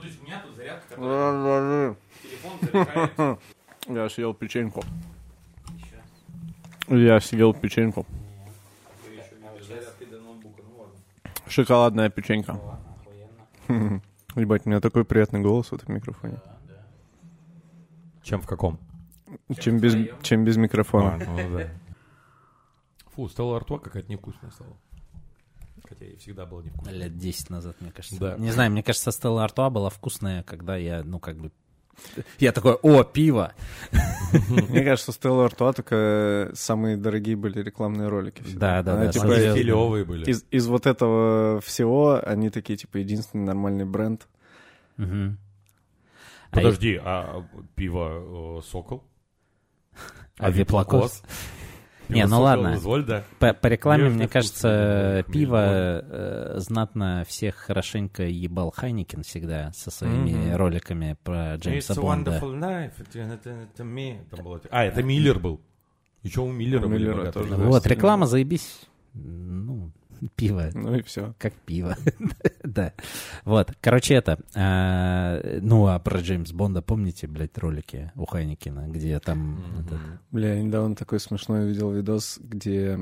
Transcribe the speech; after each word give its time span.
то 0.00 0.06
есть 0.06 0.20
у 0.20 0.24
меня 0.24 0.42
тут 0.44 0.56
зарядка, 0.56 0.88
которая 0.94 1.96
телефон 2.22 2.52
заряжает. 2.60 3.38
Я 3.88 4.08
съел 4.08 4.34
печеньку. 4.34 4.82
Еще. 6.88 7.04
Я 7.04 7.20
съел 7.20 7.54
печеньку. 7.54 8.06
Ну. 8.10 9.50
Шоколадная 11.48 12.10
печенька. 12.10 12.52
Охуенно. 13.68 14.02
Ебать, 14.36 14.66
у 14.66 14.68
меня 14.68 14.80
такой 14.80 15.04
приятный 15.04 15.40
голос 15.40 15.70
в 15.70 15.74
этом 15.74 15.94
микрофоне. 15.94 16.38
Чем 18.22 18.40
в 18.40 18.46
каком? 18.46 18.78
Чем 19.58 19.78
без, 19.78 19.96
чем 20.22 20.44
без 20.44 20.56
микрофона. 20.56 21.18
ну 21.26 21.58
да. 21.58 21.68
Фу, 23.14 23.28
Стелла 23.28 23.56
Артуа 23.56 23.78
какая-то 23.78 24.10
невкусная 24.10 24.50
стала. 24.50 24.76
Хотя 25.90 26.06
и 26.06 26.16
всегда 26.16 26.46
была 26.46 26.62
невкусная. 26.62 26.94
Лет 26.94 27.18
10 27.18 27.50
назад, 27.50 27.76
мне 27.80 27.90
кажется. 27.90 28.20
Да. 28.20 28.36
Не 28.38 28.52
знаю, 28.52 28.70
мне 28.70 28.84
кажется, 28.84 29.10
Стелла 29.10 29.42
Артуа 29.42 29.70
была 29.70 29.90
вкусная, 29.90 30.44
когда 30.44 30.76
я, 30.76 31.02
ну, 31.02 31.18
как 31.18 31.36
бы... 31.36 31.50
Я 32.38 32.52
такой, 32.52 32.74
о, 32.74 33.02
пиво! 33.02 33.54
Мне 34.48 34.84
кажется, 34.84 35.10
Стелла 35.10 35.46
Артуа 35.46 35.72
только 35.72 36.52
самые 36.54 36.96
дорогие 36.96 37.34
были 37.34 37.60
рекламные 37.60 38.06
ролики. 38.06 38.40
всегда. 38.42 38.82
Да, 38.82 38.82
да, 38.84 38.92
Она, 38.92 39.04
да. 39.06 39.12
типа, 39.12 39.34
стилевые 39.34 40.04
были. 40.04 40.30
Из, 40.30 40.44
из 40.52 40.68
вот 40.68 40.86
этого 40.86 41.60
всего 41.60 42.20
они 42.24 42.50
такие, 42.50 42.76
типа, 42.76 42.98
единственный 42.98 43.46
нормальный 43.46 43.84
бренд. 43.84 44.28
Мгм. 44.96 45.38
А 46.52 46.56
Подожди, 46.56 47.00
а 47.02 47.44
пиво 47.74 48.58
э, 48.58 48.62
Сокол? 48.62 49.02
А 50.38 50.50
Виплакос? 50.50 51.24
Пиво 52.10 52.16
Не, 52.16 52.26
ну 52.26 52.40
ладно. 52.40 52.74
Изольда? 52.76 53.24
По, 53.38 53.52
по 53.54 53.66
рекламе, 53.68 54.08
мне 54.10 54.24
вкус, 54.24 54.32
кажется, 54.32 55.22
да, 55.26 55.32
пиво 55.32 55.56
хмель, 55.58 56.04
э, 56.10 56.54
знатно 56.58 57.24
всех 57.26 57.54
хорошенько 57.56 58.24
ебал 58.24 58.72
Хайникин 58.76 59.22
всегда 59.22 59.72
со 59.72 59.90
своими 59.90 60.30
Мгм. 60.48 60.56
роликами 60.56 61.16
про 61.22 61.54
Джеймса 61.56 61.94
It's 61.94 61.98
a 61.98 62.02
Бонда. 62.02 62.30
wonderful 62.38 62.60
life. 62.60 62.92
Это- 62.98 63.18
это- 63.18 63.50
это 63.50 63.82
me. 63.82 64.18
Там 64.30 64.44
было- 64.44 64.60
А, 64.70 64.84
это 64.84 65.02
Миллер 65.02 65.38
был. 65.38 65.60
Еще 66.22 66.40
у 66.42 66.50
Миллера 66.52 66.84
У 66.86 66.88
были 66.90 67.08
Миллера 67.08 67.32
тоже. 67.32 67.54
Вот, 67.54 67.86
реклама, 67.86 68.26
заебись. 68.26 68.80
Ну, 69.14 69.90
пиво. 70.36 70.70
Ну 70.74 70.94
и 70.96 71.02
все. 71.02 71.34
Как 71.38 71.52
пиво. 71.54 71.96
да. 72.64 72.92
Вот. 73.44 73.72
Короче, 73.80 74.14
это. 74.14 74.38
а, 74.54 75.40
ну, 75.60 75.86
а 75.86 75.98
про 75.98 76.20
Джеймс 76.20 76.52
Бонда 76.52 76.82
помните, 76.82 77.26
блядь, 77.26 77.56
ролики 77.58 78.12
у 78.16 78.24
Хайникина, 78.26 78.86
где 78.88 79.18
там... 79.20 79.62
этот- 79.80 79.98
Бля, 80.30 80.54
я 80.54 80.62
недавно 80.62 80.94
такой 80.94 81.20
смешной 81.20 81.66
видел 81.68 81.92
видос, 81.92 82.38
где 82.42 82.98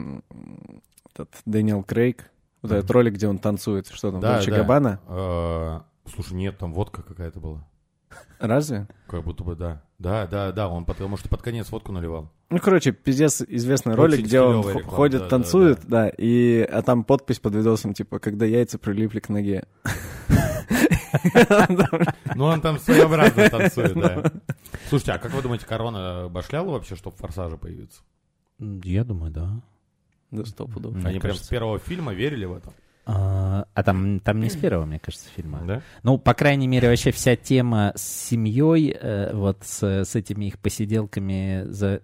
этот 1.12 1.30
Дэниел 1.46 1.82
Крейг, 1.82 2.30
вот 2.62 2.72
этот 2.72 2.90
ролик, 2.90 3.14
где 3.14 3.28
он 3.28 3.38
танцует, 3.38 3.88
что 3.88 4.10
там, 4.12 4.20
Да, 4.20 4.36
Дольче 4.36 4.50
да. 4.50 4.56
Габбана? 4.58 5.00
Э, 5.06 5.80
Слушай, 6.10 6.34
нет, 6.34 6.58
там 6.58 6.72
водка 6.72 7.02
какая-то 7.02 7.38
была. 7.40 7.66
Разве? 8.38 8.86
Как 9.06 9.24
будто 9.24 9.44
бы, 9.44 9.56
да. 9.56 9.82
Да, 9.98 10.26
да, 10.26 10.52
да, 10.52 10.68
он 10.68 10.84
потому 10.84 11.16
что 11.16 11.28
под 11.28 11.42
конец 11.42 11.70
водку 11.70 11.92
наливал. 11.92 12.30
Ну, 12.50 12.58
короче, 12.60 12.92
пиздец 12.92 13.42
известный 13.42 13.92
Очень 13.92 14.02
ролик, 14.02 14.20
где 14.20 14.40
он 14.40 14.66
реклама, 14.66 14.88
ходит, 14.88 15.20
да, 15.20 15.24
да, 15.24 15.30
танцует, 15.30 15.80
да, 15.86 16.08
и 16.08 16.60
а 16.60 16.82
там 16.82 17.04
подпись 17.04 17.40
под 17.40 17.54
видосом, 17.54 17.94
типа, 17.94 18.20
когда 18.20 18.46
яйца 18.46 18.78
прилипли 18.78 19.20
к 19.20 19.28
ноге. 19.28 19.64
Ну, 22.34 22.44
он 22.44 22.60
там 22.60 22.78
своеобразно 22.78 23.48
танцует, 23.50 23.94
да. 23.94 24.30
Слушайте, 24.88 25.12
а 25.12 25.18
как 25.18 25.32
вы 25.32 25.42
думаете, 25.42 25.66
корона 25.66 26.28
башляла 26.28 26.70
вообще, 26.70 26.96
чтобы 26.96 27.16
в 27.16 27.20
«Форсаже» 27.20 27.56
появиться? 27.56 28.02
Я 28.58 29.04
думаю, 29.04 29.32
да. 29.32 29.60
Да, 30.30 30.44
сто 30.44 30.66
пудов. 30.66 30.94
Они 31.04 31.18
прям 31.18 31.36
с 31.36 31.48
первого 31.48 31.78
фильма 31.78 32.12
верили 32.12 32.44
в 32.44 32.54
это? 32.54 32.72
А, 33.10 33.66
а 33.72 33.82
там, 33.82 34.20
там 34.20 34.38
не 34.38 34.50
с 34.50 34.56
первого, 34.56 34.84
мне 34.84 34.98
кажется, 34.98 35.30
фильма. 35.34 35.62
Да? 35.66 35.82
Ну, 36.02 36.18
по 36.18 36.34
крайней 36.34 36.68
мере, 36.68 36.90
вообще 36.90 37.10
вся 37.10 37.36
тема 37.36 37.92
с 37.96 38.02
семьей, 38.02 38.94
э, 38.94 39.32
вот 39.32 39.60
с, 39.64 40.04
с 40.04 40.14
этими 40.14 40.44
их 40.44 40.58
посиделками 40.58 41.64
за... 41.64 42.02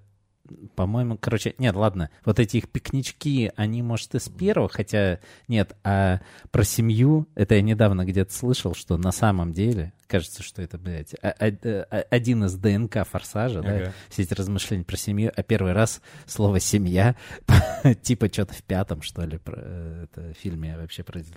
По-моему, 0.75 1.19
короче, 1.19 1.55
нет, 1.59 1.77
ладно, 1.77 2.09
вот 2.25 2.41
эти 2.41 2.57
их 2.57 2.71
пикнички, 2.71 3.53
они, 3.55 3.83
может, 3.83 4.15
и 4.15 4.19
с 4.19 4.31
первого, 4.31 4.71
хотя 4.71 5.21
нет, 5.47 5.77
а 5.85 6.21
про 6.51 6.65
семью, 6.65 7.29
это 7.35 7.55
я 7.55 7.63
недавно 7.63 8.07
где-то 8.07 8.33
слышал, 8.33 8.75
что 8.75 8.97
на 8.97 9.13
самом 9.13 9.53
деле, 9.53 9.93
кажется, 10.07 10.43
что 10.43 10.63
это, 10.63 10.79
блядь, 10.79 11.15
а- 11.23 11.29
а- 11.39 11.87
а- 11.91 12.05
один 12.11 12.45
из 12.45 12.55
ДНК 12.55 13.07
«Форсажа», 13.07 13.63
да, 13.63 13.77
Ага. 13.77 13.93
все 14.09 14.23
эти 14.23 14.35
размышления 14.35 14.85
про 14.85 14.97
семью, 14.97 15.33
а 15.35 15.43
первый 15.43 15.73
раз 15.73 16.01
слово 16.27 16.61
«семья», 16.61 17.17
типа 18.03 18.29
что-то 18.33 18.55
в 18.55 18.63
пятом, 18.63 19.03
что 19.03 19.23
ли, 19.25 19.39
про, 19.39 19.57
э, 19.59 20.05
это, 20.11 20.33
фильме 20.35 20.77
вообще 20.77 21.03
произ- 21.03 21.33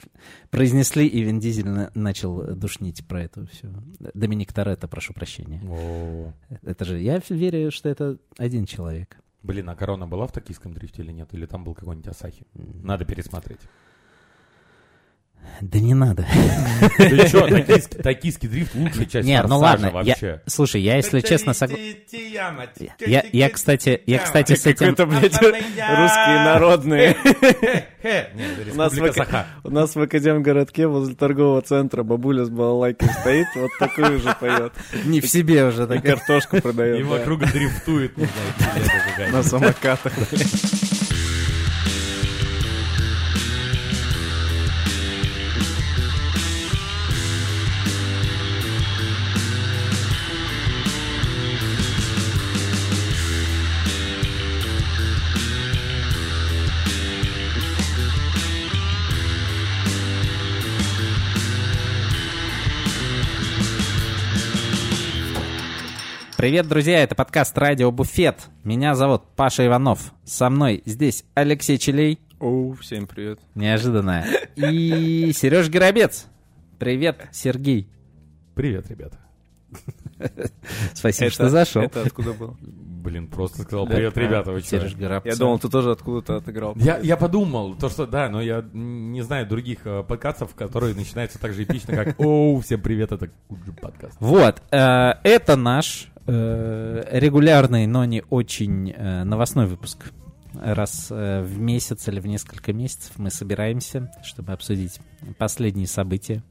произнесли, 0.49 1.07
и 1.07 1.21
Вин 1.21 1.39
Дизель 1.39 1.67
на- 1.67 1.91
начал 1.95 2.55
душнить 2.55 3.05
про 3.07 3.23
это 3.23 3.45
все. 3.47 3.69
Доминик 4.13 4.53
Торетто, 4.53 4.87
прошу 4.87 5.13
прощения. 5.13 5.61
Это 6.63 6.85
же, 6.85 6.99
я 6.99 7.21
верю, 7.29 7.71
что 7.71 7.89
это 7.89 8.17
один 8.37 8.65
человек. 8.65 9.17
Блин, 9.43 9.69
а 9.69 9.75
корона 9.75 10.07
была 10.07 10.27
в 10.27 10.31
токийском 10.31 10.73
дрифте 10.73 11.03
или 11.03 11.11
нет? 11.11 11.33
Или 11.33 11.45
там 11.45 11.63
был 11.63 11.73
какой-нибудь 11.73 12.07
Асахи? 12.09 12.45
Надо 12.53 13.05
пересмотреть. 13.05 13.59
Да 15.61 15.79
не 15.79 15.93
надо. 15.95 16.25
Ты 16.97 17.27
что, 17.27 17.47
токийский, 17.47 17.99
токийский 18.03 18.47
дрифт 18.47 18.75
лучшая 18.75 19.05
часть 19.05 19.27
Не, 19.27 19.41
ну 19.41 19.57
ладно, 19.57 19.87
я- 19.87 19.91
вообще. 19.91 20.41
Слушай, 20.45 20.81
я, 20.81 20.97
если 20.97 21.19
честно, 21.21 21.53
согласен... 21.53 21.95
Я, 22.99 23.25
я, 23.31 23.49
кстати, 23.49 24.01
я, 24.05 24.19
кстати, 24.19 24.53
с 24.53 24.65
этим... 24.65 24.89
Это, 24.89 25.05
блядь, 25.07 25.33
русские 25.33 26.43
народные. 26.43 27.17
Нет, 28.03 28.31
У 28.71 28.75
нас, 28.75 28.93
в, 28.93 29.47
у 29.63 29.69
нас 29.69 29.95
в 29.95 30.01
Академгородке 30.01 30.87
возле 30.87 31.15
торгового 31.15 31.61
центра 31.61 32.03
бабуля 32.03 32.45
с 32.45 32.49
балалайкой 32.49 33.09
стоит, 33.09 33.47
вот 33.55 33.71
такую 33.79 34.19
же 34.19 34.35
поет. 34.39 34.73
Не 35.05 35.21
в 35.21 35.27
себе 35.27 35.65
уже 35.65 35.83
И 35.83 35.99
картошку 35.99 36.61
продает. 36.61 36.99
И 36.99 37.03
вокруг 37.03 37.39
дрифтует. 37.51 38.13
На 39.31 39.41
самокатах. 39.43 40.13
Привет, 66.37 66.67
друзья, 66.67 66.99
это 67.01 67.15
подкаст 67.15 67.57
«Радио 67.57 67.89
Буфет». 67.91 68.47
Меня 68.63 68.93
зовут 68.93 69.23
Паша 69.35 69.65
Иванов. 69.65 70.13
Со 70.23 70.51
мной 70.51 70.83
здесь 70.85 71.23
Алексей 71.33 71.79
Челей, 71.79 72.19
Оу, 72.39 72.73
всем 72.73 73.07
привет. 73.07 73.39
неожиданно, 73.55 74.23
и 74.55 75.31
Сереж 75.33 75.67
Горобец. 75.69 76.27
Привет, 76.77 77.27
Сергей. 77.31 77.89
Привет, 78.53 78.87
ребята. 78.91 79.17
Спасибо, 80.93 81.31
что 81.31 81.49
зашел. 81.49 81.81
Это 81.81 82.03
откуда 82.03 82.33
был? 82.33 82.55
Блин, 82.61 83.29
просто 83.29 83.63
сказал 83.63 83.87
Да. 83.87 83.95
привет, 83.95 84.15
ребята, 84.15 84.51
вы? 84.51 84.61
Сереж 84.61 84.93
Горобец. 84.95 85.33
Я 85.33 85.39
думал, 85.39 85.57
ты 85.57 85.69
тоже 85.69 85.89
откуда-то 85.89 86.35
отыграл. 86.35 86.73
Я, 86.75 86.99
я 86.99 87.17
подумал, 87.17 87.73
то 87.73 87.89
что 87.89 88.05
да, 88.05 88.29
но 88.29 88.41
я 88.41 88.63
не 88.73 89.23
знаю 89.23 89.47
других 89.47 89.79
э, 89.85 90.03
подкастов, 90.03 90.53
которые 90.53 90.93
начинаются 90.93 91.39
так 91.39 91.53
же 91.53 91.63
эпично, 91.63 91.95
как 91.95 92.19
«Оу, 92.19 92.61
всем 92.61 92.79
привет, 92.79 93.11
это 93.11 93.27
подкаст». 93.81 94.17
Вот, 94.19 94.61
э, 94.69 95.13
это 95.23 95.55
наш 95.55 96.11
регулярный, 96.27 97.87
но 97.87 98.05
не 98.05 98.23
очень 98.29 98.91
э, 98.91 99.23
новостной 99.23 99.65
выпуск. 99.67 100.11
Раз 100.53 101.07
э, 101.11 101.41
в 101.41 101.59
месяц 101.59 102.07
или 102.07 102.19
в 102.19 102.27
несколько 102.27 102.73
месяцев 102.73 103.13
мы 103.17 103.29
собираемся, 103.29 104.11
чтобы 104.23 104.53
обсудить 104.53 104.99
последние 105.37 105.87
события 105.87 106.43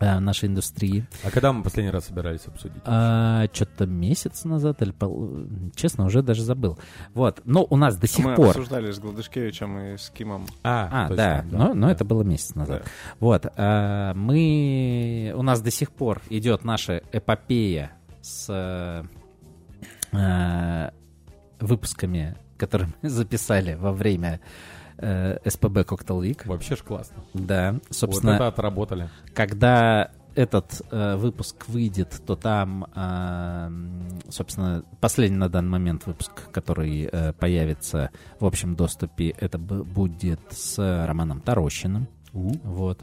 э, 0.00 0.18
нашей 0.18 0.48
индустрии. 0.48 1.06
А 1.24 1.30
когда 1.30 1.52
мы 1.52 1.62
последний 1.62 1.90
раз 1.90 2.06
собирались 2.06 2.46
обсудить? 2.46 2.80
что-то 2.82 3.86
месяц 3.86 4.44
назад 4.44 4.82
или 4.82 4.92
пол- 4.92 5.46
честно 5.74 6.06
уже 6.06 6.22
даже 6.22 6.42
забыл. 6.42 6.78
Вот, 7.14 7.42
но 7.44 7.66
у 7.68 7.76
нас 7.76 7.96
до 7.98 8.06
сих 8.06 8.24
Мы 8.24 8.34
пор. 8.34 8.48
обсуждали 8.48 8.90
с 8.90 8.98
Гладышкевичем 8.98 9.78
и 9.78 9.96
с 9.98 10.10
Кимом. 10.10 10.46
А, 10.62 11.08
точно, 11.08 11.16
да, 11.16 11.44
но, 11.50 11.74
но 11.74 11.86
да. 11.86 11.92
это 11.92 12.04
было 12.04 12.22
месяц 12.22 12.54
назад. 12.54 12.82
Да. 12.84 12.90
Вот, 13.20 13.46
а, 13.56 14.14
мы, 14.14 15.34
у 15.36 15.42
нас 15.42 15.60
до 15.60 15.70
сих 15.70 15.90
пор 15.92 16.22
идет 16.30 16.64
наша 16.64 17.02
эпопея 17.12 17.92
с 18.28 19.04
э, 20.12 20.90
выпусками, 21.60 22.36
которые 22.56 22.92
мы 23.02 23.08
записали 23.08 23.74
во 23.74 23.92
время 23.92 24.40
э, 24.98 25.38
СПБ 25.48 25.78
Cocktail 25.78 26.20
Week. 26.22 26.46
Вообще 26.46 26.76
ж 26.76 26.82
классно. 26.82 27.22
Да, 27.34 27.72
Вот 27.72 27.94
собственно, 27.94 28.32
это 28.32 28.48
отработали. 28.48 29.08
когда 29.34 30.10
этот 30.34 30.82
э, 30.92 31.16
выпуск 31.16 31.68
выйдет, 31.68 32.22
то 32.24 32.36
там, 32.36 32.86
э, 32.94 34.30
собственно, 34.30 34.84
последний 35.00 35.36
на 35.36 35.48
данный 35.48 35.70
момент 35.70 36.06
выпуск, 36.06 36.30
который 36.52 37.08
э, 37.10 37.32
появится 37.32 38.10
в 38.38 38.46
общем 38.46 38.76
доступе, 38.76 39.30
это 39.30 39.58
будет 39.58 40.40
с 40.50 40.78
Романом 41.06 41.40
Тарощиным. 41.40 42.06
Вот. 42.32 43.00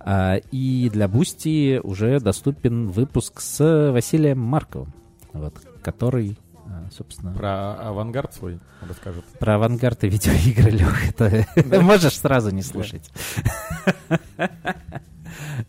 А, 0.00 0.36
и 0.50 0.90
для 0.90 1.08
Boosty 1.08 1.80
уже 1.82 2.20
доступен 2.20 2.88
выпуск 2.88 3.40
с 3.40 3.90
Василием 3.92 4.40
Марковым, 4.40 4.92
вот, 5.32 5.54
который, 5.82 6.38
а, 6.66 6.88
собственно... 6.90 7.32
Про 7.32 7.74
авангард 7.74 8.34
свой 8.34 8.58
расскажет. 8.80 9.24
Про 9.38 9.56
авангард 9.56 10.04
и 10.04 10.08
видеоигры, 10.08 10.70
Лех, 10.70 11.08
это 11.08 11.46
можешь 11.80 12.18
сразу 12.18 12.50
не 12.50 12.62
слушать. 12.62 13.10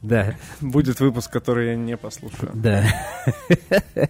Да, 0.01 0.35
Будет 0.61 0.99
выпуск, 0.99 1.31
который 1.31 1.69
я 1.69 1.75
не 1.75 1.97
послушаю. 1.97 2.51
да. 2.53 2.85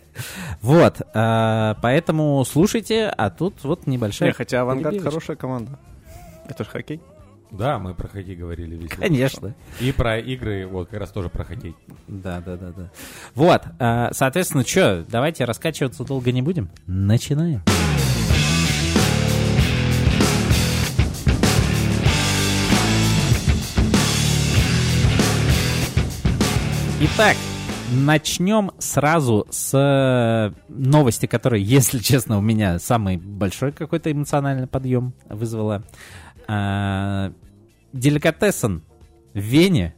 Вот, 0.62 1.02
а, 1.14 1.78
поэтому 1.82 2.44
слушайте, 2.44 3.06
а 3.08 3.30
тут 3.30 3.64
вот 3.64 3.88
небольшая... 3.88 4.30
Не, 4.30 4.34
хотя 4.34 4.62
«Авангард» 4.62 5.02
хорошая 5.02 5.38
команда. 5.38 5.80
Это 6.48 6.64
же 6.64 6.70
хоккей. 6.70 7.02
Да, 7.52 7.80
мы 7.80 7.94
про 7.94 8.08
хоккей 8.08 8.36
говорили 8.36 8.76
весь. 8.76 8.90
Конечно. 8.90 9.56
И 9.80 9.92
про 9.92 10.20
игры, 10.20 10.68
вот 10.68 10.90
как 10.90 11.00
раз 11.00 11.12
тоже 11.12 11.30
про 11.30 11.44
хоккей. 11.44 11.76
Да, 12.08 12.42
да, 12.42 12.58
да, 12.58 12.72
да. 12.72 12.92
Вот, 13.34 13.62
а, 13.80 14.10
соответственно, 14.12 14.66
что, 14.66 15.06
давайте 15.10 15.46
раскачиваться 15.46 16.04
долго 16.04 16.32
не 16.32 16.42
будем. 16.42 16.70
Начинаем. 16.88 17.62
Итак, 27.02 27.36
начнем 27.92 28.72
сразу 28.80 29.46
с 29.50 29.72
э, 29.74 30.54
новости, 30.70 31.26
которая, 31.26 31.60
если 31.62 32.00
честно, 32.00 32.38
у 32.38 32.42
меня 32.42 32.80
самый 32.80 33.18
большой 33.18 33.72
какой-то 33.72 34.12
эмоциональный 34.12 34.68
подъем 34.68 35.14
вызвала. 35.30 35.84
А, 36.48 37.32
Деликатесен 37.94 38.84
в 39.34 39.40
Вене 39.40 39.96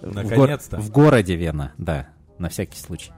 в 0.00 0.12
гор- 0.14 0.24
Наконец-то. 0.24 0.78
В, 0.78 0.90
городе 0.90 1.36
Вена, 1.36 1.72
да, 1.78 2.08
на 2.38 2.48
всякий 2.48 2.78
случай. 2.78 3.12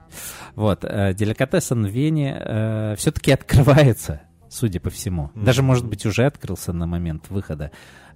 Вот, 0.55 0.83
э, 0.83 1.13
деликатесен 1.13 1.85
в 1.85 1.89
Вене 1.89 2.95
все-таки 2.97 3.31
открывается, 3.31 4.21
судя 4.49 4.79
по 4.79 4.89
всему. 4.89 5.31
Мгм. 5.33 5.45
Даже, 5.45 5.61
может 5.63 5.85
быть, 5.85 6.05
уже 6.05 6.25
открылся 6.25 6.73
на 6.73 6.85
момент 6.87 7.29
выхода. 7.29 7.71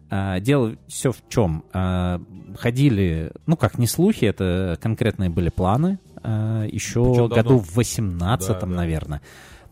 А, 0.10 0.39
дело 0.39 0.75
все 0.88 1.12
в 1.12 1.18
чем. 1.30 1.63
А, 1.74 2.21
ходили, 2.57 3.31
ну 3.45 3.56
как, 3.57 3.77
не 3.77 3.88
слухи, 3.88 4.25
это 4.25 4.77
конкретные 4.81 5.30
были 5.30 5.50
планы. 5.50 6.00
а, 6.21 6.63
еще 6.66 7.04
Причем 7.04 7.27
году 7.27 7.36
давно. 7.50 7.57
в 7.59 7.75
18 7.75 8.48
Да, 8.50 8.59
да. 8.59 8.66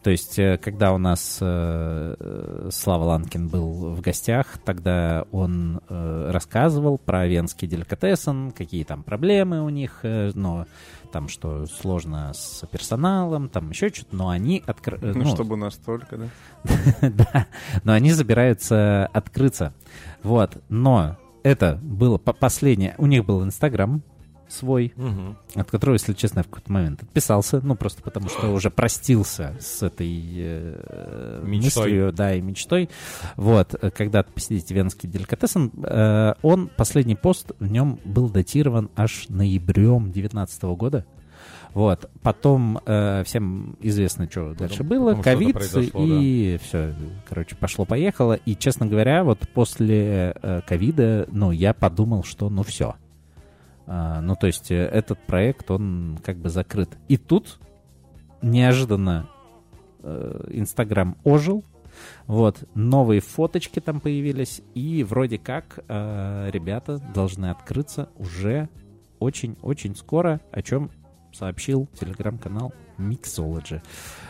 То 0.03 0.09
есть, 0.09 0.39
э, 0.39 0.57
когда 0.57 0.93
у 0.93 0.97
нас 0.97 1.37
э, 1.41 2.15
э, 2.19 2.69
Слава 2.71 3.03
Ланкин 3.03 3.47
был 3.49 3.93
в 3.95 4.01
гостях, 4.01 4.57
тогда 4.65 5.25
он 5.31 5.79
э, 5.89 6.31
рассказывал 6.31 6.97
про 6.97 7.27
венский 7.27 7.67
деликатесен, 7.67 8.51
какие 8.51 8.83
там 8.83 9.03
проблемы 9.03 9.61
у 9.63 9.69
них, 9.69 9.99
э, 10.01 10.31
но 10.33 10.65
там 11.11 11.27
что 11.27 11.67
сложно 11.67 12.31
с 12.33 12.65
персоналом, 12.71 13.47
там 13.49 13.69
еще 13.69 13.89
что-то, 13.89 14.15
но 14.15 14.29
они 14.29 14.63
откры- 14.65 14.97
э, 15.01 15.13
Ну, 15.13 15.23
ну, 15.25 15.29
чтобы 15.35 15.55
настолько, 15.55 16.17
да? 16.17 16.27
да, 17.09 17.47
но 17.83 17.93
они 17.93 18.11
собираются 18.13 19.05
открыться. 19.13 19.73
Вот, 20.23 20.57
но 20.69 21.17
это 21.43 21.79
было 21.83 22.17
по- 22.17 22.33
последнее. 22.33 22.95
У 22.97 23.05
них 23.05 23.25
был 23.25 23.43
Инстаграм 23.43 24.01
свой, 24.51 24.93
Мгм. 24.95 25.37
от 25.55 25.71
которого, 25.71 25.95
если 25.95 26.13
честно, 26.13 26.39
я 26.39 26.43
в 26.43 26.47
какой-то 26.47 26.71
момент 26.71 27.03
отписался, 27.03 27.61
ну, 27.63 27.75
просто 27.75 28.01
потому 28.03 28.29
что 28.29 28.49
уже 28.53 28.69
простился 28.69 29.55
с 29.59 29.81
этой 29.83 30.21
э, 30.35 31.41
Мечтой. 31.45 31.83
мыслью, 31.83 32.11
да, 32.13 32.33
и 32.35 32.41
мечтой. 32.41 32.89
Вот, 33.35 33.75
э, 33.81 33.89
когда 33.91 34.23
посетите 34.23 34.73
венский 34.73 35.09
деликатесен, 35.09 35.71
э, 35.83 36.33
он, 36.41 36.69
последний 36.75 37.15
пост 37.15 37.51
в 37.59 37.71
нем 37.71 37.99
был 38.05 38.29
датирован 38.29 38.89
аж 38.95 39.27
ноябрем 39.29 40.11
19 40.11 40.63
года. 40.75 41.05
Вот, 41.73 42.09
потом 42.21 42.79
э, 42.85 43.23
всем 43.25 43.77
известно, 43.79 44.29
что 44.29 44.53
дальше 44.53 44.83
было, 44.83 45.11
потом 45.15 45.23
ковид, 45.23 45.57
и 45.95 46.59
все, 46.61 46.93
короче, 47.29 47.55
пошло-поехало. 47.55 48.33
И, 48.33 48.55
честно 48.57 48.87
говоря, 48.87 49.23
вот 49.23 49.39
после 49.53 50.35
э, 50.41 50.61
ковида, 50.67 51.27
ну, 51.31 51.51
я 51.51 51.73
подумал, 51.73 52.23
что 52.25 52.49
ну 52.49 52.63
все. 52.63 52.95
А, 53.87 54.21
ну, 54.21 54.35
то 54.35 54.47
есть 54.47 54.71
э, 54.71 54.75
этот 54.77 55.19
проект, 55.25 55.69
он 55.71 56.19
как 56.23 56.37
бы 56.37 56.49
закрыт. 56.49 56.89
И 57.07 57.17
тут 57.17 57.59
неожиданно 58.41 59.29
э, 60.03 60.45
Инстаграм 60.51 61.17
ожил, 61.23 61.63
вот, 62.25 62.63
новые 62.73 63.19
фоточки 63.21 63.79
там 63.79 63.99
появились, 63.99 64.61
и 64.73 65.03
вроде 65.03 65.37
как 65.37 65.79
э, 65.87 66.49
ребята 66.51 66.99
должны 67.13 67.49
открыться 67.51 68.09
уже 68.17 68.69
очень-очень 69.19 69.95
скоро, 69.95 70.39
о 70.51 70.61
чем 70.61 70.89
сообщил 71.33 71.87
телеграм-канал 71.99 72.73
Mixology. 72.97 73.81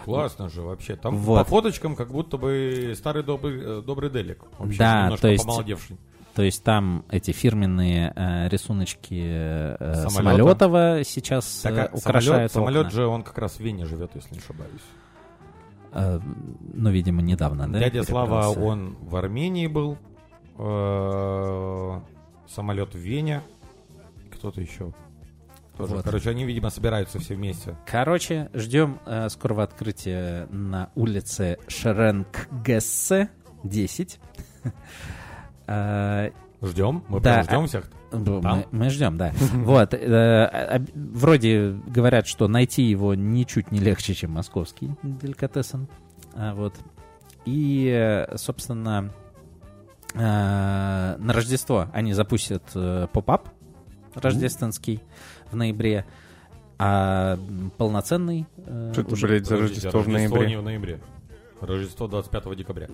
Классно 0.05 0.49
же 0.49 0.61
вообще. 0.61 0.95
Там 0.95 1.15
Вот. 1.17 1.39
по 1.39 1.43
фоточкам 1.45 1.95
как 1.95 2.11
будто 2.11 2.37
бы 2.37 2.93
старый 2.97 3.23
добрый, 3.23 3.79
э, 3.79 3.81
добрый 3.81 4.09
делик. 4.09 4.43
Вообще, 4.57 4.77
Да, 4.79 5.15
то 5.17 5.27
есть- 5.27 5.43
помолодевший. 5.43 5.97
То 6.35 6.43
есть 6.43 6.63
там 6.63 7.03
эти 7.09 7.31
фирменные 7.31 8.13
э, 8.15 8.47
рисуночки 8.49 9.21
э, 9.21 9.75
Самолета. 9.95 10.09
Самолетова 10.09 11.03
сейчас 11.03 11.45
Так, 11.61 11.73
э, 11.73 11.89
а 11.91 11.95
украшают 11.95 12.51
самолет, 12.51 12.51
самолет 12.51 12.85
окна. 12.87 12.91
же, 12.91 13.07
он 13.07 13.23
как 13.23 13.37
раз 13.37 13.53
в 13.57 13.59
Вене 13.59 13.85
живет, 13.85 14.11
если 14.15 14.35
не 14.35 14.39
ошибаюсь. 14.39 14.81
Э, 15.93 16.19
ну, 16.73 16.89
видимо, 16.89 17.21
недавно, 17.21 17.71
да? 17.71 17.79
Дядя 17.79 18.03
Слава, 18.03 18.47
он 18.47 18.95
в 19.01 19.15
Армении 19.15 19.67
был. 19.67 19.97
Э, 20.57 21.99
Самолет 22.47 22.93
в 22.93 22.97
Вене. 22.97 23.41
Кто-то 24.33 24.61
еще. 24.61 24.93
Тоже. 25.77 25.95
Вот. 25.95 26.03
Короче, 26.03 26.29
они, 26.29 26.45
видимо, 26.45 26.69
собираются 26.69 27.19
все 27.19 27.35
вместе. 27.35 27.75
Короче, 27.85 28.49
ждем 28.53 28.99
э, 29.05 29.29
скорого 29.29 29.63
открытия 29.63 30.47
на 30.49 30.91
улице 30.95 31.57
Шеренкгессе 31.67 33.29
10. 33.63 34.19
Ждем. 36.63 37.03
Мы 37.07 37.19
Да, 37.21 37.43
прям 37.43 37.65
ждем 37.65 37.67
всех. 37.67 37.89
мы, 38.11 38.41
Там? 38.41 38.65
мы 38.71 38.89
ждем, 38.89 39.17
да. 39.17 39.31
Вот. 39.53 39.93
э, 39.93 40.43
об- 40.45 40.89
Вроде 40.93 41.71
говорят, 41.87 42.27
что 42.27 42.47
найти 42.47 42.83
его 42.83 43.15
ничуть 43.15 43.71
не 43.71 43.79
легче, 43.79 44.13
чем 44.13 44.31
московский 44.31 44.91
деликатесен. 45.01 45.87
А, 46.35 46.53
Вот. 46.53 46.75
И, 47.45 47.87
э, 47.91 48.37
собственно, 48.37 49.11
э, 50.13 50.19
на 50.19 51.33
Рождество 51.33 51.87
они 51.93 52.13
запустят 52.13 52.63
поп-ап 53.11 53.49
рождественский 54.13 55.01
в 55.51 55.55
ноябре, 55.55 56.05
а 56.77 57.39
полноценный 57.77 58.45
Что 58.91 59.01
это, 59.01 59.15
блядь, 59.25 59.45
за 59.47 59.57
Рождество 59.57 59.99
в 60.01 60.07
ноябре? 60.07 60.47
не 60.47 60.57
в 60.57 60.63
ноябре. 60.63 60.99
Рождество 61.61 62.07
25 62.07 62.55
декабря. 62.55 62.87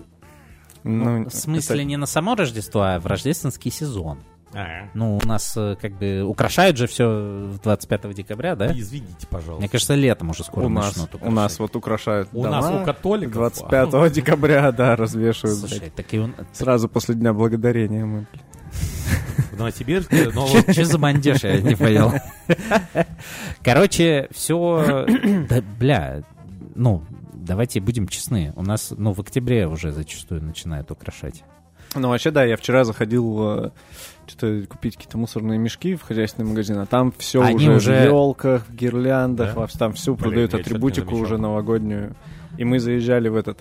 Ну, 0.88 1.18
Ну, 1.20 1.28
в 1.28 1.32
смысле 1.34 1.76
это- 1.76 1.84
не 1.84 1.96
на 1.96 2.06
само 2.06 2.34
Рождество, 2.34 2.80
а 2.82 2.98
в 2.98 3.06
рождественский 3.06 3.70
сезон. 3.70 4.18
А, 4.54 4.88
Ну, 4.94 5.18
у 5.22 5.26
нас 5.26 5.52
э, 5.58 5.76
как 5.78 5.92
бы 5.98 6.22
украшают 6.22 6.78
же 6.78 6.86
все 6.86 7.50
25 7.62 8.14
декабря, 8.14 8.56
да? 8.56 8.72
Извините, 8.72 9.26
пожалуйста. 9.28 9.60
Мне 9.60 9.68
кажется, 9.68 9.94
летом 9.94 10.30
уже 10.30 10.42
скоро 10.44 10.64
у 10.64 10.68
нас, 10.70 10.96
начнут 10.96 11.22
у 11.22 11.30
нас 11.30 11.52
украшать. 11.56 11.58
вот 11.60 11.76
украшают 11.76 12.28
У 12.32 12.42
дома. 12.44 12.60
нас 12.62 12.82
у 12.82 12.84
католиков... 12.86 13.34
25 13.34 14.10
декабря, 14.12 14.72
да, 14.72 14.96
развешивают. 14.96 15.58
Слушай, 15.58 15.80
блядь. 15.80 15.94
так 15.94 16.14
и 16.14 16.18
он... 16.18 16.34
Сразу 16.52 16.88
после 16.88 17.14
Дня 17.14 17.34
Благодарения 17.34 18.06
мы. 18.06 18.26
В 19.52 19.58
Новосибирске, 19.58 20.30
но 20.34 20.46
вот 20.46 20.70
Что 20.72 20.84
за 20.86 20.98
бандеж, 20.98 21.44
я 21.44 21.60
не 21.60 21.74
понял. 21.76 22.12
Короче, 23.62 24.28
все... 24.30 25.06
Да, 25.48 25.60
бля, 25.78 26.22
ну, 26.74 27.02
давайте 27.48 27.80
будем 27.80 28.06
честны. 28.06 28.52
У 28.54 28.62
нас, 28.62 28.92
ну, 28.96 29.12
в 29.12 29.20
октябре 29.20 29.66
уже 29.66 29.90
зачастую 29.90 30.42
начинают 30.44 30.90
украшать. 30.90 31.42
Ну, 31.94 32.08
вообще, 32.10 32.30
да, 32.30 32.44
я 32.44 32.56
вчера 32.58 32.84
заходил 32.84 33.38
э, 33.40 33.70
что-то 34.26 34.66
купить 34.68 34.96
какие-то 34.96 35.16
мусорные 35.16 35.58
мешки 35.58 35.94
в 35.96 36.02
хозяйственный 36.02 36.46
магазин, 36.46 36.78
а 36.78 36.84
там 36.86 37.12
все 37.16 37.42
Они 37.42 37.66
уже, 37.66 37.76
уже- 37.76 38.00
в 38.00 38.04
елках, 38.04 38.66
в 38.68 38.74
гирляндах, 38.74 39.54
Да? 39.54 39.60
во- 39.62 39.66
там 39.68 39.94
всю 39.94 40.14
Блин, 40.14 40.24
продают 40.24 40.54
атрибутику 40.54 41.16
уже 41.16 41.38
новогоднюю. 41.38 42.14
И 42.58 42.64
мы 42.64 42.78
заезжали 42.78 43.28
в 43.30 43.36
этот, 43.36 43.58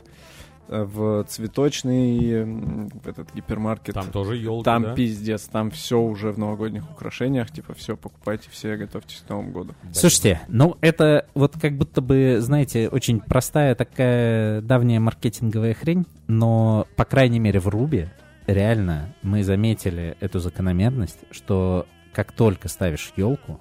в 0.68 1.24
цветочный, 1.26 2.90
этот 3.06 3.34
гипермаркет. 3.34 3.96
там 3.96 4.12
тоже 4.12 4.36
елки, 4.38 4.64
Там 4.66 4.84
да? 4.84 4.94
пиздец, 4.96 5.44
там 5.44 5.72
все 5.72 6.00
уже 6.00 6.32
в 6.32 6.40
новогодних 6.40 6.90
украшениях, 6.92 7.52
типа 7.52 7.74
все 7.74 7.96
покупайте, 7.96 8.50
все 8.52 8.76
готовьтесь 8.78 9.24
к 9.26 9.30
Новому 9.30 9.52
году. 9.52 9.74
Слушайте, 9.94 10.42
ну 10.48 10.78
это 10.82 11.26
вот 11.34 11.54
как 11.60 11.78
будто 11.78 12.02
бы, 12.02 12.38
знаете, 12.40 12.90
очень 12.90 13.20
простая 13.20 13.76
такая 13.76 14.62
давняя 14.62 15.00
маркетинговая 15.00 15.74
хрень, 15.74 16.06
но, 16.28 16.88
по 16.96 17.06
крайней 17.06 17.40
мере, 17.40 17.60
в 17.60 17.68
Рубе 17.68 18.12
реально 18.46 19.14
мы 19.22 19.44
заметили 19.44 20.16
эту 20.20 20.40
закономерность, 20.40 21.20
что 21.32 21.86
как 22.14 22.32
только 22.32 22.68
ставишь 22.68 23.14
елку, 23.16 23.60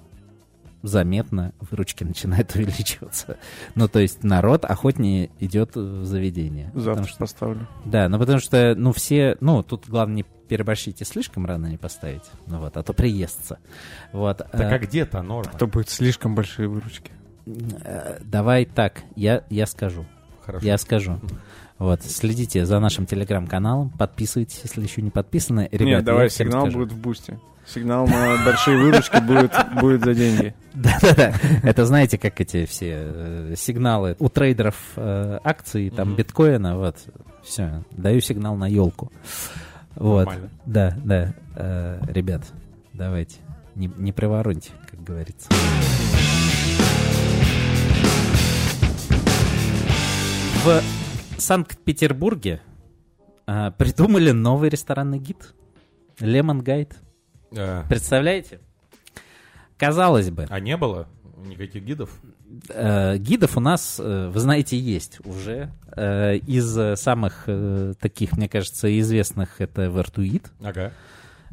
заметно 0.87 1.53
выручки 1.59 2.03
начинают 2.03 2.51
увеличиваться. 2.55 3.37
Ну, 3.75 3.87
то 3.87 3.99
есть 3.99 4.23
народ 4.23 4.65
охотнее 4.65 5.29
идет 5.39 5.75
в 5.75 6.03
заведение. 6.05 6.71
Завтра 6.73 7.05
что- 7.05 7.19
поставлю. 7.19 7.67
да, 7.85 8.09
ну 8.09 8.17
потому 8.19 8.39
что, 8.39 8.73
ну, 8.75 8.91
все, 8.93 9.37
ну, 9.41 9.63
тут 9.63 9.87
главное 9.87 10.17
не 10.17 10.23
переборщите, 10.47 11.03
слишком 11.05 11.45
рано 11.45 11.67
не 11.67 11.77
поставить. 11.77 12.23
Ну 12.47 12.59
вот, 12.59 12.77
а 12.77 12.83
то 12.83 12.93
приестся. 12.93 13.59
Вот. 14.13 14.37
Так 14.37 14.53
э, 14.61 14.75
а 14.75 14.79
где-то 14.79 15.21
норма? 15.21 15.51
А 15.53 15.57
то 15.57 15.67
будет 15.67 15.89
слишком 15.89 16.35
большие 16.35 16.67
выручки. 16.69 17.11
э, 17.45 18.19
давай 18.23 18.65
так, 18.65 19.03
я, 19.15 19.43
я 19.49 19.65
скажу. 19.65 20.05
Хорошо. 20.45 20.65
Я 20.65 20.77
скажу. 20.77 21.19
Вот, 21.79 22.01
следите 22.03 22.65
за 22.65 22.79
нашим 22.79 23.05
телеграм-каналом, 23.05 23.89
подписывайтесь, 23.91 24.59
если 24.63 24.81
еще 24.81 25.01
не 25.01 25.11
подписаны. 25.11 25.69
Ребят, 25.71 25.87
Нет, 25.87 26.03
давай 26.05 26.29
сигнал 26.29 26.63
скажу. 26.63 26.79
будет 26.79 26.91
в 26.91 26.97
бусте. 26.97 27.39
Сигнал 27.67 28.07
на 28.07 28.37
большие 28.45 28.77
выручки 28.81 29.19
будет, 29.21 29.51
будет 29.79 30.03
за 30.03 30.13
деньги. 30.15 30.55
Да-да-да. 30.73 31.33
Это 31.63 31.85
знаете, 31.85 32.17
как 32.17 32.39
эти 32.39 32.65
все 32.65 32.95
э, 32.97 33.53
сигналы 33.57 34.15
у 34.19 34.29
трейдеров 34.29 34.75
э, 34.95 35.39
акций, 35.43 35.89
там, 35.89 36.07
Мгм. 36.09 36.17
биткоина, 36.17 36.77
вот, 36.77 36.95
все, 37.43 37.83
даю 37.91 38.21
сигнал 38.21 38.55
на 38.55 38.65
елку. 38.67 39.11
Вот, 39.95 40.25
Нормально. 40.27 40.49
да, 40.65 40.97
да. 41.03 41.33
Э, 41.55 41.99
ребят, 42.07 42.43
давайте, 42.93 43.35
не, 43.75 43.91
не 43.97 44.13
привороньте, 44.13 44.71
как 44.89 45.03
говорится. 45.03 45.49
В 50.63 50.81
Санкт-Петербурге 51.41 52.61
э, 53.45 53.71
придумали 53.77 54.31
новый 54.31 54.69
ресторанный 54.69 55.19
гид. 55.19 55.53
Лемон 56.19 56.61
Гайд. 56.61 56.95
Э, 57.51 57.83
Представляете? 57.87 58.59
Казалось 59.77 60.31
бы, 60.31 60.47
А 60.49 60.59
не 60.59 60.75
было 60.77 61.07
никаких 61.45 61.83
гидов? 61.83 62.09
Э, 62.69 63.17
гидов 63.17 63.57
у 63.57 63.59
нас, 63.59 63.99
э, 63.99 64.29
вы 64.33 64.39
знаете, 64.39 64.77
есть 64.77 65.19
уже. 65.25 65.71
Э, 65.95 66.35
Из 66.37 66.77
э, 66.77 66.95
самых 66.95 67.43
э, 67.47 67.93
таких, 67.99 68.35
мне 68.37 68.49
кажется, 68.49 68.99
известных 68.99 69.61
это 69.61 69.83
Vertuit 69.83 70.45
Ага, 70.63 70.93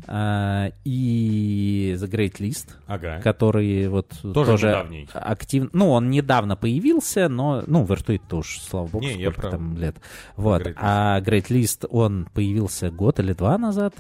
э, 0.07 0.71
и 0.85 1.97
The 1.99 2.09
Great 2.11 2.39
List, 2.39 2.71
ага. 2.87 3.21
который 3.23 3.89
вот 3.89 4.09
Тоже 4.23 4.53
тоже, 4.53 4.69
недавний. 4.69 5.09
активно... 5.13 5.71
Ну, 5.73 5.91
он 5.91 6.11
недавно 6.11 6.57
появился, 6.57 7.29
но... 7.29 7.63
Ну, 7.67 7.85
Vertuit 7.85 8.23
тоже, 8.29 8.61
слава 8.61 8.87
богу, 8.87 9.05
Не, 9.05 9.31
сколько 9.31 9.51
там 9.51 9.77
лет. 9.77 9.97
Вот. 10.37 10.63
Great. 10.63 10.75
А 10.77 11.21
Great 11.21 11.49
List, 11.49 11.87
он 11.91 12.29
появился 12.33 12.91
год 12.91 13.21
или 13.21 13.33
два 13.33 13.59
назад 13.59 13.95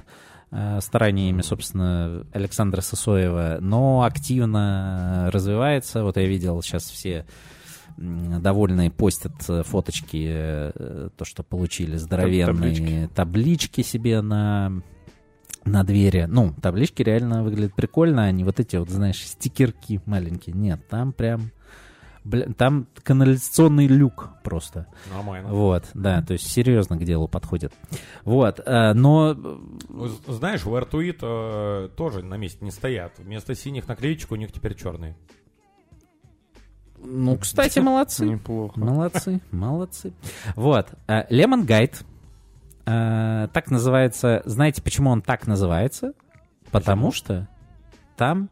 э, 0.50 0.80
стараниями, 0.80 1.42
собственно, 1.42 2.26
Александра 2.32 2.80
Сысоева, 2.80 3.58
но 3.60 4.02
активно 4.02 5.30
развивается. 5.32 6.02
Вот 6.02 6.16
я 6.16 6.26
видел 6.26 6.62
сейчас 6.62 6.84
все 6.84 7.26
довольные 7.96 8.90
постят 8.90 9.32
э, 9.48 9.62
фоточки, 9.62 10.26
э, 10.28 11.08
то, 11.16 11.24
что 11.24 11.42
получили 11.42 11.96
здоровенные 11.96 12.46
таблички. 12.46 13.10
таблички 13.14 13.80
себе 13.82 14.20
на 14.20 14.82
на 15.64 15.84
двери. 15.84 16.26
Ну, 16.28 16.54
таблички 16.60 17.02
реально 17.02 17.42
выглядят 17.42 17.74
прикольно, 17.74 18.24
а 18.24 18.30
не 18.30 18.44
вот 18.44 18.60
эти 18.60 18.76
вот, 18.76 18.90
знаешь, 18.90 19.26
стикерки 19.26 20.00
маленькие. 20.06 20.54
Нет, 20.54 20.86
там 20.88 21.12
прям... 21.12 21.50
Бля, 22.24 22.46
там 22.56 22.86
канализационный 23.02 23.86
люк 23.86 24.30
просто. 24.42 24.86
Нормально. 25.12 25.50
Вот, 25.50 25.84
да, 25.92 26.22
то 26.22 26.32
есть 26.32 26.50
серьезно 26.50 26.96
к 26.96 27.04
делу 27.04 27.28
подходит. 27.28 27.74
Вот, 28.24 28.60
э, 28.64 28.94
но... 28.94 29.34
Ну, 29.34 30.08
Знаешь, 30.28 30.64
в 30.64 30.74
Artuit 30.74 31.18
э, 31.20 31.90
тоже 31.90 32.22
на 32.22 32.38
месте 32.38 32.64
не 32.64 32.70
стоят. 32.70 33.18
Вместо 33.18 33.54
синих 33.54 33.88
наклеечек 33.88 34.32
у 34.32 34.36
них 34.36 34.52
теперь 34.52 34.74
черные. 34.74 35.16
Ну, 36.96 37.36
кстати, 37.36 37.78
молодцы. 37.80 38.24
Неплохо. 38.24 38.80
Молодцы, 38.80 39.42
молодцы. 39.50 40.14
Вот, 40.56 40.88
э, 41.06 41.26
Lemon 41.28 41.66
Guide. 41.66 42.02
Э, 42.86 43.48
Так 43.52 43.70
называется... 43.70 44.42
Знаете, 44.44 44.82
почему 44.82 45.10
он 45.10 45.22
так 45.22 45.46
называется? 45.46 46.12
Потому 46.70 47.12
что 47.12 47.48
там 48.16 48.50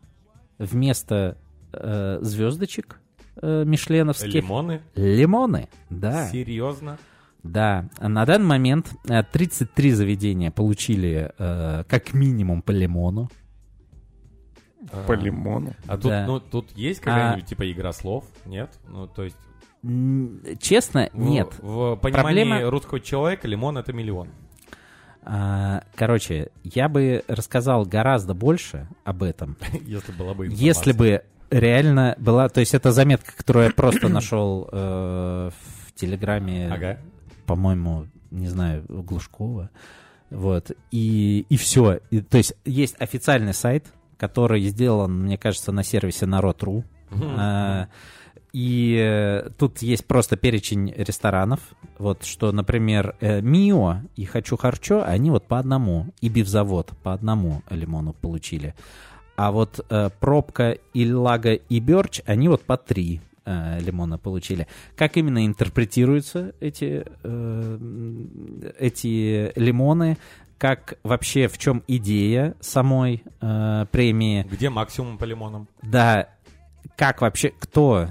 вместо 0.59 1.37
э, 1.73 2.19
звездочек 2.21 3.01
э, 3.41 3.65
мишленовских 3.65 4.35
Лимоны? 4.35 4.83
лимоны. 4.95 5.69
Да. 5.91 6.29
Серьезно? 6.29 6.99
Да, 7.43 7.89
на 7.99 8.25
данный 8.25 8.47
момент 8.47 8.93
э, 9.09 9.23
33 9.25 9.93
заведения 9.93 10.51
получили 10.53 11.33
э, 11.37 11.85
как 11.89 12.15
минимум 12.15 12.63
по 12.63 12.71
лимону. 12.71 13.29
По 15.07 15.13
лимону. 15.13 15.75
А 15.87 15.97
тут, 15.97 16.11
Да. 16.11 16.27
ну, 16.27 16.41
тут 16.41 16.71
есть 16.77 17.01
какая-нибудь 17.01 17.47
типа 17.47 17.71
игра 17.71 17.93
слов? 17.93 18.25
Нет? 18.47 18.71
Ну, 18.89 19.07
то 19.07 19.23
есть... 19.25 19.37
Честно, 20.61 21.11
нет. 21.13 21.49
В 21.61 21.97
понимании 21.97 22.45
Проблема- 22.45 22.71
русского 22.71 23.01
человека 23.01 23.49
лимон 23.49 23.79
это 23.79 23.93
миллион. 23.93 24.29
А, 25.25 25.85
короче, 25.95 26.49
я 26.65 26.89
бы 26.89 27.23
рассказал 27.29 27.85
гораздо 27.85 28.35
больше 28.35 28.89
об 29.05 29.23
этом, 29.23 29.57
Если 29.85 30.13
была 30.13 30.35
бы 30.35 30.47
если 30.47 30.91
информация. 30.91 30.95
бы 30.95 31.23
реально 31.57 32.15
была... 32.19 32.49
То 32.49 32.61
есть 32.61 32.75
это 32.75 32.91
заметка, 32.93 33.33
которую 33.37 33.67
я 33.67 33.71
просто 33.73 34.09
нашел 34.09 34.69
э, 34.73 35.51
в 35.51 35.93
Телеграме, 35.95 36.69
Ага. 36.73 36.99
по-моему, 37.47 38.07
не 38.33 38.49
знаю, 38.49 38.85
Глушкова. 38.89 39.71
Вот. 40.31 40.73
И, 40.91 41.45
и 41.49 41.57
все. 41.57 42.01
то 42.31 42.39
есть 42.39 42.55
есть 42.65 42.97
официальный 43.01 43.55
сайт, 43.55 43.87
который 44.17 44.61
сделан, 44.63 45.23
мне 45.25 45.37
кажется, 45.39 45.71
на 45.73 45.85
сервисе 45.85 46.27
Народ.ру. 46.27 46.85
А, 47.13 47.89
И 48.53 48.99
э, 49.01 49.49
тут 49.57 49.81
есть 49.81 50.07
просто 50.07 50.37
перечень 50.37 50.93
ресторанов. 50.97 51.61
Вот 51.99 52.25
что, 52.25 52.53
например, 52.53 53.17
э, 53.21 53.41
Мио 53.41 54.03
и 54.15 54.25
Хочу 54.25 54.57
Харчо, 54.57 55.03
они 55.07 55.31
вот 55.31 55.47
по 55.47 55.59
одному. 55.59 56.09
И 56.21 56.29
Бивзавод 56.29 56.93
по 57.03 57.15
одному 57.15 57.63
лимону 57.71 58.13
получили. 58.13 58.75
А 59.37 59.53
вот 59.53 59.85
э, 59.89 60.11
Пробка, 60.21 60.79
Иллага 60.93 61.55
и 61.55 61.81
Берч, 61.81 62.21
они 62.27 62.49
вот 62.49 62.63
по 62.63 62.77
три 62.77 63.23
э, 63.47 63.81
лимона 63.81 64.19
получили. 64.19 64.67
Как 64.97 65.17
именно 65.17 65.47
интерпретируются 65.47 66.55
эти, 66.61 67.05
э, 67.23 67.79
эти 68.79 69.53
лимоны? 69.59 70.19
Как 70.59 70.99
вообще, 71.03 71.49
в 71.49 71.59
чем 71.59 71.83
идея 71.89 72.55
самой 72.61 73.25
э, 73.41 73.87
премии? 73.91 74.47
Где 74.49 74.71
максимум 74.71 75.19
по 75.19 75.25
лимонам? 75.25 75.67
Да, 75.83 76.29
как 76.97 77.21
вообще, 77.21 77.51
кто, 77.59 78.09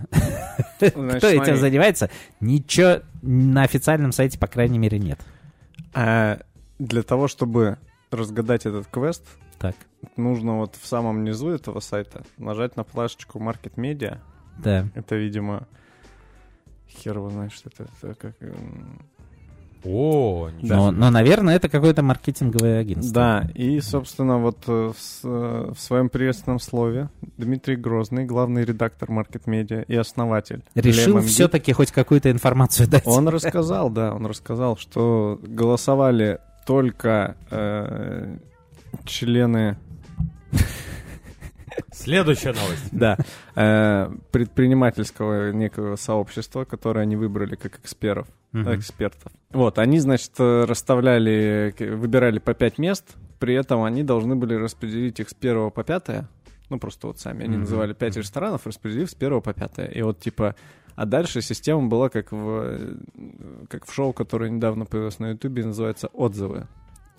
Значит, 0.80 1.18
кто 1.18 1.28
этим 1.28 1.58
занимается, 1.58 2.10
ничего 2.40 3.02
на 3.22 3.64
официальном 3.64 4.12
сайте, 4.12 4.40
по 4.40 4.48
крайней 4.48 4.80
мере, 4.80 5.00
нет. 5.00 5.20
а 5.94 6.40
для 6.80 7.04
того, 7.04 7.28
чтобы 7.28 7.78
разгадать 8.10 8.66
этот 8.66 8.88
квест, 8.88 9.24
Так, 9.60 9.76
нужно 10.18 10.58
вот 10.58 10.76
в 10.76 10.86
самом 10.88 11.24
низу 11.24 11.50
этого 11.50 11.80
сайта 11.80 12.24
нажать 12.38 12.76
на 12.76 12.84
плашечку 12.84 13.40
Market 13.40 13.76
Media. 13.76 14.20
да. 14.58 14.88
Это, 14.96 15.16
видимо, 15.16 15.68
хер 16.90 17.18
его 17.18 17.30
знает, 17.30 17.52
что 17.54 17.70
это. 17.70 17.88
это 18.02 18.16
как, 18.16 18.36
О, 19.84 20.50
ничего 20.62 20.76
Но, 20.76 20.92
но, 20.92 21.10
наверное, 21.10 21.56
это 21.56 21.68
какое-то 21.70 22.04
маркетинговое 22.04 22.80
агентство. 22.80 23.14
Да, 23.14 23.50
и, 23.56 23.80
собственно, 23.80 24.38
вот 24.38 24.58
э, 24.68 24.92
в, 24.96 25.02
с- 25.02 25.22
э, 25.24 25.72
в 25.76 25.80
своем 25.80 26.10
приветственном 26.10 26.60
слове 26.60 27.10
Дмитрий 27.38 27.76
Грозный, 27.76 28.26
главный 28.26 28.64
редактор 28.64 29.10
Market 29.10 29.44
Media 29.46 29.84
и 29.88 29.96
основатель. 29.96 30.64
Решил 30.76 31.20
все-таки 31.22 31.74
хоть 31.74 31.92
какую-то 31.92 32.30
информацию 32.30 32.88
дать. 32.88 33.08
Он 33.08 33.28
рассказал, 33.28 33.90
да, 33.90 34.14
он 34.14 34.26
рассказал, 34.28 34.78
что 34.78 35.40
голосовали 35.42 36.40
только 36.66 37.36
э, 37.50 38.38
члены 39.06 39.78
Следующая 41.92 42.54
новость. 42.54 42.90
да, 42.92 43.18
э, 43.56 44.12
предпринимательского 44.32 45.52
некого 45.52 45.96
сообщества, 45.96 46.66
которое 46.66 47.02
они 47.02 47.16
выбрали 47.16 47.56
как 47.56 47.80
экспертов. 47.80 48.28
Экспертов. 48.54 49.32
Вот, 49.52 49.80
они, 49.80 50.00
значит, 50.00 50.32
расставляли, 50.38 51.74
выбирали 51.80 52.40
по 52.40 52.54
пять 52.54 52.78
мест, 52.78 53.16
при 53.40 53.56
этом 53.56 53.84
они 53.84 54.04
должны 54.04 54.36
были 54.36 54.56
распределить 54.56 55.20
их 55.20 55.30
с 55.30 55.34
первого 55.34 55.70
по 55.70 55.84
пятое. 55.84 56.28
Ну, 56.70 56.80
просто 56.80 57.08
вот 57.08 57.20
сами. 57.20 57.44
Они 57.44 57.58
называли 57.58 57.94
пять 57.94 58.16
ресторанов, 58.16 58.66
распределив 58.66 59.10
с 59.10 59.16
первого 59.16 59.42
по 59.42 59.54
пятое. 59.54 59.88
И 59.88 60.02
вот, 60.02 60.20
типа, 60.20 60.56
а 60.96 61.06
дальше 61.06 61.42
система 61.42 61.88
была 61.88 62.10
как 62.10 62.32
в, 62.32 62.62
э, 62.64 62.96
как 63.70 63.86
в 63.86 63.94
шоу, 63.94 64.14
которое 64.14 64.50
недавно 64.50 64.86
появилось 64.86 65.20
на 65.20 65.32
Ютубе, 65.32 65.66
называется 65.66 66.08
«Отзывы». 66.14 66.68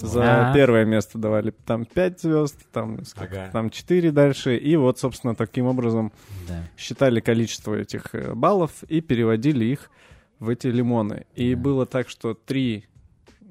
За 0.07 0.51
А. 0.51 0.55
первое 0.55 0.85
место 0.85 1.19
давали 1.19 1.53
там 1.65 1.85
5 1.85 2.21
звезд, 2.21 2.57
там, 2.73 2.99
Ага. 3.17 3.51
там 3.53 3.71
4 3.71 4.11
дальше. 4.13 4.57
И 4.57 4.77
вот, 4.77 4.99
собственно, 4.99 5.35
таким 5.35 5.67
образом 5.67 6.13
Да. 6.49 6.63
считали 6.77 7.21
количество 7.21 7.75
этих 7.75 8.15
э, 8.15 8.35
баллов 8.35 8.83
и 8.89 9.01
переводили 9.01 9.65
их 9.65 9.91
в 10.39 10.49
эти 10.49 10.67
лимоны. 10.67 11.27
И 11.35 11.55
Да. 11.55 11.61
было 11.61 11.87
так, 11.87 12.09
что 12.09 12.35
три 12.35 12.87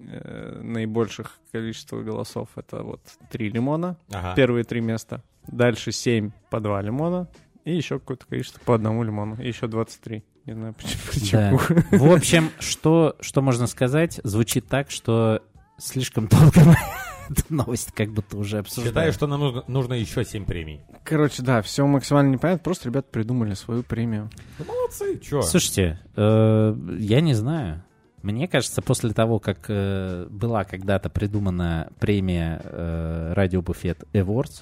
э, 0.04 0.62
наибольших 0.64 1.38
количества 1.52 2.02
голосов 2.02 2.50
это 2.56 2.82
вот 2.84 3.02
три 3.30 3.50
лимона, 3.50 3.98
Ага. 4.12 4.34
первые 4.36 4.64
три 4.64 4.82
места. 4.82 5.22
Дальше 5.48 5.92
семь 5.92 6.32
по 6.50 6.60
два 6.60 6.82
лимона 6.82 7.28
и 7.66 7.76
еще 7.76 8.00
какое-то 8.00 8.26
количество 8.26 8.60
по 8.66 8.74
одному 8.76 9.04
лимону. 9.04 9.38
И 9.42 9.48
еще 9.48 9.68
23. 9.68 10.24
Не 10.48 10.54
знаю 10.54 10.74
почему. 11.12 11.60
Да. 11.92 11.98
В 11.98 12.12
общем, 12.12 12.50
что, 12.60 13.16
что 13.20 13.42
можно 13.44 13.68
сказать, 13.68 14.20
звучит 14.24 14.68
так, 14.68 14.90
что 14.90 15.44
слишком 15.82 16.28
долго 16.28 16.76
эту 17.30 17.44
новость 17.50 17.92
как 17.94 18.10
будто 18.12 18.38
уже 18.38 18.60
обсуждали. 18.60 18.90
Считаю, 18.90 19.14
что 19.14 19.28
нам 19.28 19.40
нужно, 19.40 19.64
нужно 19.68 19.94
еще 19.94 20.24
7 20.24 20.46
премий. 20.46 20.82
Короче, 21.04 21.42
да, 21.42 21.62
все 21.62 21.86
максимально 21.86 22.34
непонятно. 22.34 22.64
Просто 22.64 22.90
ребята 22.90 23.08
придумали 23.12 23.54
свою 23.54 23.84
премию. 23.84 24.30
Ну, 24.60 24.66
молодцы, 24.66 25.20
чё? 25.20 25.42
Слушайте, 25.42 26.00
э, 26.16 26.76
я 27.00 27.22
не 27.22 27.34
знаю. 27.34 27.84
Мне 28.22 28.48
кажется, 28.48 28.82
после 28.82 29.12
того, 29.14 29.40
как 29.40 29.66
э, 29.68 30.28
была 30.30 30.64
когда-то 30.64 31.10
придумана 31.10 31.90
премия 32.00 32.62
э, 32.64 33.34
Радио 33.34 33.62
Буфет 33.62 34.04
Awards, 34.14 34.62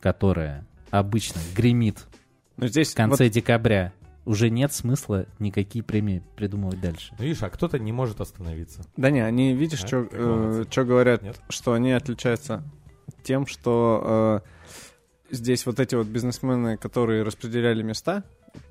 которая 0.00 0.66
обычно 0.90 1.40
гремит 1.56 2.06
Но 2.56 2.66
здесь 2.66 2.92
в 2.92 2.96
конце 2.96 3.28
декабря, 3.28 3.92
уже 4.28 4.50
нет 4.50 4.72
смысла 4.72 5.26
никакие 5.38 5.82
премии 5.82 6.22
придумывать 6.36 6.80
дальше. 6.80 7.14
Ну, 7.18 7.24
видишь, 7.24 7.42
а 7.42 7.48
кто-то 7.50 7.78
не 7.78 7.92
может 7.92 8.20
остановиться. 8.20 8.82
да 8.96 9.10
не, 9.10 9.20
они, 9.20 9.54
видишь, 9.54 9.82
А, 9.84 9.86
что 9.86 9.96
молодцы. 10.12 10.84
говорят, 10.84 11.22
Нет? 11.22 11.40
что 11.48 11.72
они 11.72 11.92
отличаются 11.92 12.62
тем, 13.22 13.46
что 13.46 14.42
э, 15.30 15.34
здесь 15.34 15.64
вот 15.64 15.80
эти 15.80 15.94
вот 15.94 16.06
бизнесмены, 16.06 16.76
которые 16.76 17.22
распределяли 17.22 17.82
места, 17.82 18.22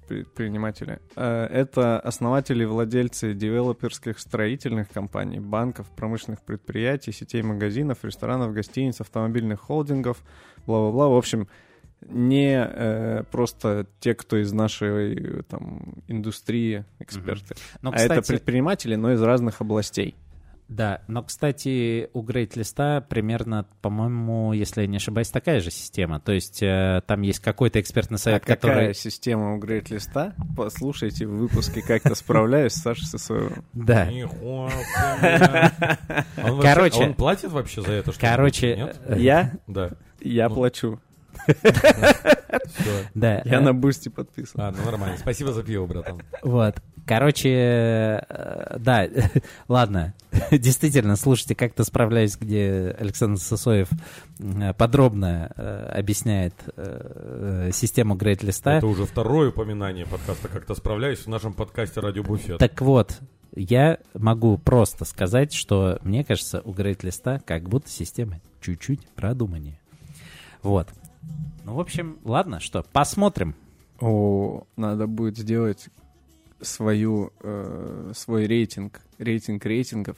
предприниматели, 0.07 0.99
э, 1.15 1.45
это 1.51 1.99
основатели 1.99 2.63
и 2.63 2.65
владельцы 2.65 3.33
девелоперских 3.33 4.19
строительных 4.19 4.89
компаний, 4.89 5.39
банков, 5.39 5.87
промышленных 5.95 6.41
предприятий, 6.43 7.11
сетей 7.11 7.41
магазинов, 7.41 8.03
ресторанов, 8.03 8.53
гостиниц, 8.53 9.01
автомобильных 9.01 9.59
холдингов, 9.59 10.23
бла-бла-бла. 10.65 11.07
В 11.09 11.15
общем, 11.17 11.47
не 12.01 12.63
э, 12.63 13.23
просто 13.31 13.87
те, 13.99 14.13
кто 14.13 14.37
из 14.37 14.53
нашей 14.53 15.15
э, 15.15 15.41
там, 15.43 15.95
индустрии, 16.07 16.85
эксперты, 16.99 17.55
Но, 17.81 17.91
а 17.91 17.95
это 17.95 18.21
кстати, 18.21 18.27
предприниматели, 18.27 18.95
но 18.95 19.11
из 19.13 19.21
разных 19.21 19.61
областей. 19.61 20.15
да, 20.69 21.01
но, 21.07 21.23
кстати, 21.23 22.09
у 22.13 22.23
Great 22.23 22.51
List 22.53 23.01
примерно, 23.09 23.65
по-моему, 23.81 24.53
если 24.53 24.81
я 24.81 24.87
не 24.87 24.97
ошибаюсь, 24.97 25.29
такая 25.29 25.59
же 25.59 25.71
система. 25.71 26.19
То 26.19 26.33
есть 26.33 26.61
э, 26.61 27.01
там 27.07 27.21
есть 27.21 27.39
какой-то 27.39 27.79
экспертный 27.79 28.17
совет, 28.19 28.43
а 28.43 28.45
какая 28.45 28.55
который... 28.57 28.93
система 28.93 29.55
у 29.55 29.59
Great 29.59 29.85
List? 29.85 30.33
Послушайте 30.55 31.25
в 31.25 31.31
выпуске 31.37 31.81
«Как-то 31.81 32.13
справляюсь» 32.15 32.73
с 32.73 32.81
Сашей 32.81 33.07
Сысоевым. 33.07 33.63
Да, 33.73 34.07
Короче- 36.61 37.03
он 37.03 37.13
платит 37.13 37.51
вообще 37.51 37.81
за 37.81 37.91
это? 37.93 38.11
короче, 38.19 38.93
Я? 39.09 39.53
Да. 39.67 39.91
Я 40.19 40.49
Ну. 40.49 40.55
плачу. 40.55 40.99
Да, 43.13 43.41
Я 43.45 43.61
на 43.61 43.73
бусте 43.73 44.09
подписан. 44.09 44.61
А, 44.61 44.71
ну 44.71 44.83
нормально. 44.83 45.17
Спасибо 45.17 45.51
за 45.51 45.63
пиво, 45.63 45.85
братан. 45.85 46.21
Вот. 46.41 46.75
Короче, 47.05 47.49
э, 47.49 48.77
да, 48.79 49.07
ладно. 49.69 50.13
Действительно, 50.51 51.15
слушайте, 51.15 51.55
как-то 51.55 51.85
справляюсь, 51.85 52.35
где 52.37 52.95
Александр 52.99 53.39
Сосоев 53.39 53.87
подробно 54.77 55.51
э, 55.55 55.91
объясняет 55.97 56.53
э, 56.75 57.69
систему 57.73 58.15
Great 58.15 58.41
List. 58.41 58.69
Это 58.69 58.87
уже 58.87 59.05
второе 59.05 59.49
упоминание 59.49 60.05
подкаста 60.05 60.49
«Как-то 60.49 60.75
справляюсь» 60.75 61.19
в 61.19 61.27
нашем 61.27 61.53
подкасте 61.53 62.01
«Радио 62.01 62.23
Буфет». 62.23 62.57
Так 62.59 62.81
вот, 62.81 63.19
я 63.55 63.99
могу 64.13 64.57
просто 64.57 65.05
сказать, 65.05 65.53
что 65.53 65.99
мне 66.03 66.25
кажется, 66.25 66.61
у 66.65 66.73
Great 66.73 66.99
List 66.99 67.41
как 67.45 67.69
будто 67.69 67.89
система 67.89 68.41
чуть-чуть 68.59 69.07
продуманнее. 69.15 69.79
Вот. 70.61 70.89
Ну, 71.63 71.73
в 71.75 71.79
общем, 71.79 72.17
ладно, 72.23 72.59
что, 72.59 72.83
посмотрим. 72.93 73.55
О, 73.99 74.63
надо 74.75 75.07
будет 75.07 75.37
сделать 75.37 75.89
свою, 76.61 77.31
э, 77.41 78.11
свой 78.15 78.45
рейтинг, 78.47 79.01
рейтинг 79.17 79.65
рейтингов 79.65 80.17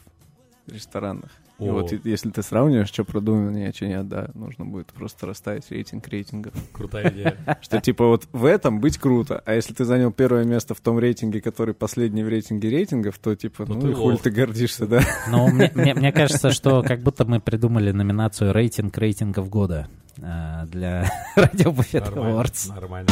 ресторанных. 0.68 1.32
И 1.60 1.68
О. 1.68 1.74
вот 1.74 1.92
если 2.06 2.30
ты 2.30 2.42
сравниваешь, 2.42 2.88
что 2.88 3.04
продуманнее, 3.04 3.70
а 3.70 3.74
что 3.74 3.86
нет, 3.86 4.08
да, 4.08 4.30
нужно 4.34 4.64
будет 4.66 4.88
просто 4.94 5.26
расставить 5.26 5.70
рейтинг 5.72 6.08
рейтингов. 6.08 6.54
Крутая 6.72 7.10
идея. 7.12 7.38
Что 7.62 7.82
типа 7.82 8.06
вот 8.08 8.28
в 8.32 8.46
этом 8.46 8.80
быть 8.80 8.98
круто, 8.98 9.44
а 9.46 9.54
если 9.54 9.74
ты 9.74 9.84
занял 9.84 10.12
первое 10.12 10.46
место 10.46 10.74
в 10.74 10.80
том 10.80 10.98
рейтинге, 11.00 11.42
который 11.42 11.74
последний 11.74 12.24
в 12.24 12.30
рейтинге 12.30 12.70
рейтингов, 12.70 13.18
то 13.20 13.36
типа, 13.36 13.66
Ну 13.68 13.74
ну, 13.76 13.82
ты 13.82 13.90
и 13.90 13.94
хуй 13.94 14.14
лох. 14.14 14.22
ты 14.22 14.30
гордишься, 14.32 14.88
да? 14.88 15.02
Но 15.30 15.48
мне, 15.50 15.70
мне- 15.76 15.94
мне 15.94 16.12
кажется, 16.14 16.52
что 16.52 16.82
как 16.82 17.02
будто 17.02 17.26
мы 17.26 17.42
придумали 17.42 17.92
номинацию 17.92 18.54
рейтинг 18.54 18.98
рейтингов 18.98 19.50
года 19.50 19.90
э, 20.18 20.66
для 20.68 21.12
Радио 21.36 21.72
Буфет. 21.72 22.08
Awards. 22.08 22.70
Нормально. 22.70 23.10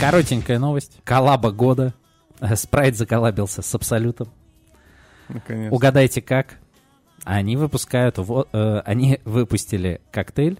Коротенькая 0.00 0.58
новость. 0.58 0.98
Коллаба 1.04 1.50
года. 1.52 1.92
Спрайт 2.56 2.96
заколлабился 2.96 3.62
с 3.62 3.74
Абсолютом. 3.74 4.28
Наконец. 5.28 5.72
Угадайте 5.72 6.22
как? 6.22 6.58
Они 7.24 7.56
выпускают, 7.56 8.18
во- 8.18 8.48
э, 8.52 8.78
они 8.84 9.20
выпустили 9.24 10.00
коктейль 10.10 10.58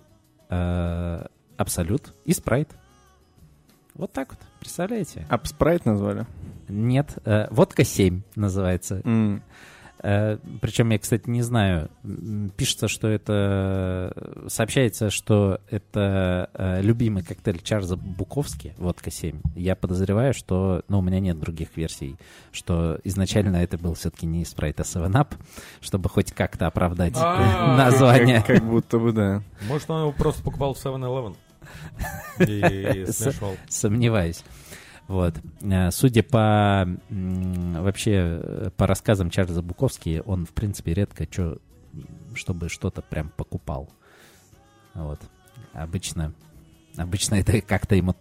э, 0.51 1.25
Абсолют 1.57 2.15
и 2.25 2.33
Спрайт. 2.33 2.69
Вот 3.95 4.13
так 4.13 4.31
вот, 4.31 4.39
представляете? 4.61 5.27
Апспрайт 5.29 5.85
назвали? 5.87 6.27
Нет, 6.69 7.19
э, 7.25 7.49
водка 7.51 7.85
7 7.85 8.23
называется. 8.37 9.01
М. 9.05 9.43
Э, 10.03 10.39
Причем 10.61 10.91
я, 10.91 10.99
кстати, 10.99 11.29
не 11.29 11.43
знаю. 11.43 11.91
Пишется, 12.57 12.89
что 12.89 13.09
это... 13.09 14.13
Сообщается, 14.49 15.11
что 15.11 15.61
это 15.69 16.51
э, 16.55 16.81
любимый 16.83 17.23
коктейль 17.23 17.61
Чарльза 17.63 17.97
Буковски, 17.97 18.75
водка 18.79 19.11
7. 19.11 19.41
Я 19.55 19.77
подозреваю, 19.77 20.33
что... 20.35 20.83
Ну, 20.89 20.99
у 20.99 21.03
меня 21.03 21.21
нет 21.21 21.39
других 21.39 21.77
версий, 21.77 22.17
что 22.53 22.99
изначально 23.05 23.59
это 23.59 23.79
был 23.79 23.95
все-таки 23.95 24.27
не 24.27 24.45
спрайт, 24.45 24.81
а 24.81 24.85
7-Up, 24.85 25.35
чтобы 25.81 26.09
хоть 26.09 26.33
как-то 26.33 26.67
оправдать 26.67 27.15
А, 27.17 27.77
название. 27.79 28.43
Как, 28.47 28.65
будто 28.65 28.99
бы, 28.99 29.13
да. 29.13 29.43
Может, 29.69 29.91
он 29.91 30.01
его 30.03 30.13
просто 30.13 30.43
покупал 30.43 30.75
в 30.75 30.85
7-Eleven 30.85 31.37
и 32.47 33.07
смешивал. 33.13 33.57
Сомневаюсь. 33.69 34.43
Вот. 35.11 35.35
Э, 35.63 35.91
Судя 35.91 36.23
по 36.23 36.89
вообще 37.11 38.13
э, 38.41 38.71
по 38.77 38.87
рассказам 38.87 39.29
Чарльза 39.29 39.61
Буковски, 39.61 40.23
он, 40.25 40.47
в 40.47 40.51
принципе, 40.51 40.95
редко 40.95 41.27
чё, 41.27 41.57
чтобы 42.35 42.69
что-то 42.69 43.03
прям 43.03 43.31
покупал. 43.31 43.91
Вот. 44.95 45.21
Обычно, 45.73 46.33
обычно 46.97 47.35
это 47.35 47.61
как-то 47.61 47.97
ему 47.97 48.15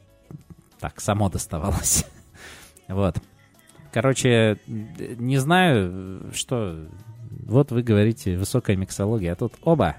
так 0.80 1.00
само 1.00 1.30
доставалось. 1.30 2.06
Вот. 2.88 3.18
Короче, 3.94 4.60
не 4.66 5.38
знаю, 5.38 6.32
что... 6.34 6.88
Вот 7.46 7.72
вы 7.72 7.84
говорите, 7.84 8.36
высокая 8.36 8.76
миксология, 8.76 9.34
а 9.34 9.36
тут 9.36 9.54
оба. 9.62 9.98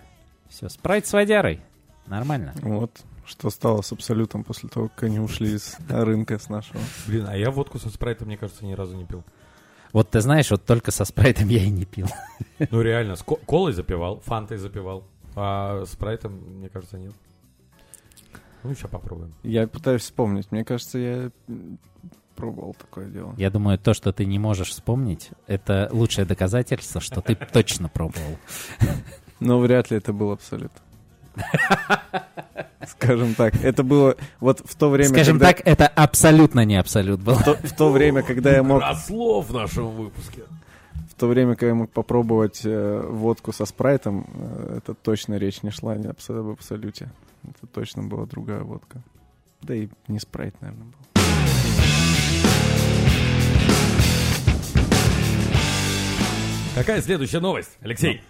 Все, 0.49 0.69
спрайт 0.69 1.07
с 1.07 1.13
водярой. 1.13 1.61
Нормально. 2.09 2.53
Вот. 2.63 2.91
Что 3.31 3.49
стало 3.51 3.81
с 3.83 3.93
Абсолютом 3.93 4.43
после 4.43 4.69
того, 4.69 4.89
как 4.89 5.05
они 5.05 5.21
ушли 5.21 5.57
с 5.57 5.77
рынка 5.89 6.37
с 6.39 6.49
нашего. 6.49 6.81
Блин, 7.07 7.27
а 7.29 7.37
я 7.37 7.53
водку 7.53 7.79
со 7.79 7.89
спрайтом, 7.89 8.27
мне 8.27 8.37
кажется, 8.37 8.65
ни 8.65 8.73
разу 8.73 8.97
не 8.97 9.05
пил. 9.05 9.23
Вот 9.93 10.11
ты 10.11 10.21
знаешь, 10.21 10.51
вот 10.51 10.65
только 10.65 10.91
со 10.91 11.05
спрайтом 11.05 11.49
я 11.49 11.63
и 11.63 11.71
не 11.71 11.85
пил. 11.85 12.09
Ну, 12.71 12.81
реально, 12.83 13.15
с 13.15 13.23
ко- 13.23 13.37
колой 13.37 13.73
запивал, 13.73 14.21
фантой 14.21 14.57
запивал, 14.59 15.05
а 15.37 15.85
спрайтом, 15.87 16.33
мне 16.59 16.69
кажется, 16.69 16.99
нет. 16.99 17.13
Ну, 18.65 18.75
сейчас 18.75 18.91
попробуем. 18.91 19.33
Я 19.45 19.67
пытаюсь 19.69 20.03
вспомнить. 20.03 20.51
Мне 20.51 20.65
кажется, 20.65 20.99
я 20.99 21.31
пробовал 22.35 22.75
такое 22.75 23.07
дело. 23.07 23.35
Я 23.39 23.51
думаю, 23.51 23.79
то, 23.79 23.95
что 23.95 24.13
ты 24.13 24.27
не 24.27 24.39
можешь 24.41 24.71
вспомнить, 24.71 25.31
это 25.47 25.89
лучшее 25.93 26.25
доказательство, 26.25 27.01
что 27.01 27.21
ты 27.21 27.37
точно 27.37 27.89
пробовал. 27.89 28.39
Но 29.39 29.59
вряд 29.61 29.91
ли 29.93 29.97
это 29.99 30.13
был 30.13 30.33
Абсолют. 30.33 30.73
Скажем 32.87 33.35
так. 33.35 33.55
Это 33.63 33.83
было 33.83 34.17
вот 34.41 34.61
в 34.65 34.75
то 34.75 34.89
время, 34.91 35.11
Скажем 35.11 35.39
когда... 35.39 35.53
так, 35.53 35.67
это 35.67 35.87
абсолютно 35.87 36.65
не 36.65 36.77
абсолют 36.77 37.21
был. 37.21 37.35
В 37.35 37.45
то, 37.45 37.55
в 37.55 37.73
то 37.73 37.91
время, 37.91 38.23
когда 38.23 38.53
я 38.53 38.63
мог, 38.63 38.81
Росло 38.83 39.41
в 39.41 39.53
нашем 39.53 39.89
выпуске. 39.91 40.43
в 41.11 41.15
то 41.15 41.27
время, 41.29 41.55
когда 41.55 41.69
я 41.69 41.75
мог 41.75 41.91
попробовать 41.91 42.63
э, 42.65 43.07
водку 43.09 43.53
со 43.53 43.65
спрайтом, 43.67 44.27
э, 44.35 44.79
это 44.79 44.95
точно 44.95 45.35
речь 45.39 45.63
не 45.63 45.71
шла 45.71 45.95
ни 45.97 46.07
абс- 46.07 46.31
об 46.31 46.49
абсолюте. 46.49 47.11
Это 47.45 47.67
точно 47.67 48.03
была 48.03 48.27
другая 48.27 48.61
водка. 48.63 49.01
Да 49.63 49.75
и 49.75 49.89
не 50.09 50.19
спрайт, 50.19 50.55
наверное, 50.61 50.87
был. 50.87 50.95
Какая 56.75 57.03
следующая 57.03 57.41
новость, 57.41 57.77
Алексей? 57.81 58.23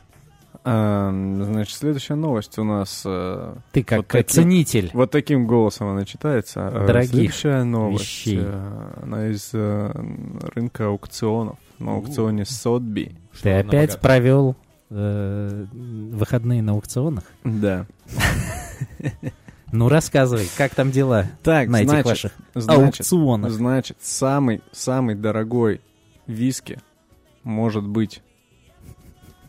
А, 0.63 1.11
значит, 1.11 1.75
следующая 1.75 2.17
новость 2.17 2.59
у 2.59 2.65
нас 2.65 3.03
э, 3.07 3.55
Ты 3.73 3.83
как 3.83 3.99
Вот 4.01 4.09
такие- 4.09 4.43
ценитель. 4.43 4.91
вот 4.93 5.11
таким 5.11 5.47
голосом 5.47 5.89
она 5.89 6.05
читается. 6.05 6.71
Э, 6.73 6.87
Дорогих 6.87 7.11
Следующая 7.35 7.65
новость. 7.65 8.03
вещей. 8.05 8.41
э, 8.43 8.93
Она 9.03 9.27
из 9.29 9.53
рынка 9.55 10.89
аукционов. 10.89 11.57
На 11.79 11.93
аукционе 11.95 12.45
Сотби. 12.45 13.17
Ты 13.43 13.53
опять 13.55 13.99
провел 14.01 14.55
э, 14.91 15.65
выходные 15.73 16.63
на 16.63 16.73
аукционах? 16.73 17.25
Да. 17.45 17.87
Ну, 19.73 19.89
рассказывай, 19.89 20.49
как 20.59 20.75
там 20.75 20.91
дела 20.91 21.27
Так, 21.45 21.69
на 21.69 21.77
этих 21.83 21.91
значит, 21.91 22.07
ваших 22.07 22.33
значит, 22.57 22.81
аукционах? 23.01 23.53
значит, 23.53 23.99
самый, 24.01 24.63
самый 24.73 25.15
дорогой 25.15 25.81
виски 26.27 26.81
может 27.45 27.87
быть 27.87 28.21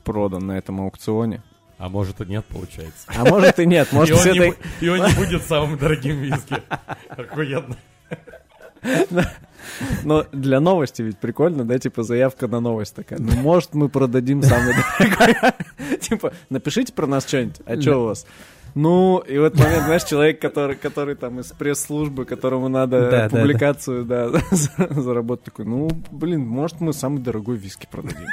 продан 0.02 0.48
на 0.48 0.58
этом 0.58 0.82
аукционе. 0.82 1.42
А 1.78 1.90
может 1.90 2.22
и 2.22 2.26
нет, 2.26 2.46
получается. 2.46 3.08
А 3.08 3.26
может 3.26 3.58
и 3.60 3.66
нет, 3.66 3.88
И 3.92 3.96
может 3.96 4.16
он, 4.16 4.22
с 4.22 4.26
не, 4.26 4.54
и 4.82 4.90
он 4.90 5.00
не 5.08 5.16
будет 5.16 5.44
самым 5.44 5.78
дорогим 5.78 6.18
виски. 6.18 6.56
Охуенно. 7.10 7.76
Но 10.04 10.26
для 10.32 10.60
новости 10.60 11.02
ведь 11.02 11.18
прикольно, 11.20 11.64
да, 11.66 11.78
типа 11.80 12.04
заявка 12.04 12.48
на 12.48 12.60
новость 12.60 12.96
такая. 12.96 13.20
Ну, 13.20 13.32
может, 13.38 13.74
мы 13.74 13.90
продадим 13.90 14.42
самый 14.44 14.74
дорогой. 15.00 15.36
Типа, 16.00 16.34
напишите 16.50 16.94
про 16.94 17.08
нас 17.08 17.28
что-нибудь. 17.28 17.62
А 17.66 17.80
что 17.80 17.98
у 18.04 18.06
вас? 18.06 18.26
Ну, 18.74 19.20
и 19.20 19.38
в 19.38 19.44
этот 19.44 19.60
момент, 19.60 19.84
знаешь, 19.84 20.04
человек, 20.06 20.40
который, 20.40 20.76
который 20.78 21.16
там 21.16 21.40
из 21.42 21.48
пресс-службы, 21.48 22.24
которому 22.26 22.70
надо 22.70 23.02
Да, 23.02 23.10
да, 23.12 23.30
да. 23.30 23.38
публикацию, 23.38 24.06
да, 24.06 24.30
за- 24.52 25.02
заработать, 25.02 25.46
такой, 25.46 25.66
ну, 25.66 25.90
блин, 26.10 26.42
может, 26.48 26.80
мы 26.80 26.94
самый 26.94 27.20
дорогой 27.22 27.58
виски 27.58 27.86
продадим. 27.92 28.28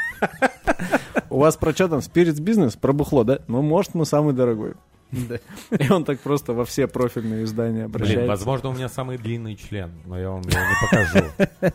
У 1.30 1.38
вас 1.38 1.56
про 1.56 1.72
что 1.72 1.88
там, 1.88 2.02
спиритс 2.02 2.40
бизнес, 2.40 2.76
про 2.76 2.92
бухло, 2.92 3.24
да? 3.24 3.40
Ну, 3.48 3.62
может, 3.62 3.94
мы 3.94 4.04
самый 4.04 4.34
дорогой. 4.34 4.74
И 5.10 5.90
он 5.90 6.04
так 6.04 6.20
просто 6.20 6.52
во 6.52 6.64
все 6.64 6.86
профильные 6.86 7.44
издания 7.44 7.86
Блин, 7.86 7.86
обращается. 7.86 8.28
возможно, 8.28 8.68
у 8.70 8.72
меня 8.74 8.88
самый 8.88 9.16
длинный 9.16 9.56
член, 9.56 9.90
но 10.04 10.18
я 10.18 10.30
вам 10.30 10.42
его 10.42 10.50
не 10.50 11.72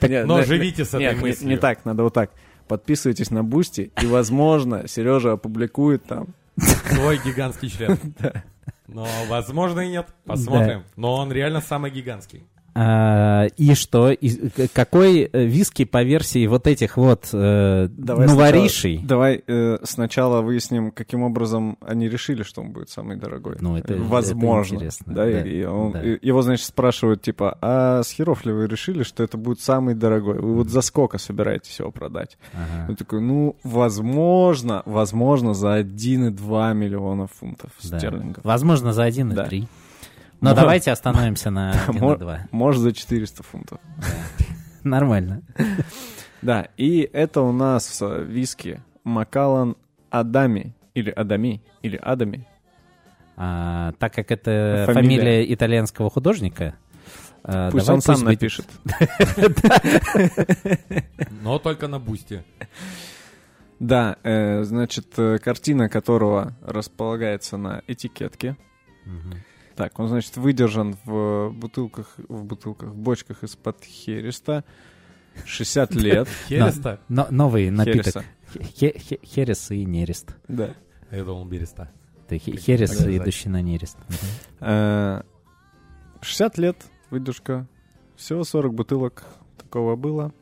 покажу. 0.00 0.26
Но 0.26 0.42
живите 0.42 0.84
с 0.84 0.94
этой 0.94 1.16
мыслью. 1.16 1.48
Не, 1.48 1.56
так, 1.56 1.84
надо 1.84 2.04
вот 2.04 2.14
так. 2.14 2.30
Подписывайтесь 2.68 3.30
на 3.30 3.44
Boosty, 3.44 3.92
и, 4.00 4.06
возможно, 4.06 4.88
Сережа 4.88 5.32
опубликует 5.32 6.04
там. 6.04 6.28
Свой 6.56 7.20
гигантский 7.24 7.68
член. 7.68 7.98
Но, 8.88 9.06
возможно, 9.28 9.80
и 9.80 9.88
нет. 9.88 10.08
Посмотрим. 10.24 10.84
Но 10.96 11.14
он 11.16 11.32
реально 11.32 11.60
самый 11.60 11.90
гигантский. 11.90 12.44
А, 12.78 13.46
и 13.56 13.74
что? 13.74 14.10
И 14.10 14.50
какой 14.74 15.22
э, 15.32 15.44
виски 15.46 15.86
по 15.86 16.02
версии 16.02 16.46
вот 16.46 16.66
этих 16.66 16.98
вот 16.98 17.30
э, 17.32 17.88
Давай 17.90 18.26
новоришей? 18.26 18.98
сначала- 18.98 19.08
Давай 19.08 19.42
э, 19.46 19.78
сначала 19.84 20.42
выясним, 20.42 20.90
каким 20.90 21.22
образом 21.22 21.78
они 21.80 22.06
решили, 22.08 22.42
что 22.42 22.60
он 22.60 22.72
будет 22.72 22.90
самый 22.90 23.16
дорогой. 23.16 23.56
Ну, 23.60 23.78
это- 23.78 23.94
Э, 23.94 23.96
возможно. 23.98 24.74
это 24.74 24.84
интересно, 24.84 25.14
Да, 25.14 25.24
да, 25.24 25.40
и 25.42 25.64
он- 25.64 25.92
да. 25.92 26.02
и 26.02 26.18
его, 26.26 26.42
значит, 26.42 26.66
спрашивают, 26.66 27.22
типа, 27.22 27.56
а 27.62 28.02
с 28.02 28.10
херов 28.12 28.44
ли 28.44 28.52
вы 28.52 28.66
решили, 28.66 29.04
что 29.04 29.22
это 29.24 29.38
будет 29.38 29.60
самый 29.60 29.94
дорогой? 29.94 30.38
Вы 30.38 30.54
вот 30.56 30.68
за 30.68 30.82
сколько 30.82 31.16
собираетесь 31.16 31.78
его 31.78 31.90
продать? 31.90 32.36
Ага. 32.52 32.86
Он 32.90 32.96
такой, 32.96 33.20
ну, 33.22 33.56
возможно, 33.64 34.82
возможно, 34.84 35.54
за 35.54 35.76
1,2 35.78 36.74
миллиона 36.74 37.26
фунтов 37.26 37.70
Да. 37.84 37.98
стерлингов. 37.98 38.44
Возможно, 38.44 38.92
за 38.92 39.04
1,3. 39.06 39.60
Да. 39.62 39.66
Но 40.40 40.50
Может- 40.50 40.60
давайте 40.60 40.90
остановимся 40.92 41.50
на 41.50 41.72
Мо- 41.88 42.14
1,2. 42.14 42.40
Может, 42.50 42.82
за 42.82 42.92
400 42.92 43.42
фунтов. 43.42 43.80
Нормально. 44.84 45.42
Да, 46.42 46.68
и 46.76 47.08
это 47.12 47.40
у 47.40 47.52
нас 47.52 48.00
э, 48.02 48.22
виски 48.24 48.80
Макалан 49.04 49.76
Адами, 50.10 50.74
или 50.94 51.10
Адами, 51.10 51.62
или 51.82 51.96
Адами. 51.96 52.46
А, 53.36 53.92
так 53.98 54.14
как 54.14 54.30
это 54.30 54.84
Фамилия. 54.86 54.94
фамилия, 54.94 55.54
итальянского 55.54 56.10
художника, 56.10 56.74
а, 57.42 57.70
Пусть 57.70 57.86
давай 57.86 57.96
он 57.96 58.02
сам 58.02 58.16
будет- 58.16 58.26
напишет. 58.26 58.66
Но 61.42 61.58
только 61.58 61.88
на 61.88 61.98
бусте. 61.98 62.44
Да, 63.78 64.16
э, 64.22 64.62
значит, 64.64 65.06
э, 65.18 65.38
картина 65.38 65.88
которого 65.88 66.54
располагается 66.62 67.56
на 67.58 67.82
этикетке. 67.86 68.56
Так, 69.76 69.98
он, 69.98 70.08
значит, 70.08 70.36
выдержан 70.36 70.96
в 71.04 71.50
бутылках, 71.50 72.14
в 72.28 72.44
бутылках, 72.44 72.90
в 72.90 72.96
бочках 72.96 73.44
из-под 73.44 73.84
хереста. 73.84 74.64
60 75.44 75.94
лет. 75.94 76.28
Хереста? 76.48 77.00
Но- 77.08 77.26
новый 77.30 77.70
напиток. 77.70 78.24
Херес 78.74 79.70
и 79.70 79.84
нерест. 79.84 80.34
Да. 80.48 80.70
Я 81.10 81.24
думал, 81.24 81.44
береста. 81.44 81.90
Херес, 82.30 83.00
идущий 83.02 83.48
на 83.48 83.60
нерест. 83.62 83.96
Мгм. 84.08 84.16
Э, 84.60 85.22
60 86.22 86.58
лет, 86.58 86.76
выдержка. 87.10 87.68
Всего 88.16 88.44
40 88.44 88.72
бутылок 88.74 89.24
такого 89.58 89.94
было. 89.94 90.32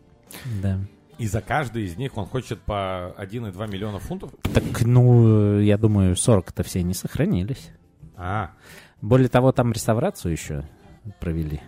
Да. 0.62 0.78
И 1.18 1.26
за 1.26 1.40
каждый 1.40 1.84
из 1.84 1.96
них 1.96 2.16
он 2.16 2.26
хочет 2.26 2.60
по 2.60 3.14
1,2 3.18 3.66
миллиона 3.68 3.98
фунтов? 3.98 4.30
Так, 4.54 4.64
ну, 4.82 5.58
я 5.60 5.76
думаю, 5.76 6.14
40-то 6.14 6.62
все 6.62 6.82
не 6.82 6.94
сохранились. 6.94 7.70
А, 8.16 8.52
Более 9.04 9.28
того, 9.28 9.52
там 9.52 9.70
реставрацию 9.70 10.32
еще 10.32 10.64
провели. 11.20 11.60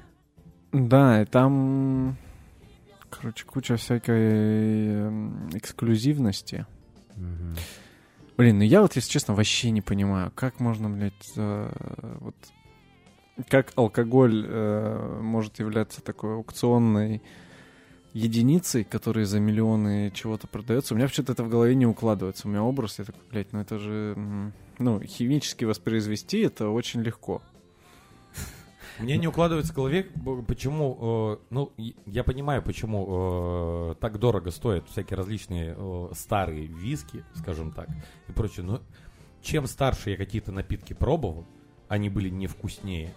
Да, 0.72 1.20
и 1.20 1.26
там, 1.26 2.16
короче, 3.10 3.44
куча 3.44 3.76
всякой 3.76 4.86
эм, 4.86 5.50
эксклюзивности. 5.52 6.64
Мгм. 7.14 7.56
Блин, 8.38 8.56
ну 8.56 8.64
я 8.64 8.80
вот, 8.80 8.96
если 8.96 9.10
честно, 9.10 9.34
вообще 9.34 9.70
не 9.70 9.82
понимаю, 9.82 10.32
как 10.34 10.60
можно, 10.60 10.88
блядь, 10.88 11.32
э, 11.36 12.16
вот... 12.20 12.36
Как 13.50 13.74
алкоголь 13.76 14.46
э, 14.48 15.20
может 15.20 15.58
являться 15.58 16.02
такой 16.02 16.36
аукционной 16.36 17.22
единицей, 18.14 18.84
которая 18.84 19.26
за 19.26 19.40
миллионы 19.40 20.10
чего-то 20.14 20.46
продается. 20.46 20.94
У 20.94 20.96
меня 20.96 21.04
вообще-то 21.04 21.32
это 21.32 21.44
в 21.44 21.50
голове 21.50 21.74
не 21.74 21.84
укладывается. 21.84 22.48
У 22.48 22.50
меня 22.50 22.62
образ, 22.62 22.98
я 22.98 23.04
такой, 23.04 23.20
блядь, 23.30 23.52
ну 23.52 23.60
это 23.60 23.78
же... 23.78 24.52
Ну, 24.78 25.00
химически 25.02 25.64
воспроизвести 25.64 26.40
это 26.40 26.68
очень 26.68 27.02
легко. 27.02 27.42
Мне 28.98 29.18
не 29.18 29.26
укладывается 29.26 29.72
в 29.72 29.76
голове, 29.76 30.04
почему, 30.48 30.96
э, 31.00 31.36
ну, 31.50 31.72
я 32.06 32.24
понимаю, 32.24 32.62
почему 32.62 33.90
э, 33.90 33.94
так 34.00 34.18
дорого 34.18 34.50
стоят 34.50 34.88
всякие 34.88 35.18
различные 35.18 35.74
э, 35.76 36.08
старые 36.14 36.66
виски, 36.66 37.22
скажем 37.34 37.72
так, 37.72 37.88
и 38.28 38.32
прочее. 38.32 38.64
Но 38.64 38.80
чем 39.42 39.66
старше 39.66 40.10
я 40.10 40.16
какие-то 40.16 40.50
напитки 40.50 40.94
пробовал, 40.94 41.46
они 41.88 42.08
были 42.08 42.30
невкуснее. 42.30 43.14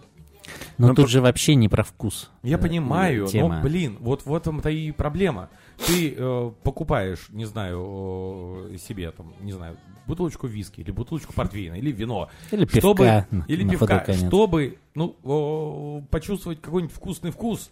Но 0.78 0.88
Ну, 0.88 0.94
тут 0.94 1.04
по- 1.06 1.10
же 1.10 1.20
вообще 1.20 1.54
не 1.54 1.68
про 1.68 1.82
вкус. 1.84 2.30
Я 2.42 2.56
э, 2.56 2.60
понимаю, 2.60 3.26
тема. 3.26 3.56
но, 3.56 3.62
блин, 3.62 3.96
вот 4.00 4.24
в 4.24 4.34
этом-то 4.34 4.70
и 4.70 4.90
проблема. 4.92 5.50
Ты 5.86 6.14
э, 6.16 6.50
покупаешь, 6.62 7.26
не 7.30 7.44
знаю, 7.44 8.68
э, 8.72 8.78
себе 8.78 9.10
там, 9.10 9.34
не 9.40 9.52
знаю, 9.52 9.76
бутылочку 10.06 10.46
виски, 10.46 10.80
или 10.80 10.90
бутылочку 10.90 11.32
портвейна, 11.32 11.74
или 11.74 11.92
вино, 11.92 12.28
Или 12.50 12.64
пивка. 12.64 12.80
чтобы, 12.80 13.04
н- 13.30 13.44
или 13.48 13.62
на 13.64 13.70
пивка, 13.72 14.12
чтобы, 14.12 14.78
ну, 14.94 15.16
о, 15.24 16.02
почувствовать 16.10 16.60
какой-нибудь 16.60 16.94
вкусный 16.94 17.30
вкус. 17.30 17.70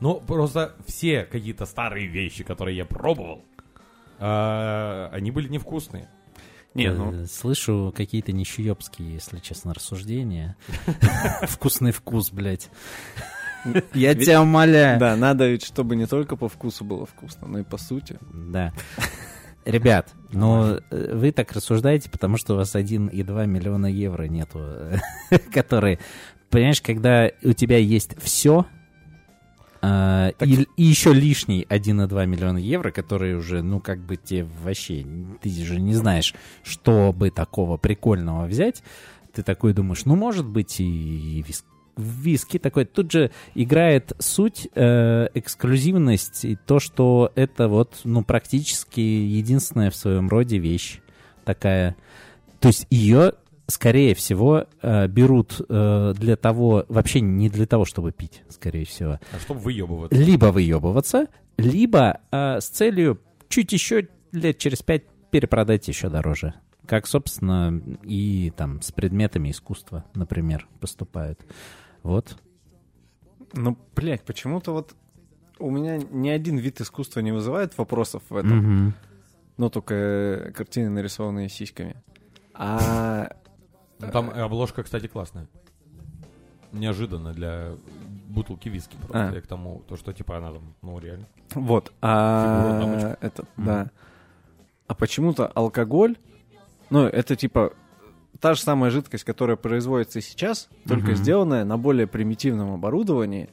Но 0.00 0.14
просто 0.14 0.76
все 0.86 1.24
какие-то 1.24 1.66
старые 1.66 2.06
вещи, 2.06 2.44
которые 2.44 2.76
я 2.76 2.84
пробовал, 2.84 3.42
а, 4.18 5.10
они 5.12 5.30
были 5.30 5.48
невкусные. 5.48 6.08
Не, 6.74 6.92
ну, 6.92 7.12
Э, 7.12 7.26
Слышу 7.26 7.92
какие-то 7.96 8.32
нищеёбские, 8.32 9.12
если 9.14 9.38
честно, 9.38 9.74
рассуждения. 9.74 10.56
Вкусный 11.42 11.92
вкус, 11.92 12.30
блядь. 12.30 12.70
Я 13.94 14.14
Ведь- 14.14 14.24
тебя 14.26 14.42
умоляю. 14.42 15.00
да, 15.00 15.16
надо 15.16 15.48
ведь, 15.48 15.64
чтобы 15.64 15.96
не 15.96 16.06
только 16.06 16.36
по 16.36 16.48
вкусу 16.48 16.84
было 16.84 17.06
вкусно, 17.06 17.48
но 17.48 17.58
и 17.58 17.64
по 17.64 17.76
сути. 17.78 18.18
Да. 18.32 18.72
Ребят, 19.64 20.12
ну 20.32 20.78
э, 20.90 21.14
вы 21.14 21.32
так 21.32 21.52
рассуждаете, 21.52 22.08
потому 22.08 22.36
что 22.38 22.54
у 22.54 22.56
вас 22.56 22.74
1,2 22.74 23.46
миллиона 23.46 23.86
евро 23.86 24.24
нету, 24.24 24.60
которые... 25.52 25.98
Понимаешь, 26.50 26.80
когда 26.80 27.30
у 27.42 27.52
тебя 27.52 27.76
есть 27.76 28.16
все, 28.22 28.64
и, 29.82 30.66
и 30.76 30.82
еще 30.82 31.12
лишний 31.12 31.64
1,2 31.68 32.26
миллиона 32.26 32.58
евро, 32.58 32.90
которые 32.90 33.36
уже, 33.36 33.62
ну, 33.62 33.80
как 33.80 34.00
бы 34.00 34.16
тебе 34.16 34.46
вообще... 34.64 35.06
Ты 35.40 35.50
же 35.50 35.80
не 35.80 35.94
знаешь, 35.94 36.34
что 36.62 37.12
бы 37.12 37.30
такого 37.30 37.76
прикольного 37.76 38.46
взять. 38.46 38.82
Ты 39.32 39.42
такой 39.42 39.72
думаешь, 39.72 40.04
ну, 40.04 40.16
может 40.16 40.46
быть, 40.46 40.80
и 40.80 41.44
вис- 41.46 41.64
виски 41.96 42.58
такой. 42.58 42.86
Тут 42.86 43.12
же 43.12 43.30
играет 43.54 44.12
суть, 44.18 44.68
э, 44.74 45.28
эксклюзивность 45.34 46.44
и 46.44 46.56
то, 46.56 46.80
что 46.80 47.32
это 47.34 47.68
вот, 47.68 48.00
ну, 48.04 48.24
практически 48.24 49.00
единственная 49.00 49.90
в 49.90 49.96
своем 49.96 50.28
роде 50.28 50.58
вещь 50.58 51.00
такая. 51.44 51.96
То 52.60 52.68
есть 52.68 52.86
ее, 52.90 53.34
скорее 53.68 54.14
всего, 54.14 54.66
э, 54.82 55.06
берут 55.06 55.60
э, 55.68 56.14
для 56.16 56.36
того, 56.36 56.84
вообще 56.88 57.20
не 57.20 57.48
для 57.48 57.66
того, 57.66 57.84
чтобы 57.84 58.12
пить, 58.12 58.42
скорее 58.48 58.84
всего. 58.86 59.20
А 59.32 59.38
чтобы 59.38 59.60
выебываться. 59.60 60.18
Либо 60.18 60.46
выебываться, 60.46 61.26
либо 61.58 62.20
э, 62.32 62.60
с 62.60 62.68
целью 62.68 63.20
чуть 63.48 63.72
еще 63.72 64.08
лет 64.32 64.58
через 64.58 64.82
пять 64.82 65.04
перепродать 65.30 65.86
еще 65.86 66.08
дороже. 66.08 66.54
Как, 66.86 67.06
собственно, 67.06 67.82
и 68.02 68.50
там 68.56 68.80
с 68.80 68.90
предметами 68.90 69.50
искусства, 69.50 70.06
например, 70.14 70.66
поступают. 70.80 71.38
Вот. 72.02 72.38
Ну, 73.52 73.76
блядь, 73.94 74.22
почему-то 74.22 74.72
вот 74.72 74.94
у 75.58 75.70
меня 75.70 75.98
ни 75.98 76.30
один 76.30 76.56
вид 76.56 76.80
искусства 76.80 77.20
не 77.20 77.32
вызывает 77.32 77.76
вопросов 77.76 78.22
в 78.30 78.36
этом. 78.36 78.58
Мгм. 78.58 78.94
Ну, 79.58 79.68
только 79.68 80.52
картины, 80.56 80.88
нарисованные 80.88 81.50
сиськами. 81.50 81.96
А 82.54 83.32
Там 83.98 84.30
обложка, 84.30 84.82
кстати, 84.82 85.06
классная. 85.06 85.46
Неожиданно 86.72 87.32
для 87.32 87.72
бутылки 88.28 88.68
виски. 88.68 88.96
Просто 88.96 89.30
А. 89.30 89.34
я 89.34 89.40
к 89.40 89.46
тому, 89.46 89.82
то, 89.88 89.96
что 89.96 90.12
типа 90.12 90.36
она 90.36 90.52
там, 90.52 90.74
ну 90.82 90.98
реально. 90.98 91.26
Вот. 91.54 91.92
А 92.02 93.16
это, 93.20 93.44
да. 93.56 93.90
А 94.86 94.94
почему-то 94.94 95.46
алкоголь, 95.46 96.16
ну, 96.90 97.04
это 97.04 97.36
типа 97.36 97.72
та 98.40 98.54
же 98.54 98.60
самая 98.60 98.90
жидкость, 98.90 99.24
которая 99.24 99.56
производится 99.56 100.20
сейчас, 100.20 100.68
только 100.86 101.14
сделанная 101.14 101.64
на 101.64 101.76
более 101.76 102.06
примитивном 102.06 102.72
оборудовании, 102.72 103.50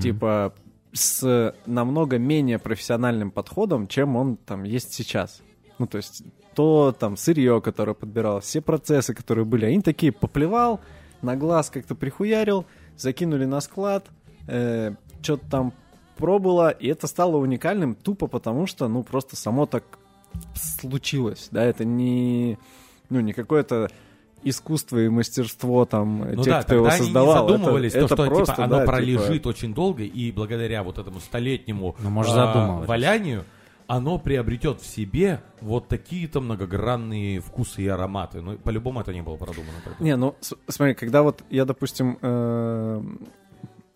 типа 0.00 0.54
с 0.92 1.54
намного 1.66 2.18
менее 2.18 2.58
профессиональным 2.60 3.32
подходом, 3.32 3.88
чем 3.88 4.14
он 4.16 4.36
там 4.36 4.62
есть 4.62 4.92
сейчас. 4.94 5.42
Ну, 5.78 5.86
то 5.86 5.96
есть 5.98 6.22
то 6.54 6.94
там 6.96 7.16
сырье, 7.16 7.60
которое 7.60 7.94
подбиралось, 7.94 8.44
все 8.44 8.60
процессы, 8.60 9.12
которые 9.14 9.44
были, 9.44 9.64
они 9.64 9.80
такие 9.80 10.12
поплевал, 10.12 10.80
на 11.20 11.36
глаз 11.36 11.70
как-то 11.70 11.94
прихуярил, 11.94 12.64
закинули 12.96 13.44
на 13.44 13.60
склад, 13.60 14.06
что-то 14.46 15.44
там 15.50 15.72
пробовало, 16.16 16.70
и 16.70 16.86
это 16.86 17.06
стало 17.08 17.38
уникальным 17.38 17.94
тупо 17.96 18.28
потому, 18.28 18.66
что, 18.66 18.86
ну, 18.88 19.02
просто 19.02 19.34
само 19.36 19.66
так 19.66 19.82
случилось, 20.54 21.48
да, 21.50 21.64
это 21.64 21.84
не, 21.84 22.58
ну, 23.10 23.20
не 23.20 23.32
какое-то 23.32 23.90
искусство 24.44 24.98
и 24.98 25.08
мастерство 25.08 25.84
там 25.86 26.18
Ну 26.34 26.42
тех, 26.44 26.52
да, 26.52 26.62
кто 26.62 26.74
его 26.74 26.84
тогда 26.84 26.96
они 26.96 27.04
создавал. 27.04 27.46
не 27.48 27.52
задумывались, 27.52 27.94
это, 27.94 28.00
то, 28.08 28.14
это 28.14 28.14
что 28.14 28.26
просто, 28.34 28.52
типа, 28.52 28.64
оно 28.64 28.78
да, 28.80 28.84
пролежит 28.84 29.32
типа- 29.32 29.48
очень 29.48 29.74
долго, 29.74 30.02
и 30.02 30.30
благодаря 30.32 30.82
вот 30.82 30.98
этому 30.98 31.20
столетнему 31.20 31.96
Ну, 32.00 32.10
может, 32.10 32.34
а, 32.36 32.82
валянию 32.86 33.44
оно 33.86 34.18
приобретет 34.18 34.80
в 34.80 34.86
себе 34.86 35.42
вот 35.60 35.88
такие-то 35.88 36.40
многогранные 36.40 37.40
вкусы 37.40 37.82
и 37.82 37.88
ароматы. 37.88 38.40
Ну, 38.40 38.56
по-любому 38.58 39.00
это 39.00 39.12
не 39.12 39.22
было 39.22 39.36
продумано. 39.36 39.78
тогда. 39.84 40.02
Не, 40.02 40.16
ну 40.16 40.34
смотри, 40.68 40.94
когда 40.94 41.22
вот 41.22 41.42
я, 41.50 41.64
допустим, 41.64 42.18
э, 42.20 43.02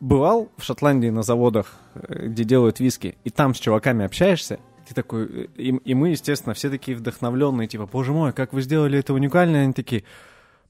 бывал 0.01 0.49
в 0.57 0.63
Шотландии 0.63 1.09
на 1.09 1.23
заводах, 1.23 1.75
э, 1.95 2.27
где 2.29 2.45
делают 2.45 2.81
виски, 2.81 3.17
и 3.25 3.31
там 3.31 3.55
с 3.55 3.59
чуваками 3.59 4.05
общаешься, 4.05 4.61
ты 4.87 4.95
такой, 4.95 5.25
э, 5.25 5.47
и, 5.57 5.69
и 5.69 5.95
мы, 5.95 6.11
естественно, 6.11 6.55
все 6.55 6.71
такие 6.71 6.97
вдохновленные, 6.97 7.69
типа, 7.69 7.87
боже 7.87 8.13
мой, 8.13 8.33
как 8.33 8.53
вы 8.53 8.63
сделали 8.63 8.99
это 8.99 9.15
уникально, 9.15 9.61
они 9.61 9.73
такие, 9.73 10.05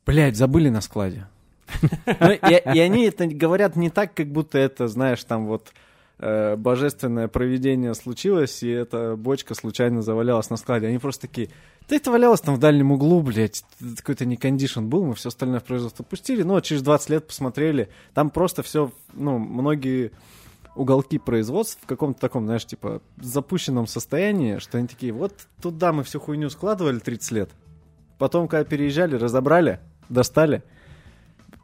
блядь, 0.07 0.37
забыли 0.37 0.69
на 0.69 0.81
складе. 0.81 1.27
Ну, 2.21 2.31
И 2.33 2.63
и 2.75 2.81
они 2.81 3.05
это 3.05 3.27
говорят 3.27 3.77
не 3.77 3.91
так, 3.91 4.15
как 4.15 4.29
будто 4.29 4.59
это, 4.59 4.89
знаешь, 4.89 5.23
там 5.25 5.47
вот 5.47 5.73
э, 6.19 6.57
божественное 6.57 7.29
проведение 7.29 7.95
случилось, 7.95 8.63
и 8.63 8.69
эта 8.69 9.17
бочка 9.17 9.55
случайно 9.55 10.03
завалялась 10.03 10.51
на 10.51 10.57
складе. 10.57 10.89
Они 10.89 10.99
просто 10.99 11.23
такие, 11.23 11.51
да 11.89 11.97
это 11.97 12.11
валялось 12.11 12.41
там 12.41 12.55
в 12.55 12.59
дальнем 12.59 12.93
углу, 12.93 13.23
блядь, 13.23 13.65
какой-то 13.97 14.25
не 14.25 14.37
кондишн 14.37 14.85
был, 14.87 15.05
мы 15.05 15.15
все 15.15 15.29
остальное 15.29 15.61
в 15.61 15.65
производство 15.65 16.03
пустили, 16.03 16.43
но 16.43 16.61
через 16.61 16.83
20 16.83 17.11
лет 17.11 17.27
посмотрели, 17.27 17.89
там 18.15 18.31
просто 18.31 18.63
все, 18.63 18.93
ну, 19.15 19.39
многие 19.39 20.13
уголки 20.75 21.19
производств 21.19 21.81
в 21.83 21.87
каком-то 21.87 22.21
таком, 22.21 22.47
знаешь, 22.47 22.65
типа, 22.65 23.03
запущенном 23.17 23.87
состоянии, 23.87 24.59
что 24.59 24.79
они 24.79 24.87
такие, 24.87 25.13
вот 25.13 25.33
туда 25.61 25.93
мы 25.93 26.05
всю 26.05 26.21
хуйню 26.21 26.51
складывали 26.51 26.99
30 26.99 27.31
лет, 27.33 27.51
потом, 28.19 28.49
когда 28.49 28.65
переезжали, 28.65 29.17
разобрали, 29.17 29.81
достали, 30.09 30.63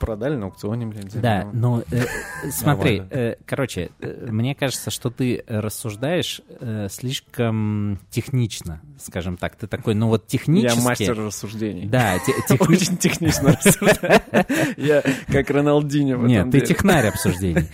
продали 0.05 0.37
на 0.37 0.47
аукционе, 0.47 0.87
блядь. 0.87 1.11
за 1.13 1.21
Да, 1.21 1.39
миллион. 1.45 1.61
ну 1.61 1.83
э, 1.91 2.05
смотри, 2.51 3.03
э, 3.11 3.37
короче, 3.47 3.91
э, 4.01 4.27
мне 4.31 4.55
кажется, 4.55 4.91
что 4.91 5.11
ты 5.11 5.45
рассуждаешь 5.47 6.41
э, 6.61 6.89
слишком 6.91 7.99
технично, 8.11 8.81
скажем 8.99 9.37
так. 9.37 9.57
Ты 9.57 9.67
такой, 9.67 9.95
ну 9.95 10.09
вот 10.09 10.27
технически... 10.27 10.79
Я 10.79 10.85
мастер 10.85 11.19
рассуждений. 11.19 11.87
Да, 11.87 12.19
те- 12.19 12.33
техни- 12.49 12.73
Очень 12.75 12.97
технично 12.99 13.53
рассуждаю. 13.53 14.21
Я 14.77 15.03
как 15.29 15.51
Роналдинho 15.51 16.17
в 16.19 16.27
Нет, 16.27 16.51
ты 16.51 16.61
технарь 16.61 17.07
обсуждений. 17.09 17.67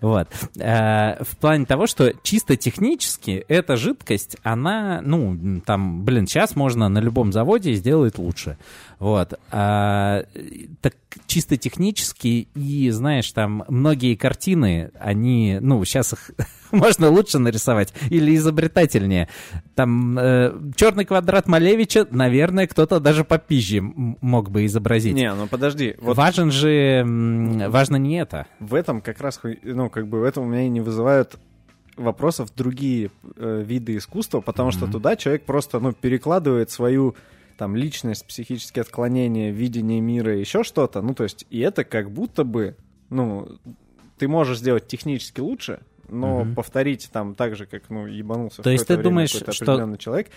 Вот. 0.00 0.28
Э, 0.58 1.22
В 1.22 1.36
плане 1.36 1.66
того, 1.66 1.86
что 1.86 2.12
чисто 2.22 2.56
технически 2.56 3.44
эта 3.48 3.76
жидкость, 3.76 4.36
она, 4.42 5.00
ну, 5.02 5.60
там, 5.64 6.04
блин, 6.04 6.26
сейчас 6.26 6.56
можно 6.56 6.88
на 6.88 6.98
любом 6.98 7.32
заводе 7.32 7.74
сделать 7.74 8.18
лучше. 8.18 8.56
Вот. 8.98 9.34
А, 9.50 10.24
Так 10.80 10.94
чисто 11.26 11.56
технически 11.56 12.48
и, 12.54 12.90
знаешь, 12.90 13.30
там 13.32 13.64
многие 13.68 14.14
картины, 14.14 14.90
они, 14.98 15.58
ну, 15.60 15.84
сейчас 15.84 16.12
их 16.12 16.30
можно 16.78 17.08
лучше 17.10 17.38
нарисовать 17.38 17.92
или 18.10 18.34
изобретательнее. 18.36 19.28
Там 19.74 20.16
черный 20.76 21.04
квадрат 21.04 21.46
Малевича, 21.48 22.06
наверное, 22.10 22.66
кто-то 22.66 23.00
даже 23.00 23.24
попизже 23.24 23.80
мог 23.80 24.50
бы 24.50 24.66
изобразить. 24.66 25.14
Не, 25.14 25.34
ну 25.34 25.46
подожди, 25.46 25.94
вот 26.00 26.16
Важен 26.16 26.50
же, 26.50 27.02
важно 27.68 27.96
не 27.96 28.16
это. 28.20 28.46
в 28.60 28.74
этом 28.74 29.00
как 29.00 29.20
раз, 29.20 29.40
ну, 29.62 29.90
как 29.90 30.06
бы 30.08 30.20
в 30.20 30.24
этом 30.24 30.44
у 30.44 30.46
меня 30.46 30.62
и 30.66 30.68
не 30.68 30.80
вызывают 30.80 31.36
вопросов 31.96 32.50
другие 32.56 33.10
э, 33.36 33.62
виды 33.64 33.96
искусства, 33.96 34.40
потому 34.40 34.72
что 34.72 34.84
Мгм. 34.86 34.92
туда 34.92 35.16
человек 35.16 35.44
просто, 35.44 35.78
ну, 35.80 35.92
перекладывает 35.92 36.70
свою 36.70 37.14
там 37.56 37.76
личность, 37.76 38.26
психические 38.26 38.82
отклонения, 38.82 39.52
видение 39.52 40.00
мира, 40.00 40.36
еще 40.36 40.64
что-то, 40.64 41.02
ну, 41.02 41.14
то 41.14 41.22
есть, 41.22 41.46
и 41.50 41.60
это 41.60 41.84
как 41.84 42.10
будто 42.10 42.42
бы, 42.42 42.74
ну, 43.10 43.48
ты 44.18 44.26
можешь 44.26 44.58
сделать 44.58 44.88
технически 44.88 45.40
лучше, 45.40 45.78
но 46.08 46.44
Мгм. 46.44 46.54
повторить 46.54 47.08
там 47.12 47.34
так 47.34 47.56
же, 47.56 47.66
как, 47.66 47.82
ну, 47.90 48.06
ебанулся 48.06 48.62
То 48.62 48.70
есть 48.70 48.86
ты 48.86 48.96
думаешь, 48.96 49.30
что- 49.30 49.44
определенный 49.50 49.98
человек, 49.98 50.28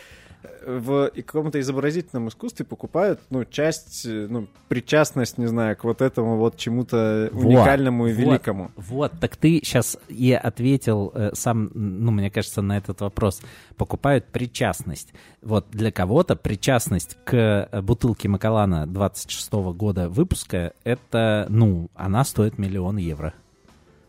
э, 0.44 0.78
в 0.80 1.10
каком-то 1.16 1.60
изобразительном 1.60 2.28
искусстве 2.30 2.66
покупают, 2.66 3.20
ну, 3.30 3.44
часть, 3.46 4.06
э, 4.06 4.28
ну, 4.30 4.48
причастность, 4.68 5.38
не 5.38 5.48
знаю, 5.48 5.76
к 5.76 5.84
вот 5.84 6.02
этому 6.02 6.38
вот 6.38 6.58
чему-то 6.58 7.30
Вот, 7.32 7.46
уникальному 7.46 8.08
и 8.08 8.14
вот. 8.14 8.20
великому. 8.22 8.72
Вот, 8.76 9.14
так 9.20 9.36
ты 9.36 9.60
сейчас 9.64 9.98
и 10.10 10.32
ответил 10.34 11.12
э, 11.16 11.32
сам, 11.34 11.72
ну, 11.74 12.12
мне 12.12 12.30
кажется, 12.30 12.62
на 12.62 12.78
этот 12.78 13.02
вопрос. 13.02 13.42
Покупают 13.78 14.26
причастность. 14.26 15.14
Вот 15.42 15.68
для 15.72 15.92
кого-то 15.92 16.36
причастность 16.36 17.18
к 17.26 17.34
э, 17.72 17.82
бутылке 17.82 18.28
Макалана 18.30 18.86
26 18.88 19.74
года 19.74 20.08
выпуска, 20.10 20.74
это, 20.84 21.48
ну, 21.50 21.90
она 21.96 22.24
стоит 22.24 22.58
миллион 22.58 22.98
евро. 22.98 23.34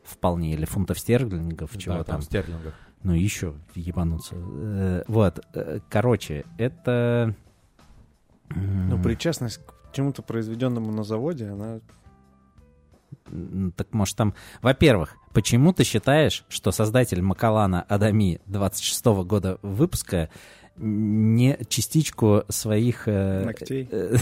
Вполне, 0.08 0.52
или 0.54 0.64
фунтов 0.64 0.98
стерлингов, 0.98 1.76
чего 1.76 1.96
Да, 1.96 2.04
там. 2.04 2.16
там 2.16 2.22
стерлингов. 2.22 2.74
Ну, 3.02 3.12
еще 3.12 3.54
ебануться. 3.74 4.34
Э, 4.36 5.02
Вот, 5.06 5.44
э, 5.54 5.80
короче, 5.88 6.44
это... 6.56 7.34
Ну, 8.50 9.00
причастность 9.02 9.58
к 9.58 9.92
чему-то 9.92 10.22
произведенному 10.22 10.90
на 10.90 11.04
заводе, 11.04 11.48
она... 11.50 11.80
Так 13.76 13.92
может 13.92 14.16
там... 14.16 14.34
Во-первых, 14.62 15.14
почему 15.32 15.72
ты 15.72 15.84
считаешь, 15.84 16.44
что 16.48 16.72
создатель 16.72 17.20
Макалана 17.22 17.82
Адами 17.82 18.40
26 18.46 19.04
года 19.24 19.58
выпуска 19.62 20.30
не 20.80 21.58
частичку 21.68 22.44
своих 22.48 23.02
э, 23.06 23.44
Ногтей. 23.44 23.88
э, 23.90 24.16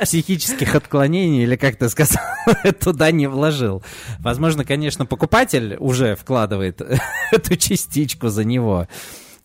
психических 0.04 0.74
отклонений, 0.74 1.44
или 1.44 1.56
как 1.56 1.76
ты 1.76 1.88
сказал, 1.88 2.22
туда 2.80 3.10
не 3.10 3.26
вложил. 3.26 3.82
Возможно, 4.18 4.64
конечно, 4.64 5.06
покупатель 5.06 5.76
уже 5.78 6.16
вкладывает 6.16 6.80
эту 7.32 7.56
частичку 7.56 8.28
за 8.28 8.44
него, 8.44 8.88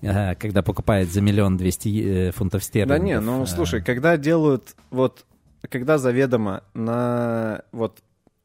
э, 0.01 0.35
когда 0.35 0.61
покупает 0.61 1.11
за 1.11 1.21
миллион 1.21 1.57
двести 1.57 2.31
фунтов 2.31 2.63
стерлингов. 2.63 2.99
Да 2.99 3.05
не, 3.05 3.19
ну, 3.19 3.45
слушай, 3.45 3.81
когда 3.81 4.17
делают, 4.17 4.75
вот, 4.89 5.25
когда 5.69 5.97
заведомо 5.97 6.63
на, 6.73 7.61
вот, 7.71 7.99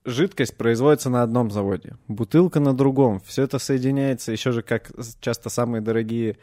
жидкость 0.04 0.56
производится 0.56 1.10
на 1.10 1.22
одном 1.22 1.50
заводе, 1.50 1.94
бутылка 2.08 2.60
на 2.60 2.74
другом, 2.76 3.20
все 3.24 3.42
это 3.44 3.58
соединяется, 3.58 4.32
еще 4.32 4.52
же 4.52 4.62
как 4.62 4.90
с- 4.98 5.16
часто 5.20 5.48
самые 5.48 5.80
дорогие 5.80 6.36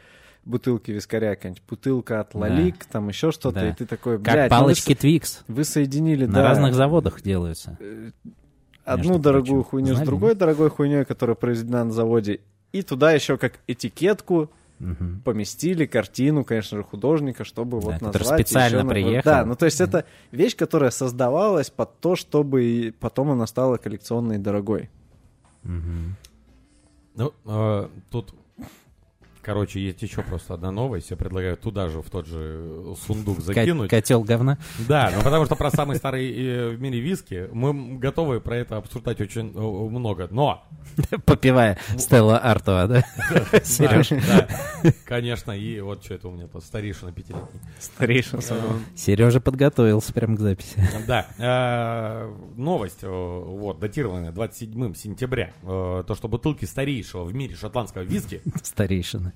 бутылки 0.44 0.90
вискаря, 0.90 1.34
какая-нибудь 1.34 1.62
бутылка 1.68 2.20
от 2.20 2.30
Да. 2.32 2.38
Лалик, 2.38 2.84
там 2.86 3.08
еще 3.08 3.30
что-то, 3.30 3.60
Да. 3.60 3.68
и 3.68 3.74
ты 3.74 3.84
такой, 3.86 4.16
Как 4.18 4.32
блядь, 4.34 4.50
ну 4.50 4.56
вы 4.56 4.62
палочки 4.62 4.94
Твикс. 4.94 5.32
с- 5.32 5.44
вы 5.48 5.64
соединили, 5.64 6.24
На 6.26 6.32
да, 6.34 6.42
разных 6.48 6.74
заводах 6.74 7.20
делаются. 7.22 7.76
э, 7.80 8.10
одну 8.84 9.18
дорогую 9.18 9.62
прочим. 9.62 9.64
хуйню 9.70 9.88
с 9.88 9.96
Знали, 9.96 10.06
другой 10.06 10.34
дорогой 10.34 10.70
хуйней, 10.70 11.04
которая 11.04 11.34
произведена 11.34 11.84
на 11.84 11.92
заводе, 11.92 12.40
и 12.72 12.82
туда 12.82 13.12
еще 13.12 13.36
как 13.36 13.58
этикетку 13.66 14.50
Мгм. 14.80 15.20
поместили 15.24 15.84
картину, 15.86 16.42
конечно 16.44 16.78
же, 16.78 16.82
художника, 16.84 17.44
чтобы 17.44 17.78
вот 17.80 17.94
который 17.94 18.18
назвать. 18.22 18.40
специально 18.48 18.76
ещё 18.78 18.82
на- 18.84 18.90
приехал. 18.90 19.30
Да, 19.30 19.44
ну 19.44 19.54
то 19.54 19.66
есть 19.66 19.80
это 19.80 20.04
вещь, 20.32 20.56
которая 20.56 20.90
создавалась 20.90 21.70
под 21.70 22.00
то, 22.00 22.16
чтобы 22.16 22.92
потом 22.98 23.30
она 23.30 23.46
стала 23.46 23.76
коллекционной 23.76 24.36
и 24.36 24.38
дорогой. 24.38 24.88
Мгм. 25.62 26.16
Ну, 27.14 27.32
э, 27.44 27.88
тут 28.10 28.34
Короче, 29.42 29.80
есть 29.80 30.02
еще 30.02 30.22
просто 30.22 30.54
одна 30.54 30.70
новость. 30.70 31.10
Я 31.10 31.16
предлагаю 31.16 31.56
туда 31.56 31.88
же, 31.88 32.02
в 32.02 32.10
тот 32.10 32.26
же 32.26 32.38
э, 32.38 32.94
сундук 33.06 33.40
закинуть. 33.40 33.88
Котел 33.88 34.22
говна. 34.22 34.58
Да, 34.86 35.10
ну 35.16 35.22
потому 35.22 35.46
что 35.46 35.56
про 35.56 35.70
самый 35.70 35.96
старый 35.96 36.30
э, 36.30 36.70
в 36.70 36.80
мире 36.80 37.00
виски 37.00 37.48
мы 37.52 37.96
готовы 37.98 38.40
про 38.40 38.56
это 38.56 38.76
обсуждать 38.76 39.20
очень 39.20 39.52
э, 39.54 39.58
много. 39.58 40.28
Но, 40.30 40.62
Попивая 41.24 41.78
Стелла 41.96 42.38
Артова, 42.38 42.86
да? 42.86 43.04
Сереж. 43.64 44.10
конечно, 45.06 45.52
и 45.52 45.80
вот 45.80 46.04
что 46.04 46.14
это 46.14 46.28
у 46.28 46.32
меня 46.32 46.46
тут, 46.46 46.62
старейшина 46.62 47.12
пятилетний. 47.12 47.60
Старейшин 47.78 48.42
салон. 48.42 48.84
Сережа 48.94 49.40
подготовился 49.40 50.12
прям 50.12 50.36
к 50.36 50.40
записи. 50.40 50.82
Да, 51.06 52.28
новость, 52.56 53.02
вот, 53.02 53.78
датированная 53.78 54.32
27 54.32 54.94
сентября. 54.94 55.52
То, 55.62 56.14
что 56.14 56.28
бутылки 56.28 56.66
старейшего 56.66 57.24
в 57.24 57.34
мире 57.34 57.54
шотландского 57.54 58.02
виски, 58.02 58.42
Старейшина. 58.62 59.29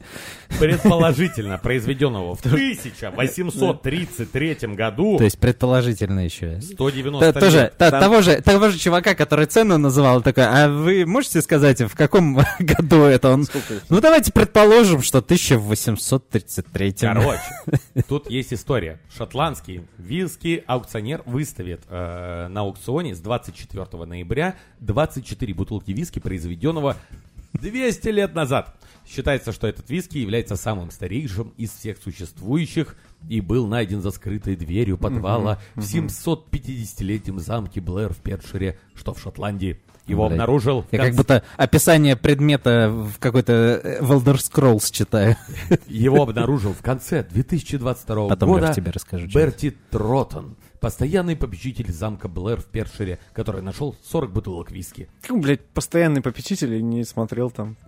Предположительно 0.59 1.59
произведенного 1.59 2.35
в 2.35 2.41
1833 2.45 4.57
году, 4.75 5.19
То 5.19 5.25
есть 5.25 5.39
предположительно 5.39 6.21
еще. 6.25 6.61
190 6.61 7.33
Та- 7.33 7.41
тоже, 7.41 7.57
лет. 7.59 7.77
Там- 7.77 7.91
того, 8.01 8.23
же, 8.23 8.41
того 8.41 8.69
же 8.71 8.79
чувака, 8.79 9.15
который 9.15 9.47
цену 9.47 9.79
называл, 9.79 10.23
такой, 10.23 10.45
а 10.45 10.69
вы 10.69 11.05
можете 11.07 11.43
сказать, 11.43 11.81
в 11.81 11.95
каком 11.97 12.35
году 12.59 13.03
это 13.05 13.31
он? 13.31 13.47
Ну, 13.89 14.01
давайте 14.01 14.33
предположим, 14.33 15.03
что 15.03 15.19
1833. 15.19 16.93
Короче, 17.01 17.41
тут 18.09 18.31
есть 18.31 18.53
история. 18.53 18.99
Шотландский 19.17 19.83
виски 19.99 20.63
аукционер 20.67 21.23
выставит 21.27 21.83
э, 21.89 22.49
на 22.49 22.61
аукционе 22.63 23.15
с 23.15 23.21
24 23.21 24.05
ноября 24.05 24.57
24 24.81 25.55
бутылки 25.55 25.93
виски, 25.93 26.19
произведенного 26.19 26.97
200 27.55 28.09
лет 28.09 28.35
назад. 28.35 28.77
Считается, 29.07 29.53
что 29.53 29.67
этот 29.67 29.91
виски 29.91 30.19
является 30.19 30.57
самым 30.57 30.91
старейшим 30.91 31.53
из 31.57 31.71
всех 31.71 31.99
существующих 31.99 32.97
и 33.29 33.41
был 33.41 33.67
найден 33.67 34.01
за 34.01 34.11
скрытой 34.11 34.57
дверью 34.57 34.99
подвала 34.99 35.59
в 35.75 35.81
750-летнем 35.81 37.39
замке 37.39 37.81
Блэр 37.81 38.13
в 38.13 38.19
Першире, 38.19 38.79
что 38.95 39.15
в 39.15 39.21
Шотландии. 39.21 39.81
Его 40.07 40.27
Блядь. 40.27 40.33
обнаружил... 40.33 40.83
в 40.83 40.93
Я 40.93 40.99
как 40.99 41.15
будто 41.15 41.43
описание 41.57 42.15
предмета 42.15 42.91
в 42.91 43.19
какой-то 43.19 43.53
э, 43.53 44.01
Elder 44.03 44.37
Scrolls 44.37 44.93
читаю. 44.93 45.37
Его 45.87 46.23
обнаружил 46.23 46.75
в 46.75 46.83
конце 46.83 47.25
2022 47.25 48.29
Потом 48.29 48.49
года 48.49 48.75
тебе 48.75 48.91
расскажу. 48.91 49.27
Берти 49.29 49.75
Тротон, 49.91 50.57
постоянный 50.85 51.35
попечитель 51.35 51.91
замка 51.91 52.29
Блэр 52.29 52.61
в 52.61 52.67
Першире, 52.67 53.19
который 53.33 53.63
нашел 53.63 53.97
40 54.05 54.31
бутылок 54.31 54.71
виски. 54.71 55.09
Как, 55.23 55.41
блядь, 55.41 55.65
постоянный 55.65 56.21
попечитель 56.21 56.75
и 56.75 56.83
не 56.83 57.05
смотрел 57.05 57.51
там 57.51 57.79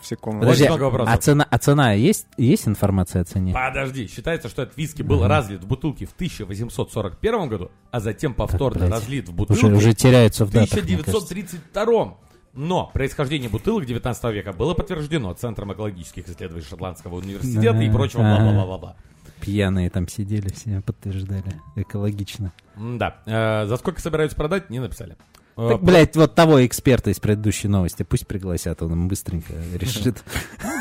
все 0.00 0.16
комнаты. 0.16 0.46
Подожди, 0.46 0.64
Очень 0.64 0.72
много 0.72 0.84
вопросов. 0.84 1.14
а 1.14 1.18
цена, 1.18 1.46
а 1.48 1.58
цена 1.58 1.92
есть, 1.92 2.26
есть 2.36 2.66
информация 2.66 3.22
о 3.22 3.24
цене? 3.24 3.52
Подожди, 3.54 4.08
считается, 4.08 4.48
что 4.48 4.62
этот 4.62 4.76
виски 4.76 5.02
был 5.02 5.24
разлит 5.24 5.62
в 5.62 5.68
бутылке 5.68 6.04
в 6.06 6.14
1841 6.14 7.48
году, 7.48 7.70
а 7.92 8.00
затем 8.00 8.34
повторно 8.34 8.86
блядь. 8.86 8.90
разлит 8.90 9.28
в 9.28 9.34
Уже, 9.34 9.36
бутылку 9.36 9.76
уже 9.76 9.94
теряются 9.94 10.44
в 10.44 10.48
в 10.48 10.52
датах, 10.52 10.82
мне 10.82 10.96
кажется. 10.96 11.18
1932 11.18 12.18
Но 12.54 12.90
происхождение 12.92 13.50
бутылок 13.50 13.86
19 13.86 14.24
века 14.34 14.52
было 14.52 14.74
подтверждено 14.74 15.32
Центром 15.34 15.72
экологических 15.74 16.28
исследований 16.28 16.64
Шотландского 16.64 17.18
университета 17.18 17.78
и 17.78 17.88
прочего 17.88 18.22
бла-бла-бла-бла. 18.22 18.96
Пьяные 19.42 19.90
там 19.90 20.08
сидели, 20.08 20.48
все 20.52 20.80
подтверждали. 20.80 21.60
Экологично. 21.76 22.52
Да. 22.76 23.16
Э, 23.26 23.66
за 23.66 23.76
сколько 23.76 24.00
собираются 24.00 24.36
продать, 24.36 24.70
не 24.70 24.78
написали. 24.78 25.16
Э, 25.56 25.68
Так, 25.72 25.82
блядь, 25.82 26.16
вот 26.16 26.34
того 26.34 26.64
эксперта 26.64 27.10
из 27.10 27.20
предыдущей 27.20 27.68
новости 27.68 28.04
пусть 28.04 28.26
пригласят, 28.26 28.80
он 28.82 28.92
им 28.92 29.08
быстренько 29.08 29.52
решит. 29.74 30.22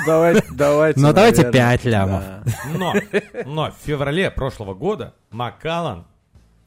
Давайте, 0.05 0.45
давайте. 0.51 0.99
Ну, 0.99 1.11
давайте 1.11 1.41
наверное. 1.43 1.51
пять 1.77 1.85
лямов. 1.85 2.21
Да. 2.23 2.43
Но, 2.77 2.93
но 3.45 3.71
в 3.71 3.75
феврале 3.85 4.31
прошлого 4.31 4.73
года 4.73 5.13
Маккаллан 5.31 6.05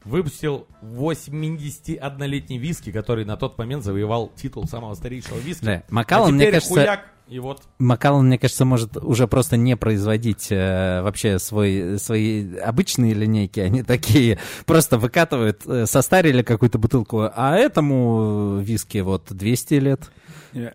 выпустил 0.04 0.66
81-летний 0.82 2.58
виски, 2.58 2.92
который 2.92 3.24
на 3.24 3.36
тот 3.36 3.56
момент 3.56 3.84
завоевал 3.84 4.30
титул 4.36 4.66
самого 4.66 4.94
старейшего 4.94 5.38
виски. 5.38 5.64
Да, 5.64 5.82
Маккаллан, 5.88 6.30
а 6.30 6.32
мне 6.32 6.50
кажется- 6.50 6.74
хуяк, 6.74 7.06
и 7.26 7.38
вот 7.38 7.62
Макалан, 7.78 8.26
мне 8.26 8.38
кажется, 8.38 8.64
может 8.64 8.96
уже 8.98 9.26
просто 9.26 9.56
не 9.56 9.76
производить 9.76 10.48
э, 10.50 11.00
вообще 11.02 11.38
свой, 11.38 11.98
свои 11.98 12.56
обычные 12.58 13.14
линейки. 13.14 13.60
Они 13.60 13.82
такие 13.82 14.38
просто 14.66 14.98
выкатывают, 14.98 15.62
э, 15.66 15.86
состарили 15.86 16.42
какую-то 16.42 16.78
бутылку, 16.78 17.30
а 17.34 17.56
этому 17.56 18.58
виски 18.60 18.98
вот 18.98 19.26
200 19.30 19.74
лет. 19.74 20.10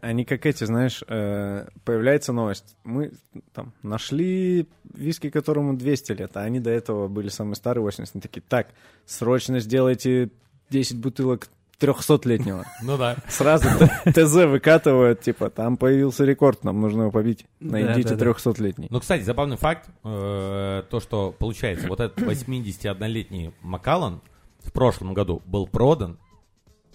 Они 0.02 0.26
как 0.26 0.46
эти, 0.46 0.64
знаешь, 0.66 1.04
э, 1.08 1.68
появляется 1.86 2.34
новость. 2.34 2.76
Мы 2.84 3.12
там 3.54 3.72
нашли 3.84 4.68
виски, 4.94 5.30
которому 5.30 5.78
200 5.78 6.12
лет, 6.14 6.32
а 6.36 6.42
они 6.42 6.60
до 6.60 6.72
этого 6.72 7.08
были 7.08 7.30
самые 7.30 7.56
старые, 7.56 7.84
80. 7.84 8.16
Они 8.16 8.22
такие, 8.22 8.42
так, 8.42 8.70
срочно 9.06 9.60
сделайте 9.60 10.32
10 10.70 10.98
бутылок 10.98 11.48
300-летнего. 11.80 12.66
Ну 12.84 12.98
да. 12.98 13.16
Сразу 13.28 13.68
ТЗ 14.06 14.46
выкатывают, 14.46 15.22
типа, 15.22 15.50
там 15.50 15.78
появился 15.78 16.26
рекорд, 16.26 16.64
нам 16.64 16.82
нужно 16.82 17.04
его 17.04 17.12
побить. 17.12 17.46
Найдите. 17.60 18.16
300-летний. 18.16 18.88
Ну, 18.90 19.00
кстати, 19.00 19.24
забавный 19.24 19.58
факт, 19.58 19.90
э, 20.04 20.84
то, 20.90 21.00
что 21.00 21.36
получается, 21.38 21.88
вот 21.88 22.00
этот 22.00 22.20
81-летний 22.20 23.52
Маккаллан 23.62 24.22
в 24.60 24.72
прошлом 24.72 25.14
году 25.14 25.42
был 25.46 25.68
продан, 25.68 26.20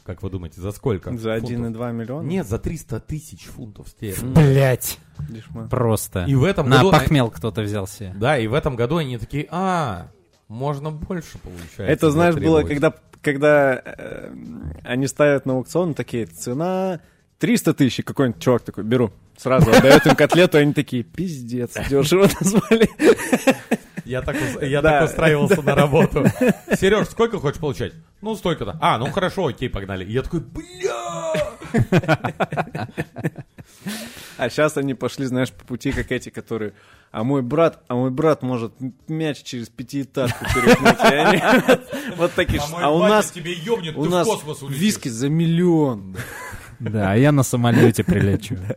как 0.05 0.23
вы 0.23 0.29
думаете, 0.29 0.61
за 0.61 0.71
сколько? 0.71 1.17
За 1.17 1.41
фунтов? 1.41 1.51
1,2 1.51 1.93
миллиона? 1.93 2.27
Нет, 2.27 2.47
за 2.47 2.59
300 2.59 3.01
тысяч 3.01 3.45
фунтов 3.47 3.89
стерлингов. 3.89 4.35
Блять, 4.35 4.99
просто. 5.71 6.27
И 6.29 6.35
в 6.35 6.45
этом 6.45 6.69
На 6.69 6.79
году... 6.79 6.91
похмел 6.91 7.31
кто-то 7.31 7.63
взялся. 7.63 8.13
Да, 8.15 8.39
и 8.39 8.47
в 8.47 8.53
этом 8.53 8.77
году 8.77 8.99
они 8.99 9.17
такие, 9.17 9.49
а, 9.51 10.09
можно 10.49 10.91
больше 10.91 11.39
получается. 11.39 11.83
Это, 11.85 12.11
знаешь, 12.11 12.35
было, 12.35 12.61
затребовать». 12.63 12.69
когда, 12.69 12.95
когда 13.23 13.83
э, 13.85 14.35
они 14.85 15.07
ставят 15.07 15.47
на 15.47 15.55
аукцион, 15.55 15.95
такие, 15.95 16.27
цена 16.27 17.01
300 17.39 17.75
тысяч, 17.75 17.99
и 18.01 18.03
какой-нибудь 18.03 18.43
чувак 18.43 18.63
такой, 18.63 18.85
беру. 18.85 19.13
Сразу 19.37 19.71
отдает 19.73 20.07
им 20.07 20.15
котлету, 20.15 20.59
они 20.59 20.73
такие, 20.73 21.03
пиздец, 21.03 21.75
дешево 21.89 22.29
назвали. 22.41 22.89
Я 24.05 24.21
так, 24.23 24.37
я 24.63 24.83
Да. 24.83 25.01
так 25.01 25.09
устраивался 25.09 25.63
на 25.63 25.75
работу. 25.75 26.25
Сереж, 26.79 27.09
сколько 27.09 27.39
хочешь 27.39 27.59
получать? 27.61 27.95
Ну, 28.21 28.37
столько-то. 28.37 28.77
А, 28.81 28.99
ну 28.99 29.07
хорошо, 29.11 29.47
окей, 29.47 29.69
погнали. 29.71 30.05
И 30.05 30.13
я 30.13 30.23
такой, 30.23 30.41
бля! 30.41 31.33
А 34.37 34.51
сейчас 34.51 34.77
они 34.77 34.95
пошли, 34.95 35.27
знаешь, 35.27 35.53
по 35.53 35.65
пути, 35.65 35.93
как 35.93 36.11
эти, 36.11 36.29
которые... 36.31 36.73
А 37.13 37.23
мой 37.23 37.43
брат, 37.43 37.81
а 37.87 37.95
мой 37.95 38.11
брат 38.11 38.43
может 38.43 38.73
мяч 39.07 39.43
через 39.43 39.69
пятиэтажку 39.69 40.45
они 41.01 41.41
Вот 42.17 42.33
такие. 42.33 42.61
А 42.61 42.87
А 42.87 42.91
у 42.91 42.99
нас... 43.01 43.31
тебе 43.31 43.53
ёбнет, 43.53 43.97
У 43.97 44.03
ты 44.03 44.09
в 44.09 44.13
нас 44.13 44.29
виски 44.69 45.09
за 45.09 45.29
миллион. 45.29 46.17
Да, 46.81 47.13
а 47.13 47.17
я 47.17 47.31
на 47.31 47.45
самолете 47.45 48.03
прилечу. 48.03 48.59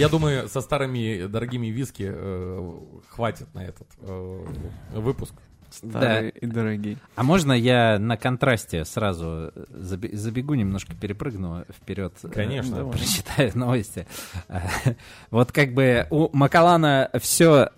Я 0.00 0.08
думаю, 0.08 0.48
со 0.48 0.62
старыми 0.62 1.26
дорогими 1.26 1.66
виски 1.66 2.08
э, 2.10 2.72
хватит 3.10 3.52
на 3.52 3.64
этот 3.64 3.86
э, 3.98 4.46
выпуск. 4.94 5.34
Старые 5.70 6.30
и 6.30 6.46
дорогие. 6.46 6.98
А 7.16 7.22
можно 7.22 7.52
я 7.52 7.98
на 7.98 8.16
контрасте 8.16 8.84
сразу 8.84 9.52
заби- 9.70 10.14
забегу, 10.14 10.54
немножко 10.54 10.94
перепрыгну 10.94 11.64
вперед? 11.74 12.12
э, 12.22 12.28
Конечно. 12.28 12.76
давай. 12.76 12.92
Прочитаю 12.98 13.52
новости. 13.54 14.06
Э, 14.48 14.60
Вот 15.30 15.52
как 15.52 15.72
бы 15.74 16.06
у 16.10 16.28
Макалана 16.36 17.10
все 17.20 17.70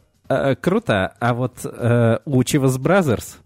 круто, 0.62 1.14
а 1.20 1.34
вот 1.34 1.58
э, 1.64 2.18
у 2.24 2.40
Chivas 2.40 2.78
Brothers, 2.78 3.36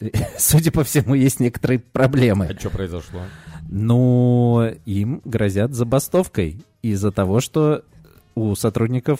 судя 0.38 0.70
по 0.70 0.84
всему, 0.84 1.14
есть 1.14 1.40
некоторые 1.40 1.80
проблемы. 1.80 2.46
А 2.46 2.58
что 2.58 2.70
произошло? 2.70 3.22
Ну, 3.68 4.62
им 4.84 5.20
грозят 5.24 5.72
забастовкой 5.74 6.62
из-за 6.82 7.10
того, 7.10 7.40
что 7.40 7.82
у 8.34 8.54
сотрудников, 8.54 9.18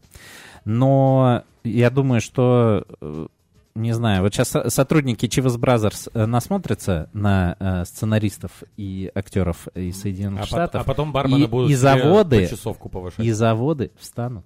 Но 0.65 1.45
я 1.63 1.91
думаю, 1.91 2.23
что, 2.23 2.87
э, 3.03 3.27
не 3.75 3.93
знаю, 3.93 4.23
вот 4.23 4.35
сейчас 4.35 4.49
со- 4.51 4.69
сотрудники 4.71 5.27
Chivas 5.27 5.59
Brothers 5.59 6.11
э, 6.15 6.27
насмотрятся 6.27 7.09
на 7.13 7.57
э, 7.59 7.85
сценаристов 7.87 8.63
и 8.77 9.11
актеров 9.15 9.67
из 9.75 10.01
Соединенных 10.01 10.43
А, 10.43 10.47
Штатов, 10.47 10.83
а 10.83 10.85
потом 10.85 11.13
бармены 11.13 11.45
и- 11.45 11.47
будут 11.47 11.71
и 11.71 11.75
заводы- 11.75 12.43
по 12.45 12.51
часовку 12.51 12.89
повышать. 12.89 13.25
и 13.25 13.31
заводы 13.33 13.91
встанут. 13.99 14.45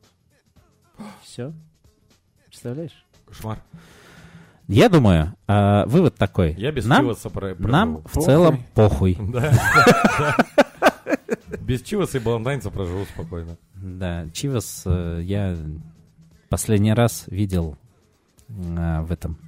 Все. 1.22 1.52
Представляешь? 2.46 3.04
Кошмар. 3.26 3.58
Я 4.68 4.88
думаю, 4.88 5.34
э, 5.46 5.84
вывод 5.86 6.14
такой. 6.16 6.54
Я 6.54 6.72
без 6.72 6.86
нам, 6.86 7.02
чиваса 7.04 7.30
про- 7.30 7.54
нам 7.56 8.02
проживу. 8.02 8.22
в 8.22 8.24
целом 8.24 8.64
похуй. 8.74 9.16
Без 11.60 11.82
чиваса 11.82 12.18
и 12.18 12.20
балантайнца 12.20 12.70
проживу 12.70 13.04
спокойно. 13.06 13.56
Да, 13.74 14.26
Чивас 14.32 14.82
э, 14.86 15.20
я 15.22 15.56
последний 16.48 16.92
раз 16.92 17.24
видел 17.26 17.76
в 18.48 19.12
этом 19.12 19.38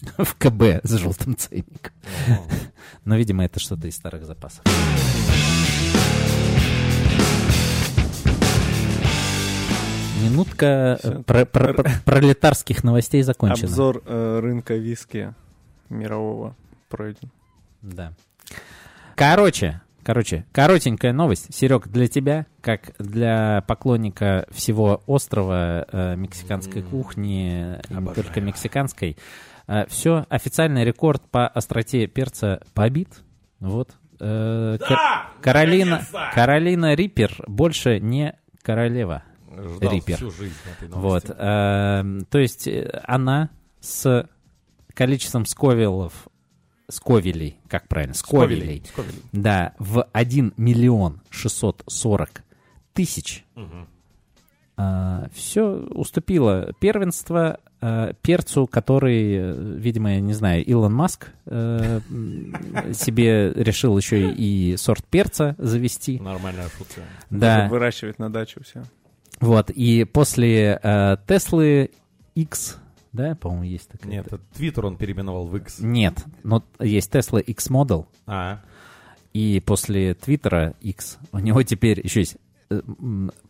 в 0.18 0.34
КБ 0.34 0.84
с 0.84 0.92
желтым 0.96 1.36
ценником. 1.36 1.92
Но, 3.04 3.16
видимо, 3.16 3.44
это 3.44 3.60
что-то 3.60 3.86
из 3.88 3.96
старых 3.96 4.24
запасов. 4.24 4.62
Минутка 10.22 10.98
э, 11.02 11.22
про- 11.24 11.44
про- 11.44 11.74
про- 11.74 11.90
пролетарских 12.04 12.82
новостей 12.82 13.22
закончена. 13.22 13.68
Обзор 13.68 14.02
э, 14.06 14.40
рынка 14.42 14.74
виски 14.74 15.34
мирового 15.90 16.56
пройден. 16.88 17.30
Да. 17.82 18.12
Короче, 19.14 19.82
короче, 20.06 20.46
коротенькая 20.52 21.12
новость, 21.12 21.52
Серег, 21.52 21.88
для 21.88 22.06
тебя, 22.06 22.46
как 22.60 22.92
для 23.00 23.62
поклонника 23.66 24.46
всего 24.50 25.02
острова 25.06 25.84
э, 25.90 26.14
мексиканской 26.16 26.82
кухни, 26.82 27.76
не 27.90 27.96
Обожаю. 27.96 28.14
только 28.24 28.40
мексиканской, 28.40 29.16
все, 29.88 30.24
официальный 30.28 30.84
рекорд 30.84 31.22
по 31.28 31.48
остроте 31.48 32.06
перца 32.06 32.62
побит. 32.72 33.08
Вот. 33.58 33.90
Э, 34.20 34.78
Ка- 34.78 35.26
Каролина! 35.42 36.02
Каролина 36.34 36.94
Риппер 36.94 37.34
больше 37.48 37.98
не 37.98 38.34
королева. 38.62 39.24
Ждал 39.50 39.92
Риппер. 39.92 40.16
всю 40.16 40.30
жизнь 40.30 40.54
этой 40.78 40.88
Вот. 40.88 41.24
эм, 41.36 42.24
то 42.26 42.38
есть 42.38 42.68
э, 42.68 43.00
она 43.04 43.50
с 43.80 44.28
количеством 44.94 45.46
сковилов, 45.46 46.28
сковелей, 46.88 47.56
как 47.68 47.88
правильно, 47.88 48.14
сковелей, 48.14 48.82
Сковелей. 48.86 49.22
да, 49.32 49.74
в 49.78 50.06
1 50.12 50.54
миллион 50.56 51.20
640 51.30 52.42
тысяч 52.92 53.44
Мгм. 53.54 53.86
все 55.32 55.62
уступило 55.90 56.72
первенство 56.80 57.58
э, 57.80 58.12
перцу, 58.22 58.66
который, 58.66 59.52
видимо, 59.78 60.14
я 60.14 60.20
не 60.20 60.32
знаю, 60.32 60.64
Илон 60.64 60.94
Маск 60.94 61.28
м, 61.46 62.52
себе 62.94 63.52
решил 63.52 63.96
еще 63.98 64.30
и 64.32 64.76
сорт 64.76 65.04
перца 65.06 65.54
завести. 65.58 66.18
Нормальная 66.20 66.68
шутка. 66.76 67.02
Да, 67.30 67.68
Выращивать 67.68 68.18
на 68.18 68.30
дачу 68.30 68.60
все. 68.64 68.82
вот. 69.40 69.70
И 69.70 70.04
после 70.04 70.78
э, 70.82 71.16
Теслы 71.26 71.90
X, 72.34 72.78
да, 73.16 73.34
по-моему, 73.34 73.64
есть 73.64 73.88
такая. 73.88 74.10
Нет, 74.12 74.26
это 74.26 74.38
Твиттер 74.54 74.86
он 74.86 74.96
переименовал 74.96 75.46
в 75.46 75.56
X. 75.56 75.80
Нет, 75.80 76.24
но 76.42 76.62
есть 76.78 77.12
Tesla 77.12 77.40
X 77.40 77.70
Model, 77.70 78.06
А, 78.26 78.60
и 79.32 79.60
после 79.60 80.14
Твиттера 80.14 80.74
X 80.80 81.18
у 81.32 81.38
него 81.38 81.62
теперь 81.62 82.00
еще 82.02 82.20
есть 82.20 82.36
э, 82.70 82.80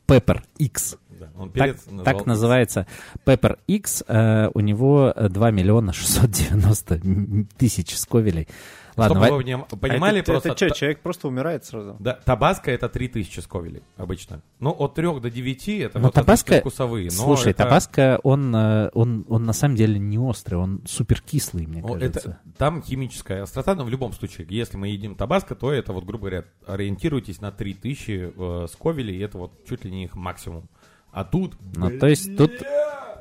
Pepper 0.07 0.43
X. 0.59 0.99
да. 1.19 1.31
Он 1.37 1.51
Так, 1.51 1.65
перец 1.65 1.83
так 1.85 1.95
назвал 1.97 2.23
называется 2.27 2.87
Pepper 3.25 3.59
X. 3.67 4.05
э, 4.07 4.51
у 4.55 4.61
него 4.61 5.13
э, 5.15 5.29
2 5.29 5.51
миллиона 5.51 5.93
690 5.93 7.47
тысяч 7.57 7.97
сковелей. 7.97 8.49
Ладно, 8.97 9.21
Чтобы 9.27 9.37
вы 9.37 9.45
не- 9.45 9.59
понимали, 9.59 10.17
А 10.17 10.21
это, 10.21 10.33
просто... 10.33 10.49
это 10.49 10.57
что, 10.57 10.71
человек 10.71 11.01
просто 11.01 11.29
умирает 11.29 11.67
сразу? 11.67 11.97
Да, 12.01 12.15
табаско 12.15 12.71
это 12.71 12.89
3000 12.89 13.41
сковелей 13.41 13.83
обычно. 13.99 14.41
Ну, 14.59 14.71
от 14.71 14.95
3 14.95 15.21
до 15.21 15.29
9 15.31 15.69
это 15.69 15.99
Но 15.99 16.07
вот 16.07 16.15
табаско- 16.15 16.33
отличные 16.45 16.61
вкусовые. 16.61 17.05
Но 17.05 17.11
Слушай, 17.11 17.51
это- 17.51 17.65
Табаско, 17.65 18.21
он, 18.23 18.57
э, 18.57 18.89
он, 18.95 19.27
он 19.29 19.45
на 19.45 19.53
самом 19.53 19.77
деле 19.77 19.99
не 19.99 20.19
острый, 20.19 20.55
он 20.55 20.81
супер 20.87 21.21
кислый, 21.21 21.67
мне 21.67 21.83
кажется. 21.83 22.07
это, 22.31 22.39
там 22.57 22.83
химическая 22.83 23.43
острота, 23.43 23.75
но 23.75 23.85
в 23.85 23.91
любом 23.91 24.15
случае, 24.15 24.47
если 24.49 24.79
мы 24.79 24.89
едим 24.89 25.15
табаско, 25.15 25.55
то 25.55 25.71
это 25.75 25.93
вот, 25.93 26.05
грубо 26.05 26.29
говоря, 26.31 26.45
ориентируйтесь 26.67 27.43
на 27.43 27.53
3000 27.53 28.33
э, 28.35 28.67
сковелей, 28.73 29.17
и 29.17 29.21
это 29.21 29.37
вот 29.37 29.53
чуть 29.69 29.85
ли 29.85 29.91
не 29.91 30.05
их 30.05 30.17
максимум. 30.17 30.71
А 31.17 31.25
тут... 31.25 31.57
Ну, 31.75 31.99
то 31.99 32.09
есть 32.09 32.37
тут, 32.37 32.53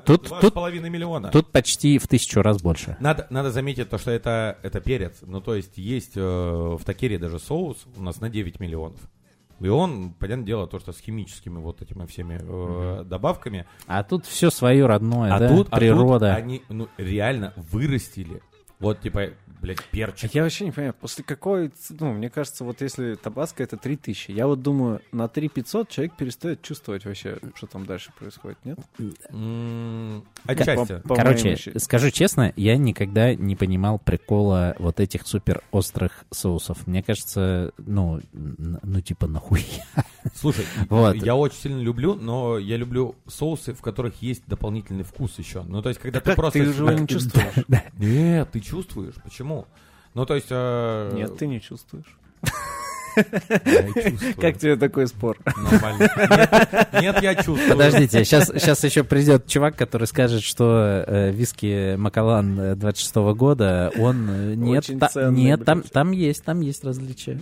тут, 0.03 0.29
тут, 0.41 0.53
половиной 0.53 0.89
миллиона. 0.89 1.31
тут 1.31 1.53
почти 1.53 1.97
в 1.97 2.09
тысячу 2.09 2.41
раз 2.41 2.61
больше. 2.61 2.97
Надо, 2.99 3.25
надо 3.29 3.51
заметить 3.51 3.89
то, 3.89 3.97
что 3.97 4.11
это, 4.11 4.57
это 4.63 4.81
перец. 4.81 5.19
Ну, 5.21 5.39
то 5.39 5.55
есть 5.55 5.77
есть 5.77 6.17
э, 6.17 6.19
в 6.19 6.81
такере 6.83 7.17
даже 7.17 7.39
соус 7.39 7.85
у 7.95 8.03
нас 8.03 8.19
на 8.19 8.29
9 8.29 8.59
миллионов. 8.59 8.99
И 9.61 9.69
он, 9.69 10.11
понятное 10.11 10.45
дело, 10.45 10.67
то, 10.67 10.77
что 10.77 10.91
с 10.91 10.99
химическими 10.99 11.57
вот 11.57 11.81
этими 11.81 12.05
всеми 12.05 12.37
э, 12.41 13.05
добавками. 13.05 13.65
А 13.87 14.03
тут 14.03 14.25
все 14.25 14.49
свое 14.49 14.85
родное, 14.87 15.33
А 15.33 15.39
да, 15.39 15.47
тут, 15.47 15.69
а 15.71 15.77
природа. 15.77 16.31
тут 16.31 16.43
они 16.43 16.63
ну, 16.67 16.89
реально 16.97 17.53
вырастили. 17.55 18.41
Вот, 18.79 18.99
типа, 18.99 19.29
блядь, 19.65 19.83
перчик. 19.85 20.33
Я 20.33 20.43
вообще 20.43 20.65
не 20.65 20.71
понимаю, 20.71 20.93
после 20.93 21.23
какой, 21.23 21.71
ну, 21.89 22.13
мне 22.13 22.29
кажется, 22.29 22.63
вот 22.63 22.81
если 22.81 23.15
табаско 23.15 23.63
это 23.63 23.77
3000, 23.77 24.31
я 24.31 24.47
вот 24.47 24.61
думаю, 24.61 25.01
на 25.11 25.27
3500 25.27 25.89
человек 25.89 26.15
перестает 26.15 26.61
чувствовать 26.61 27.05
вообще, 27.05 27.37
что 27.55 27.67
там 27.67 27.85
дальше 27.85 28.11
происходит, 28.17 28.57
нет? 28.63 28.79
Отчасти. 30.45 30.97
По- 30.97 31.09
по 31.09 31.15
Короче, 31.15 31.57
скажу 31.79 32.11
честно, 32.11 32.53
я 32.55 32.77
никогда 32.77 33.33
не 33.33 33.55
понимал 33.55 33.99
прикола 33.99 34.75
вот 34.79 34.99
этих 34.99 35.25
супер 35.25 35.63
острых 35.71 36.25
соусов. 36.31 36.85
Мне 36.85 37.01
кажется, 37.01 37.71
ну, 37.77 38.21
ну 38.33 39.01
типа 39.01 39.27
нахуй. 39.27 39.65
Слушай, 40.35 40.65
Вот. 40.89 41.15
я 41.15 41.35
очень 41.35 41.57
сильно 41.57 41.79
люблю, 41.79 42.15
но 42.15 42.57
я 42.57 42.77
люблю 42.77 43.15
соусы, 43.27 43.73
в 43.73 43.81
которых 43.81 44.21
есть 44.21 44.43
дополнительный 44.47 45.03
вкус 45.03 45.39
еще. 45.39 45.63
Ну, 45.63 45.81
то 45.81 45.89
есть, 45.89 46.01
когда 46.01 46.19
ты 46.19 46.33
просто... 46.35 46.59
ты 46.59 46.65
же 46.65 46.83
его 46.83 46.91
не 46.91 47.07
чувствуешь? 47.07 47.65
Нет, 47.97 48.49
ты 48.51 48.59
чувствуешь. 48.59 49.15
Почему? 49.23 49.54
Ну, 50.13 50.25
то 50.25 50.35
есть... 50.35 50.47
э, 50.49 51.11
Нет, 51.13 51.37
ты 51.37 51.47
не 51.47 51.59
чувствуешь. 51.61 52.17
Как 53.15 54.57
тебе 54.57 54.75
такой 54.75 55.07
спор? 55.07 55.37
Нормально. 55.45 56.09
Нет, 57.01 57.21
я 57.21 57.35
чувствую. 57.35 57.69
Подождите, 57.69 58.23
сейчас, 58.23 58.47
сейчас 58.47 58.83
еще 58.83 59.03
придет 59.03 59.47
чувак, 59.47 59.75
который 59.75 60.07
скажет, 60.07 60.43
что 60.43 61.03
э, 61.07 61.31
виски 61.31 61.95
Макалан 61.95 62.59
э, 62.59 62.75
26 62.75 63.15
года, 63.35 63.91
он... 63.97 64.29
э, 64.29 64.53
Нет, 64.55 64.89
нет 65.31 65.63
там, 65.65 66.11
есть, 66.11 66.43
там 66.43 66.61
есть 66.61 66.83
различия. 66.83 67.39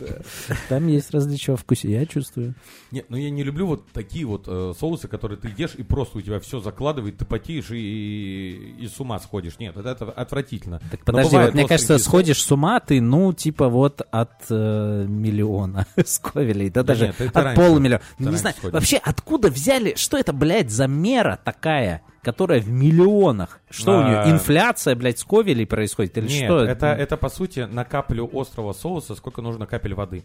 Там 0.69 0.87
есть 0.87 1.11
различия 1.11 1.51
во 1.51 1.57
вкусе, 1.57 1.91
я 1.91 2.05
чувствую. 2.05 2.55
Нет, 2.91 3.05
ну 3.09 3.17
я 3.17 3.29
не 3.29 3.43
люблю 3.43 3.67
вот 3.67 3.87
такие 3.91 4.25
вот 4.25 4.45
э, 4.47 4.73
соусы, 4.79 5.07
которые 5.07 5.37
ты 5.39 5.51
ешь, 5.57 5.75
и 5.75 5.83
просто 5.83 6.19
у 6.19 6.21
тебя 6.21 6.39
все 6.39 6.59
закладывает, 6.59 7.17
ты 7.17 7.25
потеешь, 7.25 7.71
и, 7.71 8.75
и 8.79 8.87
с 8.87 8.99
ума 8.99 9.19
сходишь. 9.19 9.59
Нет, 9.59 9.75
это, 9.77 9.89
это 9.89 10.11
отвратительно. 10.11 10.79
Так 10.91 11.03
подожди, 11.03 11.35
вот 11.35 11.53
мне 11.53 11.67
кажется, 11.67 11.97
сходишь 11.97 12.41
с 12.43 12.51
ума 12.51 12.79
ты, 12.79 13.01
ну, 13.01 13.33
типа 13.33 13.69
вот 13.69 14.01
от 14.11 14.31
э, 14.49 15.05
миллиона 15.67 15.85
сковелей, 16.05 16.69
да, 16.69 16.83
Да 16.83 16.93
даже 16.93 17.07
нет, 17.07 17.21
от 17.21 17.35
раньше. 17.35 17.61
полумиллиона. 17.61 18.01
Не 18.19 18.35
знаю, 18.37 18.55
сходишь. 18.57 18.73
вообще 18.73 18.97
откуда 18.97 19.49
взяли, 19.49 19.95
что 19.95 20.17
это, 20.17 20.33
блядь, 20.33 20.69
за 20.71 20.87
мера 20.87 21.39
такая, 21.43 22.01
которая 22.21 22.59
в 22.61 22.69
миллионах? 22.69 23.59
Что 23.69 23.97
у 23.99 24.01
А. 24.01 24.03
нее, 24.25 24.33
инфляция, 24.35 24.95
блядь, 24.95 25.19
сковелей 25.19 25.65
происходит 25.65 26.17
или 26.17 26.27
Нет, 26.27 26.45
что? 26.45 26.63
это, 26.63 26.87
это 26.87 27.17
по 27.17 27.29
сути 27.29 27.61
на 27.61 27.83
каплю 27.85 28.29
острого 28.33 28.73
соуса 28.73 29.15
сколько 29.15 29.41
нужно 29.41 29.65
капель 29.65 29.93
воды, 29.93 30.23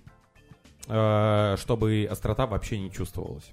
э, 0.89 1.57
чтобы 1.59 2.09
острота 2.11 2.47
вообще 2.47 2.78
не 2.78 2.91
чувствовалась. 2.93 3.51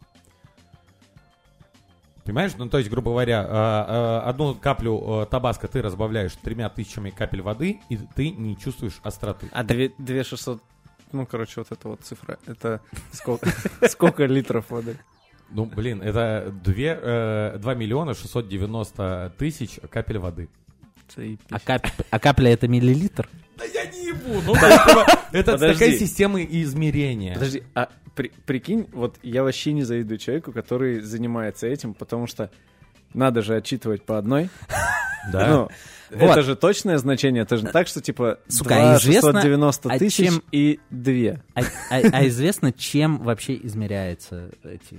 Понимаешь? 2.23 2.53
Ну, 2.57 2.67
то 2.69 2.79
есть, 2.79 2.89
грубо 2.89 3.11
говоря, 3.11 3.45
э, 3.47 3.47
э, 3.47 4.29
одну 4.29 4.55
каплю 4.55 5.27
табаско 5.29 5.67
ты 5.67 5.83
разбавляешь 5.83 6.31
тремя 6.41 6.69
тысячами 6.69 7.11
капель 7.11 7.43
воды, 7.43 7.79
и 7.87 7.97
ты 8.15 8.31
не 8.31 8.57
чувствуешь 8.57 8.99
остроты. 9.03 9.47
А 9.51 9.63
две, 9.63 9.91
две 9.99 10.23
600, 10.23 10.59
ну, 11.15 11.25
короче, 11.25 11.53
вот 11.61 11.71
эта 11.71 11.87
вот 11.87 12.01
цифра, 12.01 12.37
это 12.45 12.81
сколько, 13.89 14.25
литров 14.25 14.69
воды? 14.69 14.97
Ну, 15.49 15.65
блин, 15.65 16.01
это 16.01 16.51
2, 16.63 17.57
2 17.59 17.73
миллиона 17.75 18.13
690 18.13 19.33
тысяч 19.37 19.79
капель 19.89 20.17
воды. 20.17 20.49
А, 21.51 21.59
кап- 21.59 21.87
а 22.09 22.19
капля 22.19 22.51
это 22.51 22.67
миллилитр? 22.67 23.29
Да 23.57 23.63
я 23.65 23.85
не 23.85 24.07
ебу, 24.07 24.41
ну, 24.45 24.53
типа, 24.55 25.05
это 25.31 25.57
такая 25.57 25.91
система 25.97 26.43
измерения. 26.43 27.35
Подожди, 27.35 27.63
а 27.75 27.89
при- 28.15 28.31
прикинь, 28.45 28.87
вот 28.91 29.17
я 29.21 29.43
вообще 29.43 29.71
не 29.73 29.83
завидую 29.83 30.17
человеку, 30.17 30.51
который 30.51 30.99
занимается 31.01 31.67
этим, 31.67 31.93
потому 31.93 32.25
что 32.27 32.49
надо 33.13 33.41
же 33.43 33.55
отчитывать 33.55 34.03
по 34.03 34.17
одной. 34.17 34.49
Да. 35.31 35.47
Ну, 35.47 35.69
Вот. 36.11 36.31
Это 36.31 36.43
же 36.43 36.55
точное 36.55 36.97
значение, 36.97 37.43
это 37.43 37.57
же 37.57 37.65
так, 37.67 37.87
что 37.87 37.99
типа 37.99 38.39
Сука, 38.47 38.75
2 38.75 38.97
известно, 38.97 39.31
690 39.41 39.89
а 39.89 39.99
тысяч 39.99 40.25
чем- 40.27 40.43
и 40.51 40.79
2. 40.91 41.41
А, 41.55 41.61
а- 41.89 42.09
а 42.11 42.27
известно, 42.27 42.71
чем 42.71 43.17
вообще 43.23 43.55
измеряются 43.63 44.49
эти... 44.63 44.97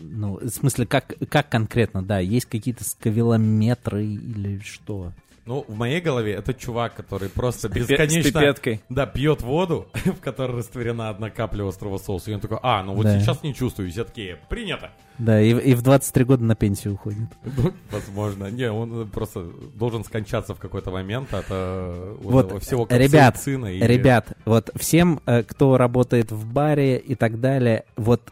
Ну, 0.00 0.38
в 0.40 0.48
смысле, 0.48 0.86
как, 0.86 1.14
как 1.28 1.48
конкретно, 1.48 2.02
да? 2.02 2.18
Есть 2.18 2.46
какие-то 2.46 2.84
сковелометры 2.84 4.04
или 4.04 4.60
что? 4.60 5.12
Ну, 5.46 5.64
в 5.68 5.76
моей 5.76 6.00
голове 6.00 6.32
это 6.32 6.54
чувак, 6.54 6.94
который 6.94 7.28
просто 7.28 7.68
С 7.68 7.72
бесконечно... 7.72 8.22
пипеткой. 8.40 8.80
Да, 8.88 9.04
пьет 9.06 9.42
воду, 9.42 9.88
в 10.04 10.20
которой 10.20 10.58
растворена 10.58 11.10
одна 11.10 11.28
капля 11.28 11.68
острого 11.68 11.98
соуса. 11.98 12.30
И 12.30 12.34
он 12.34 12.40
такой, 12.40 12.58
а, 12.62 12.82
ну 12.82 12.94
вот 12.94 13.04
Да. 13.04 13.20
сейчас 13.20 13.42
не 13.42 13.54
чувствую. 13.54 13.90
Все 13.90 14.04
такие, 14.04 14.38
принято. 14.48 14.90
Да, 15.18 15.40
и, 15.40 15.50
и 15.50 15.74
в 15.74 15.82
23 15.82 16.24
года 16.24 16.44
на 16.44 16.54
пенсию 16.56 16.94
уходит. 16.94 17.28
Возможно. 17.90 18.46
Не, 18.50 18.70
он 18.70 19.08
просто 19.10 19.44
должен 19.74 20.02
скончаться 20.04 20.54
в 20.54 20.58
какой-то 20.58 20.90
момент 20.90 21.32
от 21.34 21.46
э, 21.50 22.16
вот 22.20 22.62
всего 22.62 22.86
ребят, 22.90 23.36
и- 23.46 23.86
Ребят, 23.86 24.32
вот 24.46 24.70
всем, 24.76 25.20
э, 25.26 25.42
кто 25.42 25.76
работает 25.76 26.32
в 26.32 26.46
баре 26.46 26.96
и 26.96 27.14
так 27.14 27.38
далее, 27.40 27.84
вот, 27.96 28.22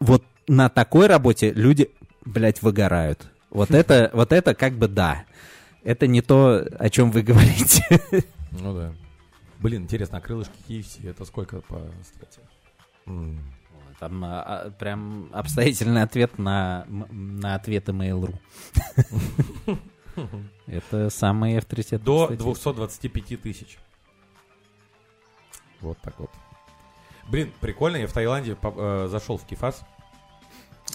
вот 0.00 0.24
на 0.48 0.68
такой 0.70 1.08
работе 1.08 1.52
люди, 1.52 1.90
блядь, 2.24 2.62
выгорают. 2.62 3.26
Вот 3.50 3.70
это, 3.72 4.10
вот 4.14 4.32
это 4.32 4.54
как 4.54 4.72
бы 4.72 4.88
да. 4.88 5.24
Это 5.84 6.06
не 6.06 6.22
то, 6.22 6.66
о 6.78 6.90
чем 6.90 7.10
вы 7.10 7.22
говорите. 7.22 7.84
Ну 8.52 8.74
да. 8.74 8.94
Блин, 9.60 9.82
интересно, 9.82 10.18
а 10.18 10.20
крылышки 10.20 10.52
KFC 10.68 11.08
это 11.10 11.24
сколько 11.24 11.60
по 11.60 11.82
остроте? 12.00 12.40
М. 13.06 13.40
Там 14.00 14.24
а, 14.24 14.42
а, 14.42 14.70
прям 14.70 15.30
обстоятельный 15.32 16.02
ответ 16.02 16.38
на, 16.38 16.84
на 16.88 17.54
ответы 17.54 17.92
Mail.ru. 17.92 18.34
Это 20.66 21.10
самый 21.10 21.58
авторитет. 21.58 22.02
До 22.02 22.28
225 22.28 23.40
тысяч. 23.40 23.78
Вот 25.80 25.98
так 26.00 26.18
вот. 26.18 26.30
Блин, 27.28 27.52
прикольно, 27.60 27.96
я 27.96 28.06
в 28.06 28.12
Таиланде 28.12 28.54
по- 28.56 28.74
э, 28.76 29.08
зашел 29.08 29.36
в 29.36 29.44
Кифас. 29.44 29.82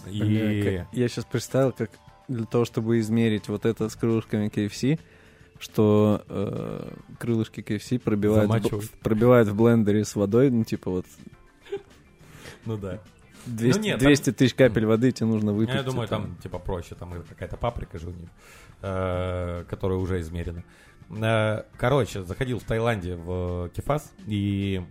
И... 0.08 0.84
Я 0.92 1.08
сейчас 1.08 1.26
представил, 1.26 1.72
как 1.72 1.92
для 2.30 2.46
того, 2.46 2.64
чтобы 2.66 3.00
измерить 3.00 3.50
вот 3.50 3.66
это 3.66 3.90
с 3.90 3.96
крылышками 3.96 4.48
KFC, 4.48 5.00
что 5.60 6.24
э, 6.30 6.92
крылышки 7.20 7.60
KFC 7.60 8.00
пробивают, 8.00 8.50
в, 8.72 8.90
пробивают 9.00 9.50
в 9.50 9.56
блендере 9.56 10.06
с 10.06 10.16
водой, 10.16 10.50
ну 10.50 10.64
типа 10.64 10.90
вот 10.90 11.06
Ну 12.66 12.78
да. 12.78 13.00
200, 13.46 13.78
Ну 13.78 13.84
нет, 13.84 14.00
там- 14.00 14.08
200 14.08 14.32
тысяч 14.34 14.54
капель 14.54 14.86
воды 14.86 15.12
тебе 15.12 15.28
нужно 15.28 15.54
выпить. 15.54 15.74
Я 15.74 15.84
думаю, 15.84 16.08
типа. 16.08 16.22
там 16.22 16.36
типа 16.38 16.60
проще, 16.60 16.96
там 16.96 17.14
какая-то 17.28 17.58
паприка 17.58 17.98
же 18.00 18.08
у 18.08 18.12
них, 18.12 18.30
э, 18.82 19.66
которая 19.70 19.98
уже 19.98 20.20
измерена. 20.22 20.64
Э, 21.10 21.64
Короче, 21.78 22.24
заходил 22.24 22.60
в 22.60 22.64
Таиланде 22.64 23.16
в 23.16 23.70
Кефас, 23.70 24.14
и 24.28 24.82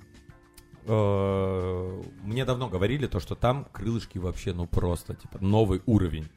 э, 0.86 2.02
мне 2.24 2.44
давно 2.44 2.68
говорили 2.68 3.06
то, 3.06 3.20
что 3.20 3.34
там 3.34 3.66
крылышки 3.72 4.18
вообще, 4.18 4.52
ну 4.52 4.66
просто, 4.66 5.14
типа, 5.14 5.38
новый 5.40 5.82
уровень. 5.86 6.28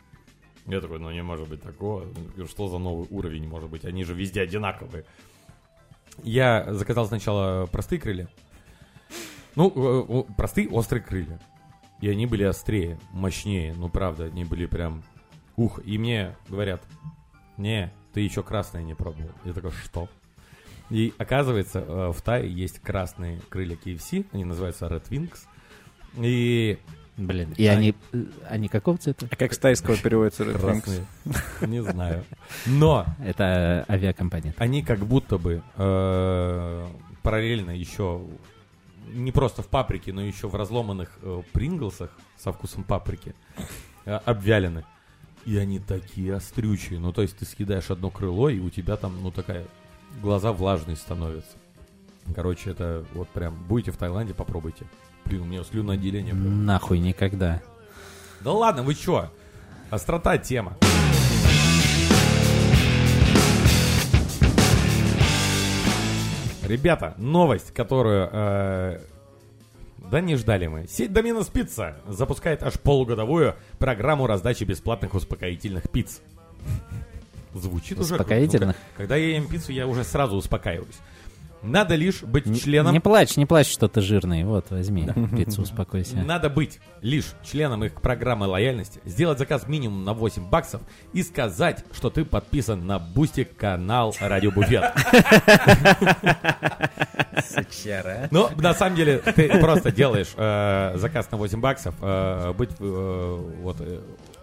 Я 0.67 0.81
такой, 0.81 0.99
ну 0.99 1.11
не 1.11 1.23
может 1.23 1.47
быть 1.47 1.61
такого. 1.61 2.07
Что 2.47 2.67
за 2.67 2.77
новый 2.77 3.07
уровень 3.09 3.47
может 3.47 3.69
быть? 3.69 3.85
Они 3.85 4.03
же 4.03 4.13
везде 4.13 4.41
одинаковые. 4.41 5.05
Я 6.23 6.73
заказал 6.73 7.07
сначала 7.07 7.65
простые 7.65 7.99
крылья. 7.99 8.29
Ну, 9.55 10.27
э, 10.29 10.33
простые 10.35 10.69
острые 10.69 11.01
крылья. 11.03 11.39
И 11.99 12.09
они 12.09 12.25
были 12.25 12.43
острее, 12.43 12.99
мощнее. 13.11 13.73
Ну, 13.75 13.89
правда, 13.89 14.25
они 14.25 14.43
были 14.43 14.65
прям... 14.65 15.03
Ух, 15.57 15.79
и 15.85 15.97
мне 15.97 16.35
говорят, 16.47 16.83
не, 17.57 17.93
ты 18.13 18.21
еще 18.21 18.43
красные 18.43 18.83
не 18.83 18.95
пробовал. 18.95 19.31
Я 19.43 19.53
такой, 19.53 19.71
что? 19.71 20.07
И 20.89 21.13
оказывается, 21.17 21.79
э, 21.79 22.11
в 22.11 22.21
Тае 22.21 22.51
есть 22.51 22.79
красные 22.79 23.39
крылья 23.49 23.77
KFC, 23.77 24.25
они 24.31 24.45
называются 24.45 24.87
Red 24.87 25.07
Wings. 25.09 25.39
И 26.17 26.77
Блин, 27.17 27.53
и 27.57 27.65
они, 27.67 27.93
э, 28.13 28.23
они 28.49 28.67
какого 28.67 28.97
цвета? 28.97 29.27
А 29.29 29.35
как 29.35 29.53
с 29.53 29.57
тайского 29.57 29.97
переводится 29.97 30.43
Red 30.43 30.61
Wings? 30.61 31.67
не 31.67 31.83
знаю. 31.83 32.23
Но 32.65 33.05
Это 33.23 33.85
э, 33.87 33.91
авиакомпания. 33.91 34.53
они 34.57 34.81
как 34.81 34.99
будто 34.99 35.37
бы 35.37 35.61
э, 35.75 36.87
параллельно 37.21 37.71
еще 37.71 38.21
не 39.13 39.31
просто 39.31 39.61
в 39.61 39.67
паприке, 39.67 40.13
но 40.13 40.21
еще 40.21 40.47
в 40.47 40.55
разломанных 40.55 41.09
э, 41.21 41.41
принглсах 41.51 42.11
со 42.37 42.51
вкусом 42.51 42.83
паприки 42.83 43.35
э, 44.05 44.13
обвялены. 44.25 44.85
И 45.45 45.57
они 45.57 45.79
такие 45.79 46.35
острючие. 46.35 46.99
Ну, 46.99 47.11
то 47.11 47.21
есть 47.23 47.37
ты 47.37 47.45
съедаешь 47.45 47.89
одно 47.89 48.09
крыло, 48.09 48.49
и 48.49 48.59
у 48.59 48.69
тебя 48.69 48.95
там, 48.95 49.21
ну, 49.21 49.31
такая 49.31 49.65
глаза 50.21 50.53
влажные 50.53 50.95
становятся. 50.95 51.57
Короче, 52.35 52.69
это 52.71 53.05
вот 53.13 53.27
прям, 53.29 53.55
будете 53.67 53.91
в 53.91 53.97
Таиланде, 53.97 54.33
попробуйте. 54.33 54.85
Блин, 55.25 55.41
у 55.41 55.45
меня 55.45 55.63
слюноотделение 55.63 56.33
прям. 56.33 56.65
Нахуй 56.65 56.99
никогда. 56.99 57.61
Да 58.41 58.51
ладно, 58.51 58.83
вы 58.83 58.95
чё? 58.95 59.29
Острота 59.89 60.37
тема. 60.37 60.77
Ребята, 66.63 67.15
новость, 67.17 67.73
которую... 67.73 68.29
э, 68.31 68.99
да 69.97 70.21
не 70.21 70.35
ждали 70.37 70.67
мы. 70.67 70.87
Сеть 70.87 71.11
Доминос 71.11 71.47
Пицца 71.47 71.97
запускает 72.07 72.63
аж 72.63 72.79
полугодовую 72.79 73.55
программу 73.77 74.25
раздачи 74.25 74.63
бесплатных 74.63 75.13
успокоительных 75.13 75.89
пиц. 75.89 76.21
Звучит 77.53 77.99
уже... 77.99 78.13
Успокоительных? 78.13 78.77
Когда 78.95 79.17
я 79.17 79.35
ем 79.35 79.47
пиццу, 79.47 79.73
я 79.73 79.85
уже 79.85 80.03
сразу 80.03 80.37
успокаиваюсь. 80.37 80.95
Надо 81.63 81.95
лишь 81.95 82.23
быть 82.23 82.47
Н- 82.47 82.55
членом 82.55 82.93
Не 82.93 82.99
плачь, 82.99 83.37
не 83.37 83.45
плачь, 83.45 83.71
что 83.71 83.87
ты 83.87 84.01
жирный. 84.01 84.43
Вот, 84.43 84.71
возьми 84.71 85.07
пиццу, 85.35 85.61
успокойся. 85.61 86.17
надо 86.17 86.49
быть 86.49 86.79
лишь 87.01 87.33
членом 87.43 87.83
их 87.83 88.01
программы 88.01 88.47
лояльности, 88.47 88.99
сделать 89.05 89.37
заказ 89.39 89.67
минимум 89.67 90.03
на 90.03 90.13
8 90.13 90.49
баксов 90.49 90.81
и 91.13 91.21
сказать, 91.23 91.83
что 91.93 92.09
ты 92.09 92.25
подписан 92.25 92.85
на 92.85 92.99
Boosty 92.99 93.43
канал 93.43 94.15
Радио 94.19 94.51
Буфет. 94.51 94.91
Ну, 98.31 98.49
на 98.57 98.73
самом 98.73 98.95
деле, 98.95 99.19
ты 99.19 99.49
просто 99.59 99.91
делаешь 99.91 100.29
э, 100.35 100.93
заказ 100.95 101.29
на 101.31 101.37
8 101.37 101.59
баксов, 101.59 101.95
э, 102.01 102.53
быть 102.53 102.71
э, 102.79 103.39
вот 103.61 103.77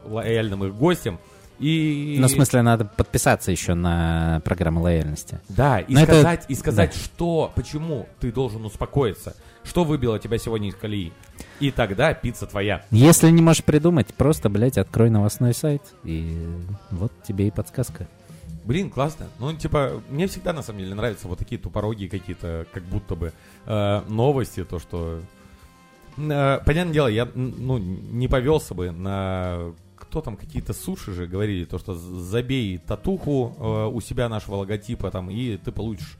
лояльным 0.04 0.64
их 0.64 0.74
гостем. 0.74 1.18
И... 1.59 2.16
Ну, 2.20 2.28
в 2.28 2.30
смысле, 2.30 2.62
надо 2.62 2.84
подписаться 2.84 3.50
еще 3.50 3.74
на 3.74 4.40
программу 4.44 4.80
лояльности. 4.80 5.40
Да, 5.48 5.80
и 5.80 5.92
Но 5.92 6.00
это- 6.00 6.12
сказать, 6.12 6.44
и 6.48 6.54
сказать, 6.54 6.92
да. 6.92 6.98
что, 6.98 7.52
почему 7.54 8.09
ты 8.20 8.30
должен 8.30 8.64
успокоиться, 8.64 9.34
что 9.64 9.84
выбило 9.84 10.18
тебя 10.18 10.38
сегодня 10.38 10.68
из 10.68 10.74
колеи. 10.76 11.12
И 11.61 11.70
тогда 11.70 12.14
пицца 12.14 12.46
твоя. 12.46 12.84
Если 12.90 13.28
не 13.30 13.42
можешь 13.42 13.64
придумать, 13.64 14.14
просто, 14.14 14.48
блядь, 14.48 14.78
открой 14.78 15.11
новостной 15.11 15.52
сайт, 15.52 15.82
и 16.04 16.46
вот 16.90 17.12
тебе 17.26 17.48
и 17.48 17.50
подсказка. 17.50 18.06
Блин, 18.64 18.90
классно. 18.90 19.26
Ну, 19.38 19.52
типа, 19.54 20.02
мне 20.11 20.26
всегда, 20.26 20.52
на 20.52 20.62
самом 20.62 20.80
деле, 20.80 20.94
нравятся 20.94 21.26
вот 21.26 21.38
такие 21.38 21.61
тупорогие 21.61 22.09
какие-то, 22.09 22.66
как 22.72 22.82
будто 22.84 23.14
бы, 23.16 23.32
э, 23.66 24.02
новости, 24.09 24.62
то, 24.62 24.78
что... 24.78 25.20
Э, 26.18 26.61
понятное 26.64 26.92
дело, 26.92 27.09
я, 27.09 27.26
ну, 27.34 27.78
не 27.78 28.28
повелся 28.28 28.74
бы 28.74 28.90
на 28.90 29.72
кто 29.99 30.20
там, 30.20 30.36
какие-то 30.36 30.72
суши 30.72 31.12
же 31.12 31.26
говорили, 31.26 31.64
то, 31.64 31.78
что 31.78 31.94
забей 31.94 32.78
татуху 32.78 33.55
э, 33.59 33.86
у 33.92 34.01
себя 34.01 34.28
нашего 34.28 34.57
логотипа 34.57 35.11
там, 35.11 35.30
и 35.30 35.57
ты 35.57 35.72
получишь 35.72 36.16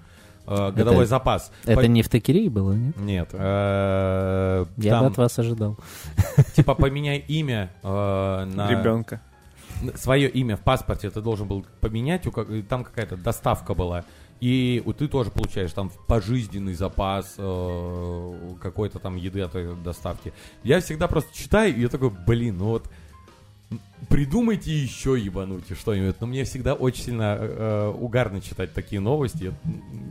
э, 0.47 0.72
годовой 0.72 1.03
Это- 1.05 1.11
запас. 1.11 1.53
Это 1.64 1.81
По- 1.81 1.87
не 1.87 2.03
в 2.03 2.09
Токерии 2.09 2.49
было, 2.49 2.72
нет? 2.72 2.97
Нет. 2.97 3.29
э, 3.33 4.64
Я 4.76 4.91
там, 4.91 5.05
бы 5.05 5.11
от 5.11 5.16
вас 5.18 5.39
ожидал. 5.39 5.79
типа, 6.57 6.74
поменяй 6.74 7.18
имя 7.29 7.70
э, 7.83 8.45
на... 8.45 8.70
Ребенка. 8.70 9.20
свое 9.97 10.29
имя 10.29 10.57
в 10.57 10.61
паспорте 10.61 11.11
ты 11.11 11.20
должен 11.20 11.47
был 11.49 11.64
поменять, 11.81 12.24
там 12.68 12.85
какая-то 12.85 13.16
доставка 13.16 13.74
была. 13.74 14.05
И 14.41 14.85
ты 14.99 15.09
тоже 15.09 15.31
получаешь 15.33 15.72
там 15.72 15.91
пожизненный 16.07 16.74
запас 16.74 17.35
э, 17.39 18.35
какой-то 18.62 19.01
там 19.01 19.16
еды 19.16 19.41
от 19.41 19.55
этой 19.57 19.74
доставки. 19.76 20.33
Я 20.62 20.81
всегда 20.81 21.09
просто 21.09 21.37
читаю, 21.37 21.74
и 21.76 21.81
я 21.81 21.89
такой, 21.89 22.11
блин, 22.11 22.59
ну 22.59 22.66
вот 22.66 22.89
придумайте 24.09 24.73
еще 24.73 25.19
ебануть 25.19 25.64
что-нибудь. 25.79 26.16
Но 26.21 26.27
мне 26.27 26.45
всегда 26.45 26.75
очень 26.75 27.05
сильно 27.05 27.37
э, 27.39 27.93
угарно 27.99 28.41
читать 28.41 28.73
такие 28.73 29.01
новости. 29.01 29.45
Я, 29.45 29.53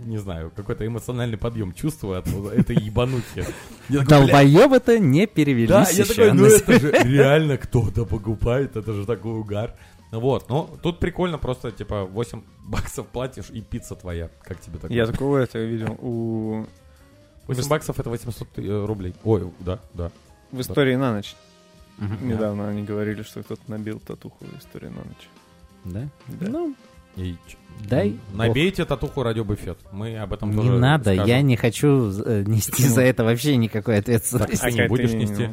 не 0.05 0.17
знаю, 0.17 0.51
какой-то 0.55 0.85
эмоциональный 0.85 1.37
подъем 1.37 1.73
чувствую 1.73 2.19
от 2.19 2.27
этой 2.27 2.75
ебанухи. 2.75 3.45
Я 3.89 3.99
такой, 3.99 4.05
«Бля, 4.05 4.05
Долбоеб 4.05 4.73
это 4.73 4.99
не 4.99 5.25
перевелись 5.27 5.69
да, 5.69 5.83
я 5.89 6.03
еще 6.03 6.13
такой, 6.13 6.33
ну 6.33 6.45
это 6.45 6.79
же 6.79 6.91
реально 6.91 7.57
кто-то 7.57 8.05
покупает, 8.05 8.75
это 8.75 8.93
же 8.93 9.05
такой 9.05 9.33
угар. 9.39 9.75
Вот, 10.11 10.47
ну 10.49 10.69
тут 10.81 10.99
прикольно, 10.99 11.37
просто 11.37 11.71
типа 11.71 12.05
8 12.05 12.41
баксов 12.65 13.07
платишь 13.07 13.49
и 13.49 13.61
пицца 13.61 13.95
твоя. 13.95 14.29
Как 14.43 14.59
тебе 14.59 14.77
такое? 14.77 14.95
Я 14.95 15.05
такого 15.05 15.37
это 15.37 15.59
видел 15.59 15.97
у... 16.01 16.65
8 17.47 17.67
баксов 17.69 17.99
это 17.99 18.09
800 18.09 18.47
э, 18.57 18.85
рублей. 18.85 19.15
Ой, 19.23 19.49
да, 19.59 19.79
да. 19.93 20.11
В 20.51 20.61
истории 20.61 20.95
на 20.95 21.13
ночь. 21.13 21.35
Недавно 22.21 22.69
они 22.69 22.83
говорили, 22.83 23.23
что 23.23 23.41
кто-то 23.43 23.61
набил 23.67 23.99
татуху 23.99 24.45
в 24.45 24.57
истории 24.59 24.87
на 24.89 25.03
ночь. 25.03 25.29
Да? 25.85 26.07
Да. 26.27 26.49
Ну, 26.49 26.75
И 27.15 27.35
дай 27.89 28.19
Набейте 28.33 28.85
татуху 28.85 29.23
радиобуфет. 29.23 29.77
Мы 29.91 30.17
об 30.17 30.33
этом 30.33 30.51
Не 30.51 30.57
тоже 30.57 30.71
надо, 30.73 31.03
скажем. 31.13 31.25
я 31.25 31.41
не 31.41 31.55
хочу 31.55 32.11
э, 32.23 32.43
нести 32.45 32.71
Почему? 32.71 32.89
за 32.89 33.01
это 33.01 33.23
вообще 33.23 33.55
никакой 33.57 33.95
Так, 33.95 34.03
ответственности. 34.03 34.55
ты 34.57 34.65
не 34.65 34.71
Какая 34.71 34.89
будешь 34.89 35.13
нести. 35.13 35.49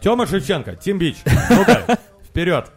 Тёма 0.00 0.26
Шевченко, 0.26 0.76
Тим 0.76 0.98
Бич, 0.98 1.16
ну-ка, 1.50 1.98
вперед. 2.24 2.70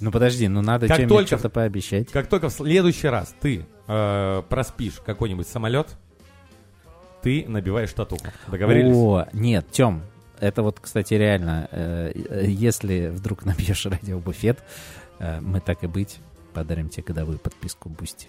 Ну 0.00 0.10
подожди, 0.10 0.48
ну 0.48 0.62
надо 0.62 0.88
Как 0.88 1.06
только- 1.08 1.26
что-то 1.26 1.48
пообещать. 1.48 2.10
Как 2.10 2.26
только 2.26 2.48
в 2.48 2.52
следующий 2.52 3.06
раз 3.08 3.34
ты 3.40 3.64
э, 3.86 4.42
проспишь 4.48 5.00
какой-нибудь 5.04 5.46
самолет, 5.46 5.88
ты 7.22 7.44
набиваешь 7.46 7.92
татуху. 7.92 8.26
Договорились? 8.48 8.94
О, 8.96 9.26
нет, 9.32 9.66
Тем, 9.70 10.02
это 10.42 10.62
вот, 10.62 10.80
кстати, 10.80 11.14
реально, 11.14 11.68
э, 11.70 12.12
э, 12.14 12.44
если 12.48 13.08
вдруг 13.08 13.44
набьешь 13.46 13.86
радиобуфет, 13.86 14.58
э, 15.18 15.40
мы 15.40 15.60
так 15.60 15.84
и 15.84 15.86
быть 15.86 16.18
подарим 16.52 16.88
тебе 16.88 17.04
годовую 17.04 17.38
подписку 17.38 17.88
Boosty. 17.88 18.28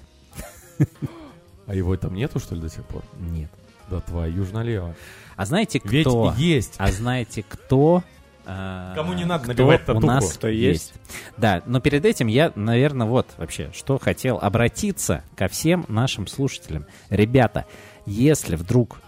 А 1.65 1.73
его 1.73 1.95
там 1.97 2.13
нету, 2.13 2.39
что 2.39 2.55
ли, 2.55 2.61
до 2.61 2.69
сих 2.69 2.85
пор? 2.85 3.03
Нет. 3.19 3.49
Да 3.89 3.99
твою 3.99 4.45
ж 4.45 4.51
налево. 4.51 4.95
А 5.35 5.45
знаете 5.45 5.79
кто? 5.79 6.29
Ведь 6.29 6.39
есть. 6.39 6.75
А 6.77 6.91
знаете 6.91 7.43
кто? 7.47 8.03
э, 8.45 8.91
Кому 8.95 9.13
не 9.13 9.25
надо 9.25 9.47
набивать 9.47 9.81
у 9.83 9.85
татуху? 9.85 10.05
нас 10.05 10.33
Кто 10.33 10.47
есть? 10.47 10.93
Да, 11.37 11.63
но 11.65 11.79
перед 11.79 12.05
этим 12.05 12.27
я, 12.27 12.51
наверное, 12.55 13.07
вот 13.07 13.27
вообще, 13.37 13.71
что 13.73 13.97
хотел 13.97 14.37
обратиться 14.37 15.23
ко 15.35 15.47
всем 15.47 15.85
нашим 15.87 16.27
слушателям. 16.27 16.85
Ребята, 17.09 17.65
если 18.05 18.55
вдруг 18.55 18.99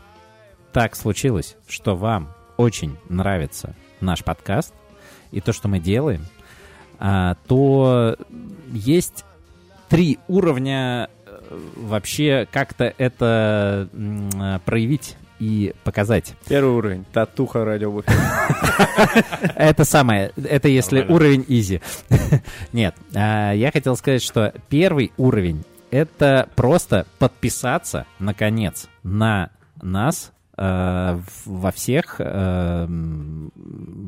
так 0.71 0.95
случилось, 0.95 1.55
что 1.67 1.95
вам 1.95 2.34
очень 2.57 2.97
нравится 3.09 3.75
наш 4.01 4.23
подкаст 4.23 4.73
и 5.31 5.41
то, 5.41 5.53
что 5.53 5.67
мы 5.67 5.79
делаем, 5.79 6.25
а, 6.99 7.35
то 7.47 8.15
есть 8.71 9.25
три 9.89 10.19
уровня 10.27 11.09
э, 11.25 11.59
вообще 11.75 12.47
как-то 12.51 12.93
это 12.97 13.89
а, 13.93 14.59
проявить 14.59 15.17
и 15.39 15.73
показать. 15.83 16.33
Первый 16.47 16.75
уровень. 16.75 17.05
Татуха 17.11 17.65
радиобуфет. 17.65 18.13
Это 19.55 19.83
самое, 19.83 20.31
это 20.37 20.69
если 20.69 21.01
уровень 21.01 21.43
изи. 21.47 21.81
Нет, 22.73 22.95
а, 23.13 23.51
я 23.51 23.71
хотел 23.71 23.97
сказать, 23.97 24.21
что 24.21 24.53
первый 24.69 25.11
уровень 25.17 25.63
это 25.91 26.49
просто 26.55 27.05
подписаться, 27.19 28.05
наконец, 28.19 28.87
на 29.03 29.49
нас 29.81 30.31
э, 30.31 30.34
во 30.57 31.71
всех 31.73 32.15
э, 32.19 32.87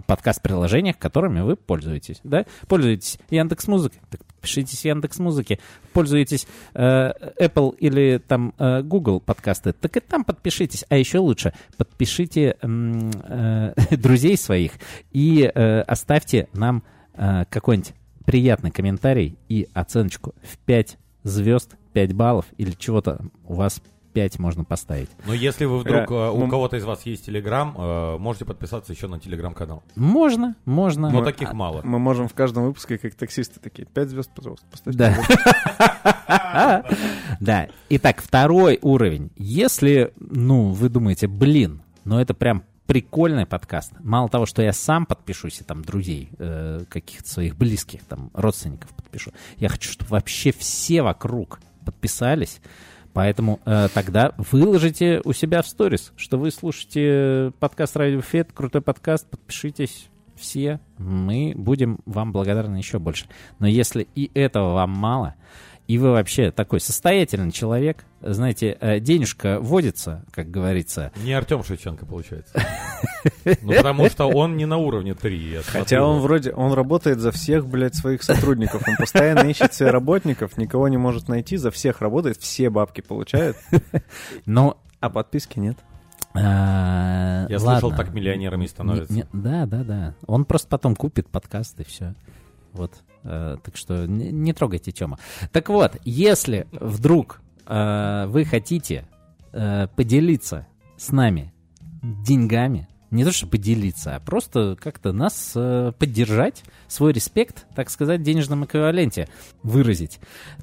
подкаст-приложениях, 0.05 0.97
которыми 0.97 1.41
вы 1.41 1.55
пользуетесь. 1.55 2.19
Да? 2.23 2.45
Пользуетесь 2.67 3.19
Яндекс 3.29 3.67
Музыкой, 3.67 3.99
так 4.09 4.23
подпишитесь 4.25 4.81
в 4.81 4.85
Яндекс 4.85 5.19
Музыке. 5.19 5.59
Пользуетесь 5.93 6.47
э, 6.73 7.11
Apple 7.39 7.75
или 7.77 8.21
там 8.25 8.53
э, 8.57 8.81
Google 8.81 9.19
подкасты, 9.19 9.73
так 9.73 9.97
и 9.97 9.99
там 9.99 10.23
подпишитесь. 10.23 10.85
А 10.89 10.95
еще 10.95 11.19
лучше, 11.19 11.53
подпишите 11.77 12.55
м, 12.61 13.11
э, 13.23 13.73
друзей 13.97 14.37
своих 14.37 14.73
и 15.11 15.51
э, 15.53 15.81
оставьте 15.81 16.47
нам 16.53 16.83
э, 17.13 17.45
какой-нибудь 17.49 17.93
приятный 18.25 18.71
комментарий 18.71 19.37
и 19.49 19.67
оценочку 19.73 20.33
в 20.43 20.57
5 20.59 20.97
звезд, 21.23 21.75
5 21.93 22.13
баллов 22.13 22.45
или 22.57 22.71
чего-то 22.71 23.19
у 23.45 23.55
вас 23.55 23.81
5 24.17 24.39
можно 24.39 24.63
поставить. 24.63 25.09
Но 25.27 25.33
если 25.35 25.65
вы 25.65 25.77
вдруг, 25.77 26.09
Э, 26.09 26.13
э, 26.15 26.29
у 26.31 26.39
ну- 26.39 26.49
кого-то 26.49 26.75
из 26.75 26.83
вас 26.85 27.05
есть 27.05 27.27
Телеграм, 27.27 27.75
э, 27.77 28.17
можете 28.17 28.45
подписаться 28.45 28.91
еще 28.91 29.07
на 29.07 29.19
Телеграм-канал. 29.19 29.83
Можно, 29.95 30.55
можно. 30.65 31.11
Но 31.11 31.19
Мы- 31.19 31.23
таких 31.25 31.53
мало. 31.53 31.81
Мы 31.83 31.99
можем 31.99 32.27
в 32.27 32.33
каждом 32.33 32.63
выпуске, 32.65 32.97
как 32.97 33.13
таксисты, 33.13 33.59
такие, 33.59 33.85
пять 33.87 34.09
звезд, 34.09 34.31
пожалуйста, 34.33 34.65
поставьте. 34.71 34.97
Да. 34.97 36.83
Да. 37.39 37.67
Итак, 37.89 38.21
второй 38.23 38.79
уровень. 38.81 39.29
Если, 39.35 40.11
ну, 40.19 40.71
вы 40.71 40.89
думаете, 40.89 41.27
блин, 41.27 41.83
ну 42.03 42.17
это 42.19 42.33
прям 42.33 42.63
прикольный 42.87 43.45
подкаст. 43.45 43.93
Мало 43.99 44.29
того, 44.29 44.45
что 44.47 44.63
я 44.63 44.73
сам 44.73 45.05
подпишусь 45.05 45.61
и 45.61 45.63
там 45.63 45.83
друзей, 45.83 46.29
э, 46.39 46.85
каких-то 46.89 47.29
своих 47.29 47.55
близких, 47.55 48.03
там, 48.05 48.31
родственников 48.33 48.89
подпишу. 48.95 49.31
Я 49.57 49.69
хочу, 49.69 49.91
чтобы 49.91 50.09
вообще 50.11 50.51
все 50.51 51.01
вокруг 51.03 51.59
подписались. 51.85 52.59
Поэтому 53.13 53.59
э, 53.65 53.87
тогда 53.93 54.33
выложите 54.37 55.21
у 55.23 55.33
себя 55.33 55.61
в 55.61 55.67
сторис, 55.67 56.13
что 56.15 56.37
вы 56.37 56.51
слушаете 56.51 57.51
подкаст 57.59 57.95
Радио 57.97 58.21
Фет, 58.21 58.51
крутой 58.53 58.81
подкаст, 58.81 59.29
подпишитесь 59.29 60.09
все, 60.37 60.79
мы 60.97 61.53
будем 61.55 61.99
вам 62.05 62.31
благодарны 62.31 62.77
еще 62.77 62.99
больше. 62.99 63.25
Но 63.59 63.67
если 63.67 64.07
и 64.15 64.31
этого 64.33 64.73
вам 64.73 64.91
мало, 64.91 65.35
и 65.87 65.97
вы 65.97 66.11
вообще 66.11 66.51
такой 66.51 66.79
состоятельный 66.79 67.51
человек, 67.51 68.05
знаете, 68.21 68.77
э, 68.81 68.99
денежка 68.99 69.59
водится, 69.59 70.25
как 70.31 70.51
говорится, 70.51 71.11
Не 71.23 71.33
Артем 71.33 71.63
Шевченко, 71.63 72.05
получается. 72.05 72.53
Ну, 73.61 73.73
потому 73.73 74.09
что 74.09 74.25
он 74.27 74.57
не 74.57 74.65
на 74.65 74.77
уровне 74.77 75.13
3. 75.13 75.51
я 75.51 75.61
Хотя 75.61 76.03
он 76.03 76.19
вроде, 76.21 76.51
он 76.53 76.73
работает 76.73 77.19
за 77.19 77.31
всех, 77.31 77.67
блядь, 77.67 77.95
своих 77.95 78.23
сотрудников. 78.23 78.83
Он 78.87 78.95
постоянно 78.97 79.47
ищет 79.47 79.73
себе 79.73 79.91
работников, 79.91 80.57
никого 80.57 80.87
не 80.87 80.97
может 80.97 81.27
найти, 81.27 81.57
за 81.57 81.69
всех 81.71 82.01
работает, 82.01 82.37
все 82.37 82.69
бабки 82.69 83.01
получает, 83.01 83.55
но... 84.45 84.77
а 84.99 85.09
подписки 85.09 85.59
нет. 85.59 85.77
э, 86.33 87.47
Я 87.49 87.59
слышал, 87.59 87.91
так 87.91 88.13
миллионерами 88.13 88.61
и 88.61 88.63
Не- 88.63 88.69
становятся. 88.69 89.13
не- 89.13 89.25
да, 89.33 89.65
да, 89.65 89.83
да. 89.83 90.15
Он 90.25 90.45
просто 90.45 90.67
потом 90.69 90.95
купит 90.95 91.27
подкаст 91.27 91.79
и 91.79 91.83
все. 91.83 92.15
Вот. 92.73 92.93
Э, 93.23 93.57
так 93.63 93.77
что 93.77 94.05
не, 94.05 94.31
не 94.31 94.53
трогайте 94.53 94.91
Тёма. 94.91 95.19
Так 95.51 95.69
вот, 95.69 95.97
если 96.05 96.67
вдруг 96.71 97.41
э, 97.65 98.25
вы 98.27 98.45
хотите 98.45 99.07
э, 99.53 99.87
поделиться 99.95 100.67
с 100.97 101.11
нами 101.11 101.53
деньгами, 102.01 102.87
не 103.11 103.23
то 103.23 103.31
что 103.31 103.47
поделиться, 103.47 104.15
а 104.15 104.19
просто 104.19 104.77
как-то 104.79 105.13
нас 105.13 105.53
э, 105.55 105.93
поддержать, 105.97 106.63
свой 106.87 107.13
респект, 107.13 107.65
так 107.75 107.89
сказать, 107.89 108.21
в 108.21 108.23
денежном 108.23 108.65
эквиваленте 108.65 109.29
выразить, 109.63 110.19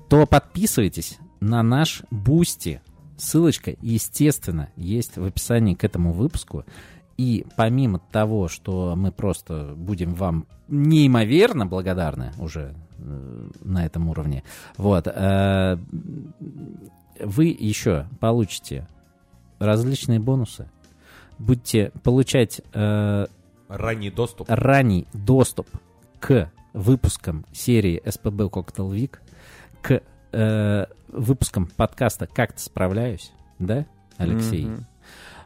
то 0.08 0.26
подписывайтесь 0.26 1.18
на 1.40 1.62
наш 1.62 2.02
Boosty. 2.10 2.80
Ссылочка, 3.16 3.74
естественно, 3.80 4.70
есть 4.76 5.16
в 5.16 5.24
описании 5.24 5.74
к 5.74 5.84
этому 5.84 6.12
выпуску. 6.12 6.64
И 7.16 7.46
помимо 7.56 8.00
того, 8.10 8.48
что 8.48 8.94
мы 8.96 9.12
просто 9.12 9.74
будем 9.76 10.14
вам 10.14 10.46
неимоверно 10.68 11.66
благодарны 11.66 12.32
уже 12.38 12.74
э, 12.98 13.50
на 13.62 13.86
этом 13.86 14.08
уровне, 14.08 14.42
вот, 14.76 15.06
э, 15.06 15.76
вы 17.20 17.46
еще 17.46 18.06
получите 18.20 18.88
различные 19.58 20.18
бонусы, 20.18 20.68
будете 21.38 21.92
получать 22.02 22.60
э, 22.72 23.26
Ранний 23.68 24.10
доступ. 24.10 24.46
ранний 24.48 25.06
доступ 25.12 25.68
к 26.20 26.50
выпускам 26.72 27.46
серии 27.52 28.02
СПБ 28.04 28.42
Cocktail 28.50 28.90
Week, 28.90 29.18
к 29.82 30.02
э, 30.32 30.86
выпускам 31.08 31.66
подкаста 31.66 32.26
«Как-то 32.26 32.60
справляюсь», 32.60 33.32
да, 33.58 33.86
Алексей? 34.16 34.66
Мгм. 34.66 34.86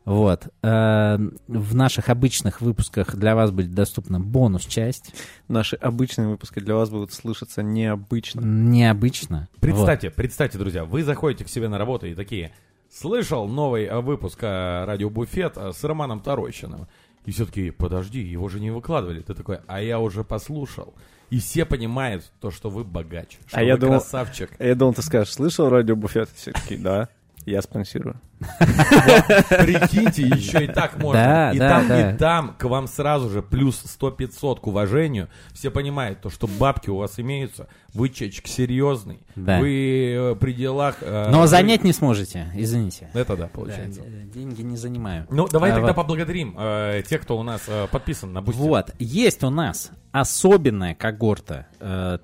Вот. 0.08 0.48
Э, 0.62 1.18
В 1.48 1.74
наших 1.74 2.08
обычных 2.08 2.60
выпусках 2.62 3.14
для 3.14 3.34
вас 3.34 3.50
будет 3.50 3.74
доступна 3.74 4.18
бонус-часть. 4.18 5.14
Наши 5.48 5.76
обычные 5.76 6.28
выпуски 6.28 6.60
для 6.60 6.74
вас 6.74 6.88
будут 6.88 7.12
слышаться 7.12 7.62
необычно. 7.62 8.40
Необычно. 8.40 9.48
Представьте, 9.60 10.10
представьте, 10.10 10.56
друзья, 10.56 10.84
вы 10.86 11.04
заходите 11.04 11.44
к 11.44 11.48
себе 11.48 11.68
на 11.68 11.76
работу 11.76 12.06
и 12.06 12.14
такие, 12.14 12.52
слышал 12.90 13.46
новый 13.46 13.84
э, 13.84 14.00
выпуск 14.00 14.38
э, 14.42 14.84
радио 14.86 15.10
Буфет 15.10 15.54
э, 15.56 15.72
с 15.72 15.84
Романом 15.84 16.20
Тарощиным. 16.20 16.86
И 17.26 17.30
все 17.30 17.44
таки 17.44 17.70
подожди, 17.70 18.20
его 18.20 18.48
же 18.48 18.60
не 18.60 18.70
выкладывали. 18.70 19.20
Ты 19.20 19.34
такой, 19.34 19.58
а 19.66 19.82
я 19.82 19.98
уже 20.00 20.24
послушал. 20.24 20.94
И 21.28 21.38
все 21.40 21.66
понимают 21.66 22.32
то, 22.40 22.50
что 22.50 22.70
вы 22.70 22.84
богач, 22.84 23.38
что 23.46 23.58
А 23.58 23.62
я 23.62 23.74
вы 23.74 23.80
думал- 23.80 23.98
красавчик. 24.00 24.50
А 24.58 24.64
Я 24.64 24.74
думал, 24.74 24.94
ты 24.94 25.02
скажешь, 25.02 25.34
слышал 25.34 25.68
радио 25.68 25.94
Буфет? 25.94 26.30
Все 26.34 26.52
таки 26.52 26.78
да, 26.78 27.10
я 27.50 27.62
спонсирую. 27.62 28.20
Прикиньте, 28.38 30.22
еще 30.22 30.64
и 30.64 30.68
так 30.68 30.98
можно. 30.98 31.52
И 31.54 31.58
там, 31.58 31.92
и 31.92 32.16
там 32.16 32.54
к 32.58 32.64
вам 32.64 32.86
сразу 32.86 33.28
же 33.30 33.42
плюс 33.42 33.82
100-500 34.00 34.60
к 34.60 34.66
уважению. 34.66 35.28
Все 35.52 35.70
понимают, 35.70 36.20
то, 36.20 36.30
что 36.30 36.46
бабки 36.46 36.90
у 36.90 36.96
вас 36.96 37.18
имеются, 37.18 37.68
вы 37.94 38.10
человечек 38.10 38.46
серьезный, 38.46 39.20
вы 39.34 40.14
э, 40.14 40.34
при 40.36 40.52
делах... 40.52 40.98
э, 41.00 41.30
Но 41.30 41.46
занять 41.46 41.84
не 41.84 41.92
сможете, 41.92 42.46
извините. 42.54 43.10
Это 43.12 43.36
да, 43.36 43.48
получается. 43.48 44.02
деньги 44.02 44.62
не 44.62 44.76
занимаю. 44.76 45.26
Ну, 45.30 45.48
давай 45.48 45.72
А, 45.72 45.74
тогда 45.74 45.94
поблагодарим 45.94 46.54
э, 46.58 47.02
тех, 47.08 47.22
кто 47.22 47.38
у 47.38 47.42
нас 47.42 47.62
подписан 47.90 48.32
на 48.32 48.42
Boosty. 48.42 48.58
Вот, 48.60 48.90
есть 48.98 49.42
у 49.42 49.50
нас 49.50 49.90
особенная 50.12 50.94
когорта 50.94 51.66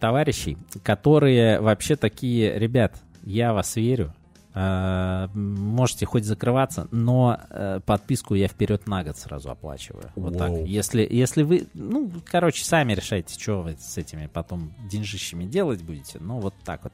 товарищей, 0.00 0.58
которые 0.82 1.60
вообще 1.60 1.96
такие, 1.96 2.58
ребят, 2.58 2.96
я 3.22 3.52
вас 3.52 3.76
верю, 3.76 4.14
можете 4.54 6.06
хоть 6.06 6.24
закрываться, 6.24 6.86
но 6.92 7.40
э, 7.50 7.80
подписку 7.84 8.34
я 8.34 8.46
вперед 8.46 8.86
на 8.86 9.02
год 9.02 9.16
сразу 9.16 9.50
оплачиваю. 9.50 10.12
Вот 10.14 10.38
так. 10.38 10.50
Воу. 10.50 10.64
Если, 10.64 11.06
если 11.10 11.42
вы, 11.42 11.66
ну, 11.74 12.10
короче, 12.24 12.64
сами 12.64 12.92
решайте, 12.92 13.38
что 13.38 13.62
вы 13.62 13.76
с 13.78 13.98
этими 13.98 14.26
потом 14.26 14.72
деньжищами 14.88 15.44
делать 15.44 15.82
будете. 15.82 16.18
Ну, 16.20 16.38
вот 16.38 16.54
так 16.64 16.84
вот. 16.84 16.92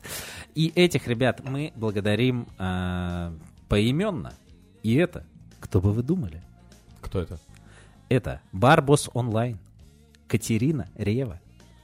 И 0.54 0.72
этих 0.74 1.06
ребят 1.06 1.42
мы 1.44 1.72
благодарим 1.76 2.48
э, 2.58 3.32
поименно. 3.68 4.32
И 4.82 4.94
это, 4.94 5.26
кто 5.61 5.82
бы 5.82 5.92
вы 5.92 6.02
думали? 6.02 6.42
Кто 7.02 7.20
это? 7.20 7.38
Это 8.08 8.40
Барбос 8.52 9.11
Онлайн, 9.12 9.58
Катерина 10.26 10.88
Рева, 10.96 11.40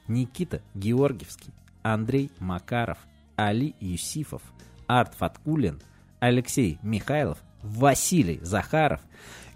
Никита 0.08 0.62
Георгиевский, 0.74 1.52
Андрей 1.82 2.30
Макаров, 2.38 2.98
Али 3.36 3.74
Юсифов, 3.80 4.42
Арт 4.86 5.14
Фаткулин, 5.14 5.80
Алексей 6.20 6.78
Михайлов, 6.82 7.38
Василий 7.62 8.38
Захаров, 8.42 9.00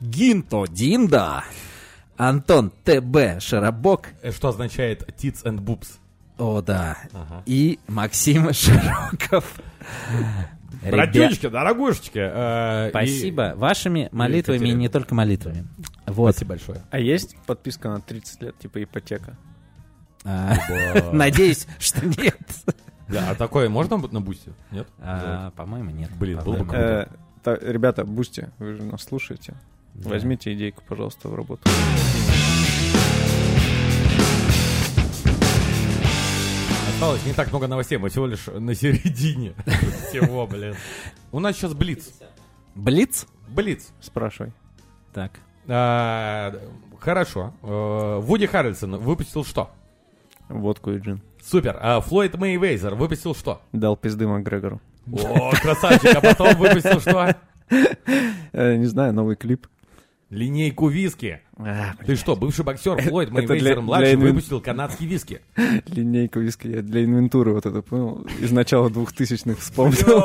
Гинто 0.01 0.65
Динда, 0.69 1.45
Антон 2.17 2.71
ТБ 2.85 3.41
Шарабок, 3.41 4.09
Э, 4.23 4.33
Что 4.33 4.49
означает 4.49 5.03
tits 5.21 5.45
and 5.45 5.59
boobs? 5.61 5.99
о 6.39 6.63
да, 6.63 6.97
Ага. 7.13 7.43
и 7.47 7.79
Максим 7.87 8.53
Широков. 8.53 9.61
Братюнечки, 10.83 11.49
дорогушечки. 11.49 12.19
э, 12.23 12.87
и- 12.87 12.91
спасибо 12.91 13.53
вашими 13.57 14.09
молитвами 14.13 14.69
и 14.69 14.73
не 14.73 14.89
только 14.89 15.15
молитвами. 15.15 15.67
Вот. 16.07 16.33
Спасибо 16.37 16.51
большое. 16.51 16.83
А 16.91 16.99
есть 16.99 17.37
подписка 17.47 17.89
на 17.91 18.01
30 18.01 18.43
лет, 18.43 18.59
типа 18.59 18.83
ипотека? 18.83 19.37
А, 20.25 20.55
Надеюсь, 21.13 21.67
что 21.79 22.07
нет. 22.07 22.39
Да, 23.11 23.31
а 23.31 23.35
такое 23.35 23.69
можно 23.69 23.97
на 23.99 24.21
Boosty? 24.21 24.53
Нет? 24.71 24.87
А, 24.99 25.51
По-моему, 25.53 25.91
нет. 25.91 26.11
Блин, 26.19 26.39
было 26.45 26.59
бы 26.59 26.65
круто. 26.65 26.77
Э, 26.77 27.07
та- 27.43 27.57
ребята, 27.57 28.05
Boosty, 28.05 28.49
вы 28.59 28.75
же 28.75 28.83
нас 28.85 29.03
слушаете. 29.03 29.55
Возьмите 29.95 30.53
идейку, 30.55 30.83
пожалуйста, 30.87 31.29
в 31.29 31.35
работу. 31.35 31.69
Осталось 36.95 37.25
не 37.25 37.33
так 37.33 37.49
много 37.51 37.67
новостей, 37.67 37.97
мы 37.99 38.11
всего 38.11 38.27
лишь 38.27 38.47
на 38.47 38.75
середине 38.75 39.55
всего, 40.09 40.47
блин. 40.47 40.75
У 41.33 41.41
нас 41.41 41.57
сейчас 41.57 41.73
Блиц. 41.73 42.11
Блиц? 42.75 43.27
Блиц. 43.49 43.89
Спрашивай. 44.01 44.53
Так. 45.15 45.33
А, 45.67 46.53
Хорошо. 46.99 47.55
Э, 47.63 48.19
Вуди 48.21 48.47
Харрельсон 48.47 48.97
выпустил 48.99 49.45
что? 49.45 49.71
Водку 50.49 50.91
и 50.91 50.99
джин. 50.99 51.23
Супер. 51.51 51.77
А 51.81 52.01
Флойд 52.01 52.37
Мэйвейзер 52.37 52.95
выпустил 52.95 53.35
что? 53.35 53.61
Дал 53.73 53.97
пизды 53.97 54.25
Макгрегору. 54.29 54.81
О, 55.11 55.51
красавчик. 55.51 56.15
А 56.15 56.21
потом 56.21 56.55
выпустил 56.57 57.01
что? 57.01 57.35
Э, 58.53 58.77
не 58.77 58.87
знаю, 58.87 59.13
новый 59.13 59.35
клип. 59.35 59.67
Линейку 60.31 60.87
виски. 60.89 61.41
А, 61.59 61.95
Ты 62.07 62.15
что, 62.15 62.37
бывший 62.37 62.65
боксер 62.65 63.03
Флойд 63.03 63.31
Мэйвейзер 63.33 63.81
младший 63.81 64.15
инвен- 64.15 64.29
выпустил 64.29 64.61
канадский 64.61 65.07
виски? 65.07 65.41
Линейку 65.87 66.39
виски 66.39 66.69
я 66.69 66.83
для 66.83 67.05
инвентуры 67.05 67.53
вот 67.53 67.67
это 67.67 67.83
понял. 67.83 68.25
Из 68.41 68.53
начала 68.53 68.89
двухтысячных 68.91 69.59
вспомнил. 69.59 70.23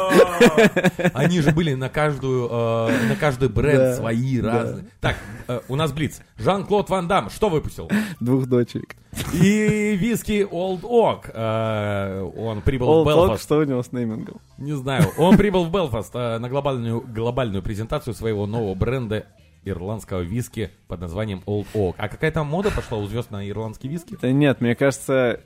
Они 1.16 1.42
же 1.42 1.52
были 1.52 1.74
на 1.74 1.90
каждую, 1.90 2.48
э, 2.52 3.08
на 3.10 3.16
каждый 3.16 3.50
бренд 3.50 3.80
Да, 3.80 3.96
свои 3.96 4.40
да. 4.42 4.54
разные. 4.54 4.86
Так, 5.02 5.18
э, 5.48 5.60
у 5.68 5.76
нас 5.76 5.92
Блиц. 5.92 6.22
Жан-Клод 6.38 6.90
Ван 6.92 7.08
Дам 7.08 7.32
что 7.32 7.50
выпустил? 7.50 7.90
Двух 8.20 8.46
дочек. 8.46 8.96
И 9.34 9.96
виски 10.00 10.48
Old 10.50 10.82
Oak. 10.82 11.32
Э, 11.34 12.22
он 12.38 12.62
прибыл 12.62 13.04
в 13.04 13.08
Белфаст. 13.08 13.42
что 13.44 13.58
у 13.58 13.64
него 13.64 13.82
с 13.82 13.92
неймингом? 13.92 14.40
Не 14.60 14.74
знаю. 14.74 15.06
Он 15.18 15.36
прибыл 15.36 15.66
в 15.66 15.72
Белфаст 15.72 16.14
на 16.14 16.48
глобальную, 16.48 17.02
глобальную 17.02 17.64
презентацию 17.64 18.14
своего 18.14 18.46
нового 18.46 18.76
бренда 18.76 19.26
ирландского 19.66 20.22
виски 20.22 20.72
под 20.88 21.02
названием 21.02 21.42
Old 21.46 21.68
Oak. 21.74 21.96
А 21.98 22.08
какая 22.08 22.32
там 22.32 22.48
мода 22.48 22.72
пошла 22.72 22.98
у 23.00 23.06
звезд 23.08 23.32
на 23.32 23.48
ирландский 23.50 23.88
виски? 23.88 24.18
Да 24.22 24.32
нет, 24.32 24.62
мне 24.62 24.76
кажется, 24.76 25.42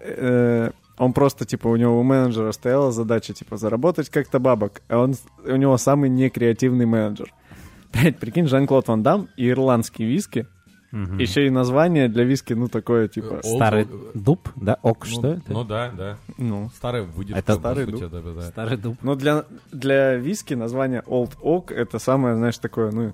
э, 0.00 0.70
он 0.96 1.12
просто, 1.12 1.44
типа, 1.44 1.68
у 1.68 1.76
него 1.76 1.98
у 1.98 2.02
менеджера 2.02 2.52
стояла 2.52 2.90
задача, 2.92 3.32
типа, 3.32 3.56
заработать 3.56 4.08
как-то 4.10 4.38
бабок, 4.38 4.82
а 4.88 4.98
он, 4.98 5.14
у 5.44 5.56
него 5.56 5.76
самый 5.76 6.10
некреативный 6.10 6.86
менеджер. 6.86 7.32
Блять, 7.92 8.18
прикинь, 8.18 8.46
Жан-Клод 8.48 8.88
Ван 8.88 9.02
Дам 9.02 9.28
и 9.36 9.48
ирландский 9.48 10.04
виски, 10.04 10.46
Мгм. 10.90 11.18
еще 11.18 11.46
и 11.46 11.50
название 11.50 12.08
для 12.08 12.24
виски, 12.24 12.54
ну, 12.54 12.68
такое, 12.68 13.08
типа, 13.08 13.40
Old 13.44 13.56
Старый 13.56 13.86
дуб, 14.14 14.48
да? 14.56 14.78
Ок, 14.82 15.04
Ну, 15.06 15.12
что 15.12 15.26
это? 15.34 15.52
Ну 15.52 15.62
да, 15.62 15.90
да. 15.94 16.16
ну... 16.38 16.70
Старая 16.74 17.02
выдержка. 17.02 17.38
Это 17.40 17.54
старый 17.56 17.84
сути, 17.84 18.00
дуб. 18.00 18.10
да, 18.10 18.20
да, 18.22 18.32
да. 18.32 18.42
Старый 18.48 18.76
дуб. 18.78 18.96
Ну, 19.02 19.14
для, 19.14 19.44
для 19.70 20.14
виски 20.14 20.54
название 20.54 21.02
Old 21.06 21.36
Oak 21.42 21.74
это 21.74 21.98
самое, 21.98 22.36
знаешь, 22.36 22.56
такое, 22.56 22.90
ну, 22.90 23.12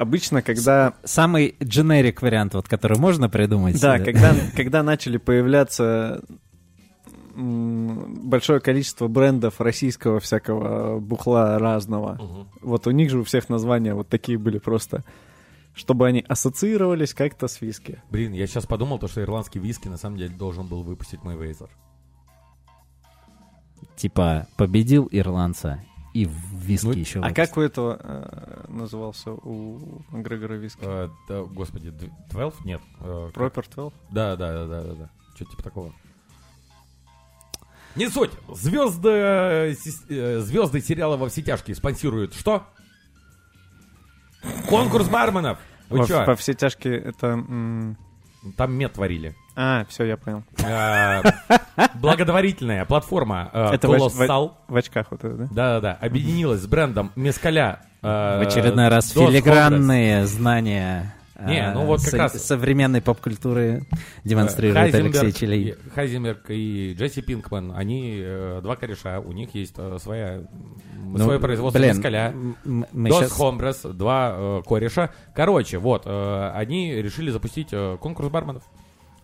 обычно, 0.00 0.42
когда... 0.42 0.94
Самый 1.04 1.56
дженерик 1.62 2.22
вариант, 2.22 2.54
вот, 2.54 2.68
который 2.68 2.98
можно 2.98 3.28
придумать. 3.28 3.80
Да, 3.80 3.98
когда, 3.98 4.34
когда 4.56 4.82
начали 4.82 5.18
появляться 5.18 6.22
большое 7.36 8.60
количество 8.60 9.08
брендов 9.08 9.60
российского 9.60 10.20
всякого 10.20 10.98
бухла 10.98 11.58
разного, 11.58 12.14
Мгм. 12.14 12.48
вот 12.62 12.86
у 12.86 12.90
них 12.90 13.10
же 13.10 13.20
у 13.20 13.24
всех 13.24 13.48
названия 13.48 13.94
вот 13.94 14.08
такие 14.08 14.36
были 14.36 14.58
просто, 14.58 15.04
чтобы 15.74 16.06
они 16.06 16.24
ассоциировались 16.28 17.14
как-то 17.14 17.46
с 17.46 17.60
виски. 17.60 18.02
Блин, 18.10 18.32
я 18.32 18.46
сейчас 18.46 18.66
подумал, 18.66 18.98
то, 18.98 19.06
что 19.08 19.22
ирландский 19.22 19.58
виски 19.58 19.88
на 19.88 19.96
самом 19.96 20.16
деле 20.16 20.34
должен 20.34 20.66
был 20.66 20.82
выпустить 20.82 21.22
Мэйвейзер. 21.22 21.68
Типа, 23.96 24.46
победил 24.56 25.08
ирландца 25.10 25.82
и 26.12 26.26
в 26.26 26.32
виски 26.54 26.86
Ну, 26.86 26.92
еще 26.92 27.18
А 27.20 27.22
выпустил. 27.28 27.44
как 27.46 27.56
у 27.56 27.60
этого 27.60 27.96
э, 28.02 28.64
назывался 28.68 29.32
у 29.32 30.02
Грегора 30.12 30.54
виски? 30.54 30.80
Э, 30.82 31.08
да, 31.28 31.42
господи, 31.42 31.90
д- 31.90 32.10
12? 32.30 32.64
Нет. 32.64 32.80
э? 33.00 33.30
Пропер 33.32 33.66
12? 33.68 33.98
Да, 34.10 34.36
да, 34.36 34.52
да, 34.52 34.66
да, 34.66 34.82
да, 34.82 34.94
да. 34.94 35.10
Что-то 35.36 35.50
типа 35.52 35.62
такого. 35.62 35.92
Не 37.96 38.08
суть. 38.08 38.30
Звезды, 38.52 39.08
э, 39.08 39.74
э, 40.08 40.38
звезды 40.40 40.80
сериала 40.80 41.16
«Во 41.16 41.28
все 41.28 41.42
тяжкие» 41.42 41.74
спонсируют 41.74 42.34
что? 42.34 42.64
Конкурс 44.68 45.08
барменов. 45.08 45.58
Вы 45.88 45.98
Во, 45.98 46.06
чё? 46.06 46.24
во 46.24 46.34
все 46.36 46.54
тяжкие 46.54 46.98
это... 46.98 47.26
м, 47.28 47.98
Там 48.56 48.72
мед 48.72 48.92
творили. 48.94 49.34
А, 49.56 49.84
все, 49.88 50.04
я 50.04 50.16
понял. 50.16 50.42
Э, 50.64 51.22
Благотворительная 51.94 52.84
платформа 52.84 53.50
э, 53.52 53.74
Это 53.74 53.86
Colossal, 53.88 54.52
В 54.68 54.76
очках 54.76 55.08
вот 55.10 55.22
это, 55.24 55.34
да? 55.34 55.44
да-да-да, 55.50 55.98
объединилась 56.00 56.60
с 56.62 56.66
брендом 56.66 57.12
Мескаля. 57.16 57.80
э, 58.02 58.06
В 58.38 58.46
очередной 58.46 58.88
раз 58.88 59.10
филигранные 59.10 60.24
знания 60.26 61.14
Не, 61.46 61.58
э, 61.60 61.72
ну 61.74 61.86
вот 61.86 62.00
как 62.02 62.10
со- 62.10 62.16
раз- 62.18 62.44
современной 62.44 63.00
поп-культуры 63.00 63.84
демонстрирует 64.24 64.94
Алексей 64.94 65.32
Челей. 65.32 65.74
Хайзенберг 65.94 66.44
и 66.50 66.94
Джесси 66.98 67.22
Пинкман, 67.22 67.72
они 67.74 68.18
э, 68.22 68.60
два 68.62 68.76
кореша, 68.76 69.20
у 69.20 69.32
них 69.32 69.54
есть 69.54 69.74
э, 69.78 69.98
своя, 70.00 70.42
Ну, 71.02 71.18
свое 71.18 71.38
производство 71.40 71.78
блин, 71.78 71.96
мескаля. 71.96 72.30
м- 72.32 72.56
м- 72.64 72.86
мы 72.92 73.08
Dos 73.10 73.20
щас- 73.20 73.38
Hombres, 73.40 73.92
два 73.92 74.32
э, 74.36 74.62
кореша. 74.66 75.10
Короче, 75.34 75.78
вот, 75.78 76.02
э, 76.06 76.50
они 76.54 76.94
решили 76.94 77.30
запустить 77.30 77.68
э, 77.72 77.96
конкурс 78.00 78.28
барменов. 78.28 78.62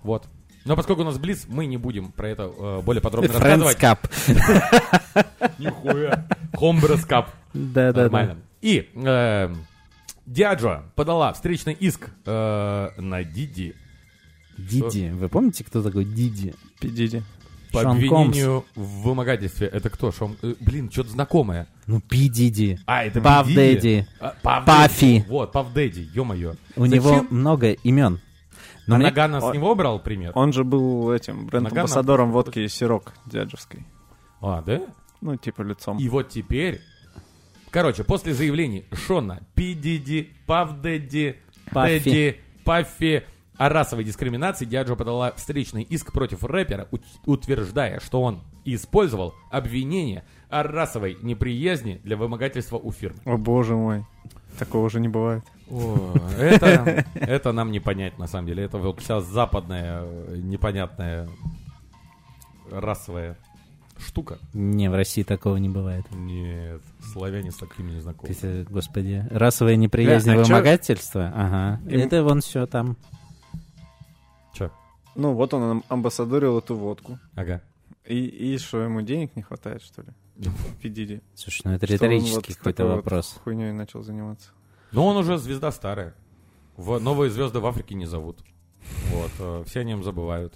Вот. 0.02 0.26
Но 0.64 0.74
поскольку 0.74 1.02
у 1.02 1.04
нас 1.04 1.16
Блиц, 1.18 1.44
мы 1.48 1.66
не 1.66 1.76
будем 1.76 2.10
про 2.10 2.28
это 2.28 2.50
э, 2.58 2.80
более 2.84 3.00
подробно 3.00 3.28
Friends 3.28 3.62
рассказывать. 3.62 3.78
Cup. 3.78 5.50
Нихуя. 5.58 6.26
Hombres 6.54 7.06
Cup. 7.08 7.26
Да-да-да. 7.54 8.02
Нормально. 8.02 8.36
И 8.62 8.88
э, 8.94 9.54
Диаджо 10.26 10.82
подала 10.96 11.32
встречный 11.32 11.72
иск 11.74 12.10
э, 12.24 12.88
на 12.98 13.24
Диди 13.24 13.74
Диди. 14.58 15.10
Вы 15.14 15.28
помните, 15.28 15.64
кто 15.64 15.82
такой 15.82 16.04
Диди? 16.04 16.54
Пидиди. 16.80 17.22
по 17.72 17.82
Шон 17.82 17.92
обвинению 17.92 18.64
в 18.74 19.02
вымогательстве. 19.02 19.66
Это 19.68 19.90
кто? 19.90 20.10
Шон- 20.10 20.36
э, 20.42 20.54
Блин, 20.60 20.90
что-то 20.90 21.10
знакомое. 21.10 21.66
Ну, 21.86 22.00
Пи 22.00 22.28
Диди. 22.28 22.78
А, 22.86 23.04
это 23.04 23.20
Пав. 23.20 23.46
Дэдди. 23.46 24.06
А, 24.18 24.34
Пав 24.42 24.64
Пафи. 24.64 25.18
Дэдди. 25.18 25.28
Вот, 25.28 25.52
Пав 25.52 25.72
Дэдди, 25.72 26.08
ё-моё. 26.14 26.54
У 26.74 26.86
Зачем? 26.86 27.02
него 27.04 27.26
много 27.30 27.72
имен. 27.72 28.20
Но 28.86 28.94
А 28.94 28.98
мне- 28.98 29.08
Нагана 29.08 29.40
с 29.40 29.52
него 29.52 29.74
брал 29.74 29.98
пример? 30.00 30.32
Он 30.34 30.52
же 30.52 30.64
был 30.64 31.10
этим 31.12 31.46
бренд-амбассадором 31.46 32.30
водки 32.32 32.66
Сирок 32.68 33.12
дяджевской. 33.26 33.84
А, 34.40 34.62
да? 34.62 34.80
Ну, 35.20 35.36
типа 35.36 35.62
лицом. 35.62 35.98
И 35.98 36.08
вот 36.08 36.28
теперь... 36.30 36.80
Короче, 37.76 38.04
после 38.04 38.32
заявлений 38.32 38.86
Шона, 38.90 39.42
Пи 39.54 39.74
Диди, 39.74 40.30
Пав 40.46 40.80
Дэдди, 40.80 41.36
Паффи. 42.64 43.24
О 43.58 43.68
расовой 43.68 44.02
дискриминации, 44.02 44.64
Диаджо 44.64 44.96
подала 44.96 45.32
встречный 45.32 45.82
иск 45.82 46.10
против 46.10 46.42
рэпера, 46.42 46.88
ут- 46.90 47.04
утверждая, 47.26 48.00
что 48.00 48.22
он 48.22 48.42
использовал 48.64 49.34
обвинение 49.50 50.24
о 50.48 50.62
расовой 50.62 51.18
неприязни 51.20 52.00
для 52.02 52.16
вымогательства 52.16 52.78
у 52.78 52.92
фирмы. 52.92 53.20
О 53.26 53.36
боже 53.36 53.76
мой. 53.76 54.06
Такого 54.58 54.86
уже 54.86 54.98
не 54.98 55.08
бывает. 55.08 55.44
О, 55.70 56.14
это, 56.38 57.04
это 57.14 57.52
нам 57.52 57.72
не 57.72 57.80
понять, 57.80 58.16
на 58.18 58.26
самом 58.26 58.46
деле. 58.46 58.64
Это 58.64 58.78
вот 58.78 59.00
вся 59.00 59.20
западная 59.20 60.00
э, 60.02 60.36
непонятная 60.42 61.28
расовая 62.70 63.36
штука. 63.98 64.38
Не, 64.52 64.90
в 64.90 64.94
России 64.94 65.22
такого 65.22 65.56
не 65.56 65.68
бывает. 65.68 66.04
Нет, 66.12 66.82
славяне 67.12 67.50
с 67.50 67.56
такими 67.56 67.92
не 67.92 68.00
знакомы. 68.00 68.34
э, 68.42 68.64
господи, 68.68 69.26
расовая 69.30 69.76
неприязнь 69.76 70.26
Бля, 70.30 70.38
и 70.38 70.40
а 70.40 70.44
чё- 70.44 70.48
вымогательство? 70.54 71.32
Ага. 71.34 71.80
Им- 71.90 72.00
Это 72.00 72.22
вон 72.24 72.40
все 72.40 72.66
там. 72.66 72.96
Че? 74.54 74.70
Ну, 75.14 75.34
вот 75.34 75.54
он 75.54 75.62
ам- 75.62 75.84
амбассадорил 75.88 76.58
эту 76.58 76.76
водку. 76.76 77.18
Ага. 77.34 77.62
И, 78.04 78.24
и 78.24 78.58
что, 78.58 78.80
ему 78.82 79.02
денег 79.02 79.34
не 79.36 79.42
хватает, 79.42 79.82
что 79.82 80.02
ли? 80.02 80.08
Пидиди. 80.82 81.22
Слушай, 81.34 81.62
ну 81.64 81.70
это 81.72 81.86
риторический 81.86 82.34
вот 82.34 82.46
какой-то 82.46 82.76
такой 82.76 82.90
вот 82.90 82.96
вопрос. 82.96 83.40
хуйней 83.42 83.72
начал 83.72 84.02
заниматься. 84.02 84.50
Но 84.92 85.06
он 85.06 85.16
уже 85.16 85.38
звезда 85.38 85.72
старая. 85.72 86.14
В 86.76 86.98
новые 86.98 87.30
звезды 87.30 87.58
в 87.58 87.66
Африке 87.66 87.94
не 87.94 88.06
зовут. 88.06 88.38
Вот, 89.10 89.30
э, 89.38 89.64
все 89.66 89.80
о 89.80 89.84
нем 89.84 90.04
забывают. 90.04 90.54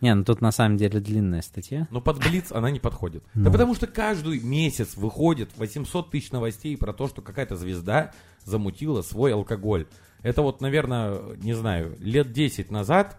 Не, 0.00 0.14
ну 0.14 0.24
тут 0.24 0.40
на 0.40 0.50
самом 0.52 0.76
деле 0.78 0.98
длинная 1.00 1.42
статья. 1.42 1.86
Но 1.90 2.00
под 2.00 2.18
Блиц 2.18 2.52
она 2.52 2.70
не 2.70 2.80
подходит. 2.80 3.22
Да 3.34 3.40
Ну. 3.48 3.52
потому 3.52 3.74
что 3.74 3.86
каждый 3.86 4.40
месяц 4.40 4.96
выходит 4.96 5.50
800 5.56 6.10
тысяч 6.10 6.32
новостей 6.32 6.76
про 6.76 6.92
то, 6.92 7.06
что 7.08 7.20
какая-то 7.22 7.56
звезда 7.56 8.12
замутила 8.44 9.02
свой 9.02 9.34
алкоголь. 9.34 9.86
Это 10.22 10.42
вот, 10.42 10.60
наверное, 10.60 11.18
не 11.36 11.52
знаю, 11.54 11.96
лет 12.00 12.32
10 12.32 12.70
назад 12.70 13.18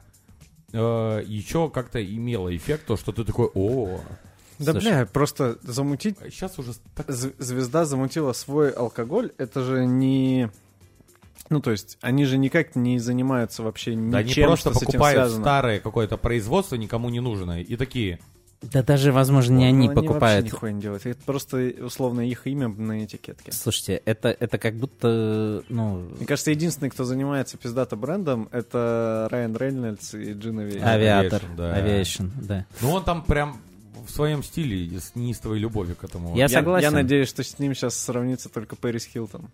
э, 0.73 1.23
еще 1.25 1.69
как-то 1.69 2.03
имело 2.03 2.55
эффект, 2.55 2.85
то, 2.87 2.97
что 2.97 3.11
ты 3.11 3.23
такой, 3.25 3.49
о, 3.53 3.99
Да, 4.59 4.71
Слушай. 4.73 4.81
бля, 4.91 5.05
просто 5.05 5.57
замутить... 5.63 6.17
сейчас 6.29 6.57
уже 6.59 6.73
так... 6.95 7.09
зв- 7.09 7.33
Звезда 7.39 7.85
замутила 7.85 8.33
свой 8.33 8.69
алкоголь, 8.71 9.31
это 9.37 9.63
же 9.63 9.85
не... 9.85 10.49
Ну, 11.51 11.59
то 11.61 11.69
есть, 11.71 11.97
они 12.01 12.25
же 12.25 12.37
никак 12.39 12.75
не 12.75 12.97
занимаются 12.97 13.61
вообще 13.61 13.93
ничем, 13.93 14.09
Да 14.11 14.17
они 14.19 14.33
просто 14.33 14.69
что 14.71 14.79
с 14.79 14.81
этим 14.81 14.85
покупают 14.87 15.17
связано. 15.19 15.43
старое 15.43 15.79
какое-то 15.79 16.17
производство, 16.17 16.75
никому 16.75 17.09
не 17.09 17.19
нужное, 17.19 17.61
и 17.61 17.75
такие, 17.75 18.19
Да 18.61 18.81
даже, 18.83 19.11
возможно, 19.11 19.53
не 19.57 19.63
Ну, 19.65 19.69
они 19.69 19.87
вообще 19.89 20.01
покупают. 20.07 20.45
нихуя 20.45 20.71
не 20.71 20.81
делают. 20.81 21.05
Это 21.05 21.21
просто, 21.25 21.73
условно, 21.83 22.21
их 22.21 22.47
имя 22.47 22.69
на 22.69 23.03
этикетке. 23.03 23.51
Слушайте, 23.51 24.01
это, 24.05 24.29
это 24.39 24.57
как 24.57 24.75
будто, 24.75 25.63
ну, 25.67 26.07
Мне 26.17 26.25
кажется, 26.25 26.51
единственный, 26.51 26.89
кто 26.89 27.03
занимается 27.03 27.57
пиздато 27.57 27.95
брендом, 27.95 28.47
это 28.51 29.27
Райан 29.29 29.55
Рейнольдс 29.57 30.13
и. 30.13 30.31
А, 30.81 30.91
авиатор, 30.91 31.41
Aviation, 31.43 31.55
да. 31.57 31.77
авиation, 31.79 32.29
да. 32.41 32.65
ну 32.81 32.91
он 32.91 33.03
там 33.03 33.23
прям 33.23 33.57
в 34.07 34.09
своем 34.11 34.41
стиле, 34.41 34.99
с 34.99 35.15
неистовой 35.15 35.59
любовью 35.59 35.95
к 35.95 36.03
этому. 36.03 36.35
Я 36.35 36.43
Я, 36.43 36.47
согласен. 36.49 36.85
я 36.85 36.91
надеюсь, 36.91 37.27
что 37.29 37.43
с 37.43 37.59
ним 37.59 37.75
сейчас 37.75 37.95
сравнится 37.97 38.47
только 38.49 38.75
Пэрис 38.75 39.05
Хилтон. 39.05 39.49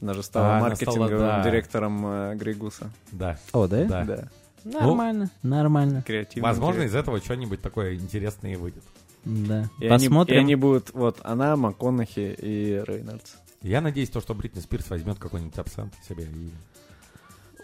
Она 0.00 0.14
же 0.14 0.22
стала 0.22 0.46
А, 0.46 0.56
она 0.56 0.60
маркетинговым 0.68 1.06
стала, 1.08 1.20
да. 1.20 1.44
директором 1.44 2.06
э, 2.06 2.34
Грейгуса. 2.36 2.90
Да, 3.12 3.38
О, 3.52 3.66
да? 3.66 3.84
да. 3.84 4.04
Да. 4.04 4.28
Нормально, 4.64 5.30
нормально, 5.42 6.02
Креативный 6.02 6.46
Возможно, 6.48 6.80
из 6.82 6.90
директор. 6.90 7.14
этого 7.14 7.20
что-нибудь 7.24 7.62
такое 7.62 7.94
интересное 7.94 8.52
и 8.52 8.56
выйдет. 8.56 8.82
да. 9.24 9.68
И 9.78 9.86
они, 9.86 10.06
Посмотрим. 10.06 10.36
и 10.36 10.38
они 10.40 10.54
будут, 10.54 10.90
вот, 10.92 11.18
она, 11.22 11.56
МакКонахи 11.56 12.36
и 12.38 12.82
Рейнольдс. 12.86 13.32
Я 13.62 13.80
надеюсь, 13.80 14.10
то, 14.10 14.20
что 14.20 14.34
Бритни 14.34 14.60
Спирс 14.60 14.88
возьмет 14.90 15.18
какой-нибудь 15.18 15.56
абсент 15.58 15.94
себе 16.06 16.24
и... 16.24 16.50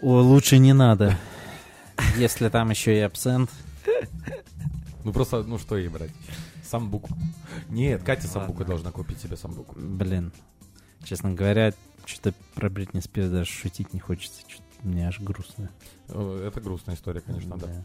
О, 0.01 0.21
лучше 0.21 0.57
не 0.59 0.73
надо. 0.73 1.17
Если 2.17 2.49
там 2.49 2.69
еще 2.69 2.95
и 2.95 3.01
абсент. 3.01 3.49
Ну 5.03 5.11
просто, 5.13 5.41
ну 5.43 5.57
что 5.57 5.77
ей 5.77 5.87
брать? 5.87 6.11
Самбуку. 6.63 7.09
Нет, 7.69 8.03
Катя 8.03 8.27
Самбука 8.27 8.65
должна 8.65 8.91
купить 8.91 9.19
себе 9.21 9.37
Самбуку. 9.37 9.73
Блин, 9.79 10.31
честно 11.03 11.31
говоря, 11.33 11.73
что-то 12.07 12.33
про 12.55 12.69
Бритни 12.69 12.99
Спирс 12.99 13.29
даже 13.29 13.51
шутить 13.51 13.93
не 13.93 13.99
хочется. 13.99 14.41
Что-то 14.47 14.63
мне 14.83 15.07
аж 15.07 15.19
грустно. 15.19 15.69
Это 16.09 16.61
грустная 16.61 16.95
история, 16.95 17.19
конечно, 17.19 17.57
да. 17.57 17.67
Да. 17.67 17.83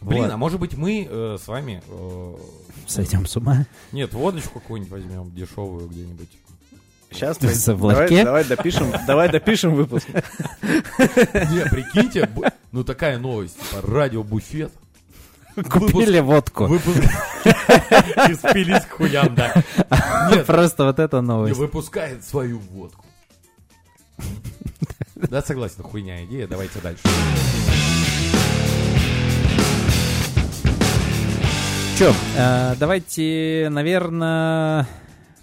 Блин, 0.00 0.22
Вот. 0.24 0.32
а 0.32 0.36
может 0.36 0.58
быть 0.58 0.76
мы 0.76 1.06
э, 1.08 1.36
с 1.40 1.46
вами... 1.46 1.82
э, 1.86 2.36
Сойдем 2.86 3.26
с 3.26 3.36
ума. 3.36 3.64
нет, 3.92 4.12
водочку 4.12 4.58
какую-нибудь 4.58 4.90
возьмем, 4.92 5.30
дешевую 5.34 5.88
где-нибудь. 5.88 6.28
Сейчас 7.12 7.40
мы- 7.40 7.52
давай, 7.66 8.24
давай 8.24 8.44
допишем, 8.44 8.92
давай 9.06 9.28
допишем 9.30 9.74
выпуск. 9.74 10.08
Не, 10.08 11.68
прикиньте, 11.70 12.28
ну 12.72 12.84
такая 12.84 13.18
новость, 13.18 13.56
типа 13.58 13.86
радио-буфет. 13.86 14.72
Купили 15.70 16.20
водку. 16.20 16.66
Выпуск. 16.66 17.00
И 17.44 18.34
спились 18.34 18.84
к 18.84 18.90
хуям, 18.92 19.34
да. 19.34 19.52
Нет, 20.32 20.46
Просто 20.46 20.84
вот 20.84 20.98
эта 21.00 21.16
не 21.20 21.26
новость. 21.26 21.58
выпускает 21.58 22.24
свою 22.24 22.58
водку. 22.60 23.04
Да, 25.14 25.42
согласен, 25.42 25.82
хуйня 25.82 26.24
идея, 26.24 26.46
давайте 26.46 26.80
дальше. 26.80 27.02
Че, 31.98 32.14
э, 32.36 32.74
давайте, 32.78 33.68
наверное, 33.70 34.88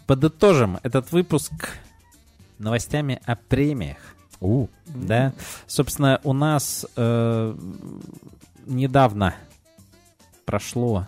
подытожим 0.08 0.80
этот 0.82 1.12
выпуск 1.12 1.52
новостями 2.58 3.22
о 3.26 3.36
премиях. 3.36 3.98
У. 4.40 4.68
Да, 4.88 5.34
собственно, 5.68 6.20
у 6.24 6.34
нас 6.34 6.86
э, 6.96 7.56
недавно 8.66 9.36
прошло 10.46 11.08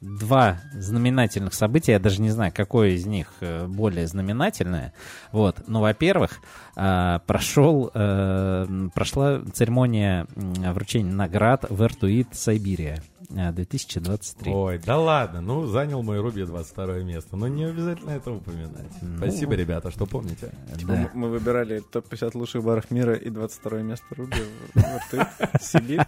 два 0.00 0.58
знаменательных 0.72 1.54
события. 1.54 1.92
Я 1.92 1.98
даже 1.98 2.20
не 2.20 2.30
знаю, 2.30 2.52
какое 2.54 2.90
из 2.90 3.06
них 3.06 3.32
э, 3.40 3.66
более 3.66 4.06
знаменательное. 4.06 4.92
Вот. 5.32 5.62
Ну, 5.66 5.80
во-первых, 5.80 6.40
э, 6.76 7.20
прошел, 7.26 7.90
э, 7.94 8.88
прошла 8.94 9.40
церемония 9.52 10.26
вручения 10.34 11.12
наград 11.12 11.64
в 11.68 11.82
Эртуит 11.82 12.28
Сайбирия 12.32 13.02
2023. 13.28 14.52
Ой, 14.52 14.78
да 14.78 14.98
ладно, 14.98 15.40
ну 15.40 15.66
занял 15.66 16.02
мой 16.02 16.20
Руби 16.20 16.44
22 16.44 16.98
место. 17.00 17.36
Но 17.36 17.48
не 17.48 17.64
обязательно 17.64 18.10
это 18.10 18.30
упоминать. 18.32 18.86
Спасибо, 19.18 19.54
ребята, 19.54 19.90
что 19.90 20.06
помните. 20.06 20.52
Типа, 20.78 20.92
Да. 20.92 20.98
мы- 20.98 21.10
мы 21.14 21.28
выбирали 21.30 21.80
топ-50 21.80 22.32
лучших 22.34 22.62
баров 22.62 22.90
мира 22.90 23.14
и 23.14 23.30
22 23.30 23.82
место 23.82 24.06
Руби. 24.16 24.36
Вот 24.74 24.84
ты, 25.10 25.26
Сибирь. 25.60 26.00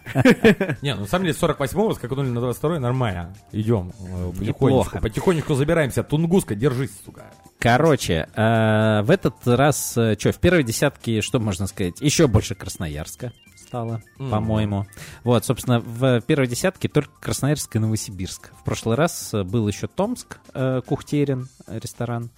Не, 0.82 0.94
ну 0.94 1.02
на 1.02 1.06
самом 1.06 1.26
деле 1.26 1.36
48-го 1.40 1.94
скакнули 1.94 2.28
на 2.28 2.40
22 2.40 2.78
нормально. 2.80 3.34
Идем. 3.52 3.92
э, 4.00 4.32
Потихонечку, 4.38 4.98
потихонечку 5.00 5.54
забираемся. 5.54 6.02
Тунгуска, 6.02 6.54
держись, 6.54 6.90
сука. 7.04 7.24
Короче, 7.58 8.28
э, 8.34 9.02
в 9.02 9.10
этот 9.10 9.34
раз, 9.46 9.92
что, 9.92 10.32
в 10.32 10.38
первой 10.38 10.62
десятке, 10.62 11.20
что 11.20 11.40
можно 11.40 11.66
сказать, 11.66 12.00
еще 12.00 12.26
больше 12.28 12.54
Красноярска 12.54 13.32
стало, 13.68 14.02
Мгм. 14.18 14.30
по-моему. 14.30 14.86
Вот, 15.24 15.44
собственно, 15.44 15.80
в 15.80 16.20
первой 16.22 16.46
десятке 16.46 16.88
только 16.88 17.12
Красноярск 17.20 17.76
и 17.76 17.78
Новосибирск. 17.78 18.50
В 18.60 18.64
прошлый 18.64 18.96
раз 18.96 19.32
э, 19.34 19.42
был 19.44 19.68
еще 19.68 19.86
Томск, 19.86 20.38
э, 20.54 20.80
Кухтерин, 20.86 21.48
э, 21.66 21.78
ресторан. 21.78 22.30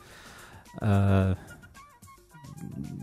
Э, 0.80 1.36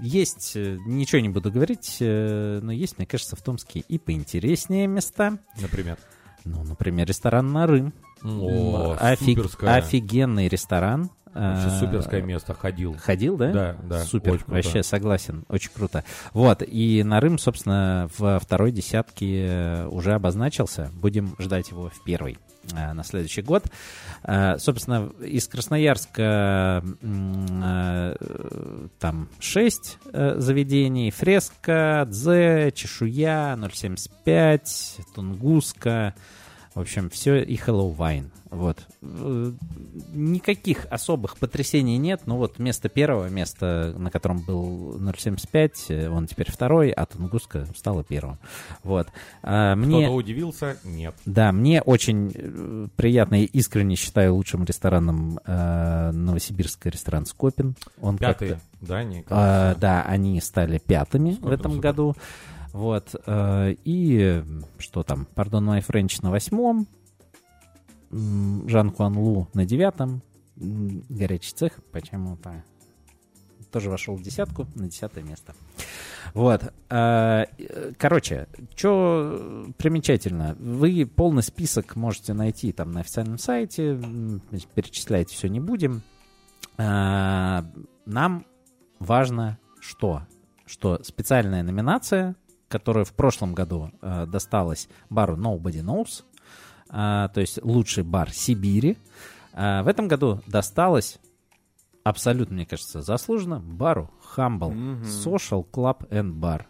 Есть, 0.04 0.56
ничего 0.56 1.20
не 1.20 1.30
буду 1.30 1.52
говорить, 1.52 1.98
э, 2.00 2.60
но 2.62 2.72
есть, 2.72 3.00
мне 3.00 3.08
кажется, 3.08 3.36
в 3.36 3.42
Томске 3.42 3.80
и 3.80 3.98
поинтереснее 3.98 4.86
места. 4.86 5.40
Например. 5.60 5.98
Ну, 6.46 6.64
например, 6.64 7.08
ресторан 7.08 7.52
Нары. 7.52 7.92
О, 8.24 8.96
Офиг- 9.00 9.36
суперская. 9.38 9.76
Офигенный 9.78 10.48
ресторан. 10.48 11.10
Вообще 11.34 11.68
Э, 11.68 11.80
суперское 11.80 12.22
место, 12.22 12.54
ходил. 12.54 12.96
Ходил, 13.00 13.38
да? 13.38 13.52
Да, 13.52 13.76
да, 13.84 14.04
Супер, 14.04 14.34
очень 14.34 14.44
круто. 14.46 14.56
вообще 14.56 14.84
согласен, 14.84 15.46
очень 15.50 15.72
круто. 15.74 16.04
Вот, 16.34 16.64
и 16.66 17.04
Нарым, 17.04 17.38
собственно, 17.38 18.10
в 18.18 18.40
второй 18.40 18.72
десятке 18.72 19.46
э, 19.48 19.88
уже 19.88 20.14
обозначился. 20.14 20.92
Будем 20.94 21.36
ждать 21.40 21.70
его 21.72 21.90
в 21.90 22.04
первой 22.04 22.38
э, 22.74 22.94
на 22.94 23.04
следующий 23.04 23.42
год. 23.42 23.66
Э, 24.24 24.58
Собственно, 24.58 25.12
из 25.22 25.48
Красноярска 25.48 26.84
э, 27.02 28.16
там 29.00 29.30
6 29.40 30.00
заведений. 30.38 31.12
Фреска, 31.12 32.06
Дзе, 32.10 32.72
Чешуя, 32.74 33.58
075, 33.72 34.98
Тунгуска. 35.16 36.16
В 36.74 36.80
общем, 36.80 37.10
все 37.10 37.42
и 37.44 37.56
Hello 37.56 37.96
Wine. 37.96 38.30
Вот. 38.50 38.88
Э, 39.02 39.52
Никаких 40.14 40.86
особых 40.90 41.38
потрясений 41.38 41.98
нет. 41.98 42.22
Ну 42.26 42.38
вот 42.38 42.60
место 42.60 42.90
первого, 42.90 43.30
место, 43.30 43.94
на 43.98 44.10
котором 44.10 44.40
был 44.40 45.00
075, 45.18 45.86
э, 45.90 46.10
он 46.10 46.28
теперь 46.28 46.52
второй, 46.52 46.90
а 46.92 47.06
Тунгуска 47.06 47.66
стала 47.76 48.04
первым. 48.04 48.38
Вот. 48.84 49.08
А, 49.44 49.76
Мне... 49.76 50.04
Кто-то 50.06 50.16
удивился? 50.16 50.78
Нет. 50.84 51.16
Да, 51.26 51.52
мне 51.52 51.82
очень 51.82 52.32
э, 52.34 52.88
приятно 52.96 53.42
и 53.42 53.46
искренне 53.46 53.96
считаю 53.96 54.36
лучшим 54.36 54.64
рестораном 54.64 55.40
э, 55.46 56.12
новосибирский 56.12 56.92
ресторан 56.92 57.26
Скопин. 57.26 57.76
Он 58.02 58.18
Пятый, 58.18 58.58
да, 58.82 59.04
не? 59.04 59.24
а, 59.30 59.76
да, 59.76 60.04
они 60.04 60.40
стали 60.42 60.78
пятыми 60.78 61.32
в 61.32 61.36
Скопин, 61.36 61.54
этом 61.54 61.72
супер. 61.74 61.82
году. 61.84 62.16
Вот. 62.74 63.16
э, 63.26 63.76
и 63.84 64.20
э, 64.22 64.44
что 64.78 65.04
там? 65.04 65.28
Пардон, 65.36 65.70
My 65.70 65.84
French 65.86 66.20
на 66.22 66.32
восьмом. 66.32 66.88
Жан 68.12 68.92
Куан 68.92 69.18
Лу 69.18 69.48
на 69.54 69.66
девятом. 69.66 70.22
Горячий 70.56 71.54
цех 71.54 71.84
почему-то 71.92 72.64
тоже 73.72 73.90
вошел 73.90 74.16
в 74.16 74.24
десятку 74.24 74.66
на 74.76 74.88
десятое 74.88 75.24
место. 75.24 75.54
Вот. 76.34 76.74
э, 76.90 77.46
Короче, 77.98 78.48
что 78.76 79.68
примечательно, 79.78 80.56
вы 80.60 81.06
полный 81.06 81.44
список 81.44 81.96
можете 81.96 82.34
найти 82.34 82.72
там 82.72 82.92
на 82.92 83.02
официальном 83.02 83.38
сайте, 83.38 84.00
перечислять 84.74 85.30
все 85.30 85.48
не 85.48 85.60
будем. 85.60 86.02
А, 86.78 87.66
Нам 88.06 88.46
важно 89.00 89.58
что? 89.80 90.24
Что 90.66 91.02
специальная 91.04 91.64
номинация, 91.64 92.36
которая 92.68 93.06
в 93.06 93.14
прошлом 93.14 93.54
году 93.54 93.92
э, 94.02 94.26
досталась 94.28 94.90
бару 95.10 95.38
Nobody 95.38 95.82
Knows, 95.82 96.24
а, 96.24 96.37
то 96.90 97.34
есть 97.36 97.62
лучший 97.64 98.04
бар 98.04 98.32
Сибири, 98.32 98.98
а, 99.54 99.84
в 99.84 99.88
этом 99.88 100.08
году 100.08 100.42
досталась 100.48 101.20
абсолютно, 102.04 102.56
мне 102.56 102.66
кажется, 102.66 103.02
заслуженно 103.02 103.60
бару 103.60 104.10
Humble 104.36 104.72
Мгм. 104.72 105.04
Social 105.04 105.66
Club 105.70 106.08
and 106.10 106.34
Bar. 106.40 106.64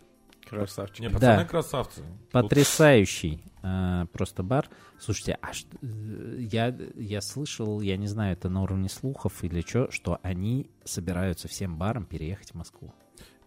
Красавчик. 0.50 1.00
Не, 1.02 1.10
пацаны 1.10 1.44
Да. 1.44 1.46
красавцы. 1.46 2.02
Потрясающий 2.32 3.44
э, 3.64 4.06
просто 4.14 4.44
бар. 4.44 4.70
Слушайте, 4.98 5.38
а 5.42 5.52
что, 5.52 5.68
э, 5.82 6.38
я, 6.40 6.68
я 6.96 7.20
слышал, 7.20 7.82
я 7.82 7.98
не 7.98 8.08
знаю, 8.08 8.32
это 8.34 8.48
на 8.48 8.62
уровне 8.64 8.88
слухов 8.88 9.44
или 9.44 9.60
что, 9.60 9.92
что 9.92 10.20
они 10.24 10.72
собираются 10.86 11.50
всем 11.50 11.78
барам 11.78 12.06
переехать 12.06 12.52
в 12.52 12.56
Москву. 12.56 12.94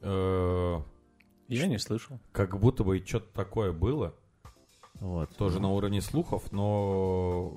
Э, 0.02 0.78
Я 1.48 1.66
не 1.66 1.78
слышал. 1.78 2.20
Как 2.32 2.58
будто 2.60 2.84
бы 2.84 3.02
что-то 3.04 3.32
такое 3.32 3.72
было. 3.72 4.14
Вот. 4.98 5.30
Тоже 5.36 5.60
на 5.60 5.70
уровне 5.70 6.00
слухов, 6.00 6.50
но... 6.52 7.52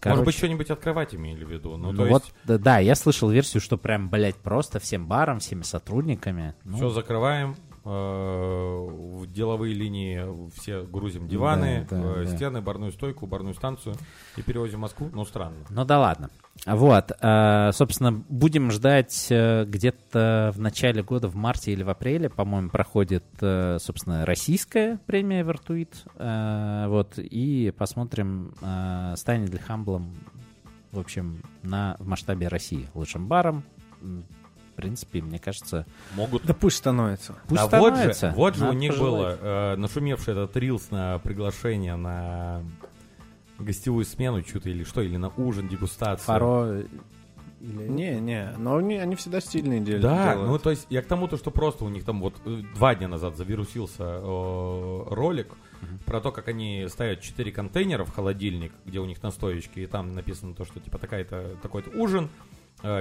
Короче, 0.00 0.18
Может 0.18 0.24
быть, 0.26 0.36
что-нибудь 0.36 0.70
открывать 0.70 1.14
имели 1.14 1.44
в 1.44 1.50
виду. 1.50 1.78
Ну, 1.78 1.92
ну 1.92 1.96
то 1.96 2.04
вот, 2.04 2.24
есть, 2.24 2.34
да, 2.44 2.58
да, 2.58 2.78
я 2.78 2.94
слышал 2.94 3.30
версию, 3.30 3.62
что 3.62 3.78
прям, 3.78 4.10
блядь, 4.10 4.36
просто 4.36 4.78
всем 4.78 5.06
барам, 5.06 5.38
всеми 5.38 5.62
сотрудниками. 5.62 6.54
Ну, 6.64 6.76
все 6.76 6.90
закрываем, 6.90 7.56
в 7.84 9.26
деловые 9.26 9.74
линии 9.74 10.50
все 10.58 10.82
грузим 10.84 11.28
диваны, 11.28 11.86
Да, 11.90 12.00
да, 12.00 12.20
э, 12.22 12.24
да. 12.24 12.36
стены, 12.36 12.60
барную 12.62 12.92
стойку, 12.92 13.26
барную 13.26 13.54
станцию 13.54 13.96
и 14.36 14.42
перевозим 14.42 14.78
в 14.78 14.82
Москву. 14.82 15.10
Ну, 15.12 15.24
странно. 15.24 15.56
Ну 15.68 15.84
да 15.84 15.98
ладно. 16.00 16.30
Вот, 16.66 17.12
э, 17.20 17.70
собственно, 17.72 18.12
будем 18.12 18.70
ждать 18.70 19.26
э, 19.30 19.64
где-то 19.66 20.52
в 20.54 20.60
начале 20.60 21.02
года, 21.02 21.28
в 21.28 21.34
марте 21.34 21.72
или 21.72 21.82
в 21.82 21.90
апреле, 21.90 22.30
по-моему, 22.30 22.70
проходит, 22.70 23.24
э, 23.40 23.78
собственно, 23.80 24.24
российская 24.24 24.98
премия 25.06 25.42
Вертуит. 25.42 26.04
Э, 26.16 26.86
вот, 26.88 27.18
и 27.18 27.72
посмотрим, 27.76 28.54
э, 28.62 29.14
станет 29.16 29.50
ли 29.50 29.58
Хамблом, 29.58 30.14
в 30.92 30.98
общем, 31.00 31.42
на, 31.62 31.96
в 31.98 32.06
масштабе 32.06 32.48
России 32.48 32.88
лучшим 32.94 33.26
баром. 33.26 33.64
Принципе, 34.74 35.22
мне 35.22 35.38
кажется, 35.38 35.86
Могут... 36.14 36.44
Да 36.44 36.54
пусть 36.54 36.76
становится. 36.78 37.34
пусть 37.48 37.60
а 37.62 37.66
вот 37.68 37.94
же, 37.94 38.12
становится. 38.14 38.32
вот 38.36 38.56
же 38.56 38.68
у 38.68 38.72
них 38.72 38.90
пожелать. 38.92 39.38
было 39.40 39.72
э, 39.72 39.76
нашумевший 39.76 40.32
этот 40.32 40.56
рилс 40.56 40.90
на 40.90 41.18
приглашение 41.20 41.96
на 41.96 42.62
гостевую 43.58 44.04
смену 44.04 44.42
что-то 44.42 44.68
или 44.70 44.84
что, 44.84 45.00
или 45.00 45.16
на 45.16 45.28
ужин, 45.36 45.68
дегустацию. 45.68 46.26
Фаро... 46.26 46.78
или- 46.80 46.88
Не, 47.88 48.20
не, 48.20 48.52
но 48.58 48.76
они, 48.76 48.96
они 48.96 49.14
всегда 49.16 49.40
стильные 49.40 49.80
дел- 49.80 50.00
Да, 50.00 50.32
делают. 50.34 50.50
ну 50.50 50.58
то 50.58 50.70
есть 50.70 50.86
я 50.90 51.00
к 51.02 51.06
тому, 51.06 51.28
то, 51.28 51.36
что 51.36 51.50
просто 51.50 51.84
у 51.84 51.88
них 51.88 52.04
там 52.04 52.20
вот 52.20 52.34
э, 52.44 52.62
два 52.74 52.94
дня 52.94 53.08
назад 53.08 53.36
завирусился 53.36 54.02
э, 54.02 55.04
ролик 55.08 55.54
про 56.04 56.20
то, 56.20 56.30
как 56.32 56.48
они 56.48 56.86
ставят 56.88 57.20
четыре 57.20 57.52
контейнера 57.52 58.04
в 58.04 58.10
холодильник, 58.14 58.72
где 58.84 58.98
у 59.00 59.06
них 59.06 59.22
настоечки, 59.22 59.80
и 59.80 59.86
там 59.86 60.14
написано 60.14 60.54
то, 60.54 60.64
что 60.64 60.80
типа 60.80 60.98
такая-то, 60.98 61.56
такой-то 61.62 61.90
ужин, 61.90 62.28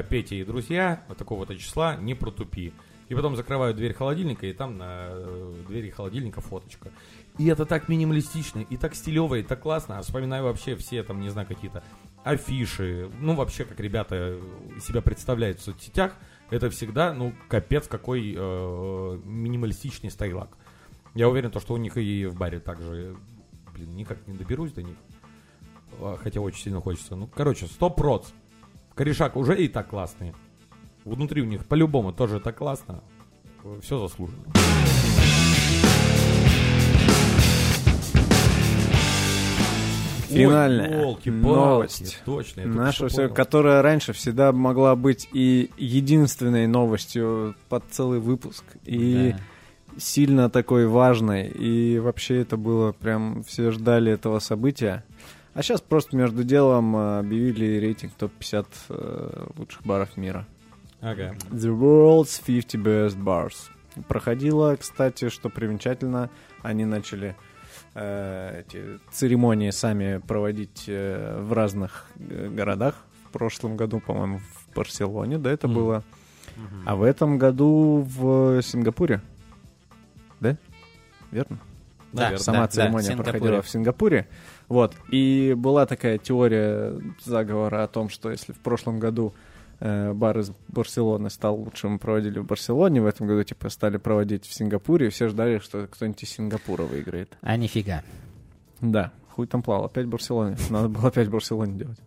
Петя 0.09 0.36
и 0.36 0.43
друзья 0.43 1.03
от 1.09 1.17
такого-то 1.17 1.57
числа, 1.57 1.95
не 1.95 2.13
протупи. 2.13 2.73
И 3.09 3.15
потом 3.15 3.36
закрывают 3.36 3.75
дверь 3.75 3.93
холодильника, 3.93 4.47
и 4.47 4.53
там 4.53 4.77
на 4.77 5.07
э, 5.09 5.55
двери 5.67 5.89
холодильника 5.89 6.39
фоточка. 6.39 6.89
И 7.38 7.47
это 7.47 7.65
так 7.65 7.89
минималистично, 7.89 8.61
и 8.61 8.77
так 8.77 8.95
стилево, 8.95 9.36
и 9.36 9.43
так 9.43 9.59
классно. 9.59 9.99
А 9.99 10.01
вспоминаю 10.01 10.45
вообще 10.45 10.75
все 10.75 11.03
там, 11.03 11.19
не 11.19 11.29
знаю, 11.29 11.47
какие-то 11.47 11.84
афиши, 12.23 13.11
ну 13.19 13.36
вообще, 13.36 13.65
как 13.65 13.79
ребята 13.79 14.39
себя 14.79 15.01
представляют 15.01 15.59
в 15.59 15.63
соцсетях, 15.63 16.15
это 16.49 16.69
всегда, 16.69 17.13
ну, 17.13 17.34
капец 17.49 17.88
какой 17.88 18.34
э, 18.36 19.19
минималистичный 19.25 20.09
стайлак. 20.09 20.57
Я 21.13 21.29
уверен, 21.29 21.51
то, 21.51 21.59
что 21.59 21.73
у 21.73 21.77
них 21.77 21.97
и 21.97 22.25
в 22.25 22.36
баре 22.36 22.59
также, 22.59 23.15
блин, 23.73 23.95
никак 23.95 24.25
не 24.27 24.38
доберусь 24.38 24.71
до 24.71 24.81
них. 24.81 24.95
А, 25.99 26.17
Хотя 26.21 26.41
очень 26.41 26.63
сильно 26.63 26.81
хочется. 26.81 27.15
Ну, 27.15 27.27
короче, 27.27 27.67
100 27.67 27.89
проц. 27.91 28.27
Корешак 28.95 29.35
уже 29.35 29.61
и 29.63 29.67
так 29.67 29.89
классные. 29.89 30.33
Внутри 31.03 31.41
у 31.41 31.45
них 31.45 31.65
по-любому 31.65 32.13
тоже 32.13 32.39
так 32.39 32.57
классно. 32.57 33.03
Все 33.81 33.97
заслуженно. 33.99 34.43
Финальная 40.29 40.89
Ой, 40.89 41.01
ёлки-палки, 41.03 41.55
новость. 41.55 42.21
Точно. 42.25 42.65
Наша 42.65 43.07
все, 43.07 43.23
понял. 43.23 43.33
которая 43.35 43.81
раньше 43.83 44.13
всегда 44.13 44.51
могла 44.51 44.95
быть 44.95 45.29
и 45.31 45.69
единственной 45.77 46.65
новостью 46.65 47.55
под 47.69 47.83
целый 47.91 48.19
выпуск, 48.19 48.63
и 48.83 49.35
Да. 49.35 49.99
сильно 49.99 50.49
такой 50.49 50.87
важной, 50.87 51.47
и 51.49 51.99
вообще 51.99 52.41
это 52.41 52.57
было 52.57 52.93
прям, 52.93 53.43
все 53.43 53.69
ждали 53.69 54.11
этого 54.11 54.39
события. 54.39 55.03
А 55.54 55.62
сейчас 55.62 55.82
просто 55.82 56.16
между 56.18 56.43
делом 56.43 56.95
э, 56.95 57.20
объявили 57.20 57.80
рейтинг 57.80 58.14
топ-50 58.14 58.66
э, 58.89 59.45
лучших 59.58 59.86
баров 59.86 60.18
мира. 60.18 60.47
Ага. 61.01 61.36
The 61.51 61.70
World's 61.78 62.41
50 62.43 62.82
Best 62.82 63.18
Bars. 63.18 63.70
Проходила, 64.08 64.76
кстати, 64.76 65.30
что 65.30 65.49
примечательно, 65.49 66.32
они 66.64 66.86
начали 66.86 67.36
э, 67.93 68.62
эти 68.62 68.99
церемонии 69.12 69.70
сами 69.70 70.18
проводить 70.26 70.86
э, 70.88 71.39
в 71.39 71.54
разных 71.54 72.08
городах. 72.16 72.95
В 73.28 73.32
прошлом 73.32 73.78
году, 73.78 73.99
по-моему, 73.99 74.39
в 74.39 74.76
Барселоне, 74.76 75.38
да, 75.38 75.51
это 75.51 75.68
Мгм. 75.68 75.76
было. 75.76 76.04
А 76.86 76.95
в 76.95 77.04
этом 77.04 77.38
году 77.38 78.08
в 78.08 78.62
Сингапуре. 78.62 79.22
Да? 80.39 80.58
Верно? 81.32 81.60
Да. 82.12 82.38
Сама 82.38 82.62
да, 82.62 82.68
церемония 82.68 83.10
да, 83.10 83.14
в 83.16 83.18
проходила 83.18 83.62
в 83.62 83.70
Сингапуре. 83.70 84.28
Вот. 84.68 84.95
И 85.09 85.53
была 85.57 85.86
такая 85.86 86.18
теория 86.18 86.93
заговора 87.24 87.84
о 87.84 87.88
том, 87.88 88.09
что 88.09 88.32
если 88.32 88.53
в 88.53 88.59
прошлом 88.59 88.99
году 88.99 89.34
э, 89.80 90.14
бар 90.14 90.39
из 90.39 90.51
Барселоны 90.68 91.30
стал 91.30 91.55
лучшим, 91.55 91.99
проводили 91.99 92.39
в 92.39 92.45
Барселоне, 92.45 93.01
в 93.01 93.05
этом 93.05 93.28
году 93.28 93.43
типа 93.43 93.70
стали 93.70 93.97
проводить 93.97 94.45
в 94.45 94.53
Сингапуре, 94.53 95.07
и 95.07 95.09
все 95.09 95.28
ждали, 95.28 95.59
что 95.59 95.88
кто-нибудь 95.88 96.24
из 96.24 96.30
Сингапура 96.30 96.84
выиграет. 96.84 97.38
А 97.41 97.57
нифига. 97.57 98.03
Да, 98.82 99.11
хуй 99.30 99.47
там 99.47 99.61
плавал. 99.61 99.86
Опять 99.86 100.05
в 100.05 100.09
Барселоне. 100.09 100.57
Надо 100.70 100.89
было 100.89 101.07
опять 101.09 101.28
в 101.28 101.32
Барселоне 101.32 101.78
делать. 101.78 101.99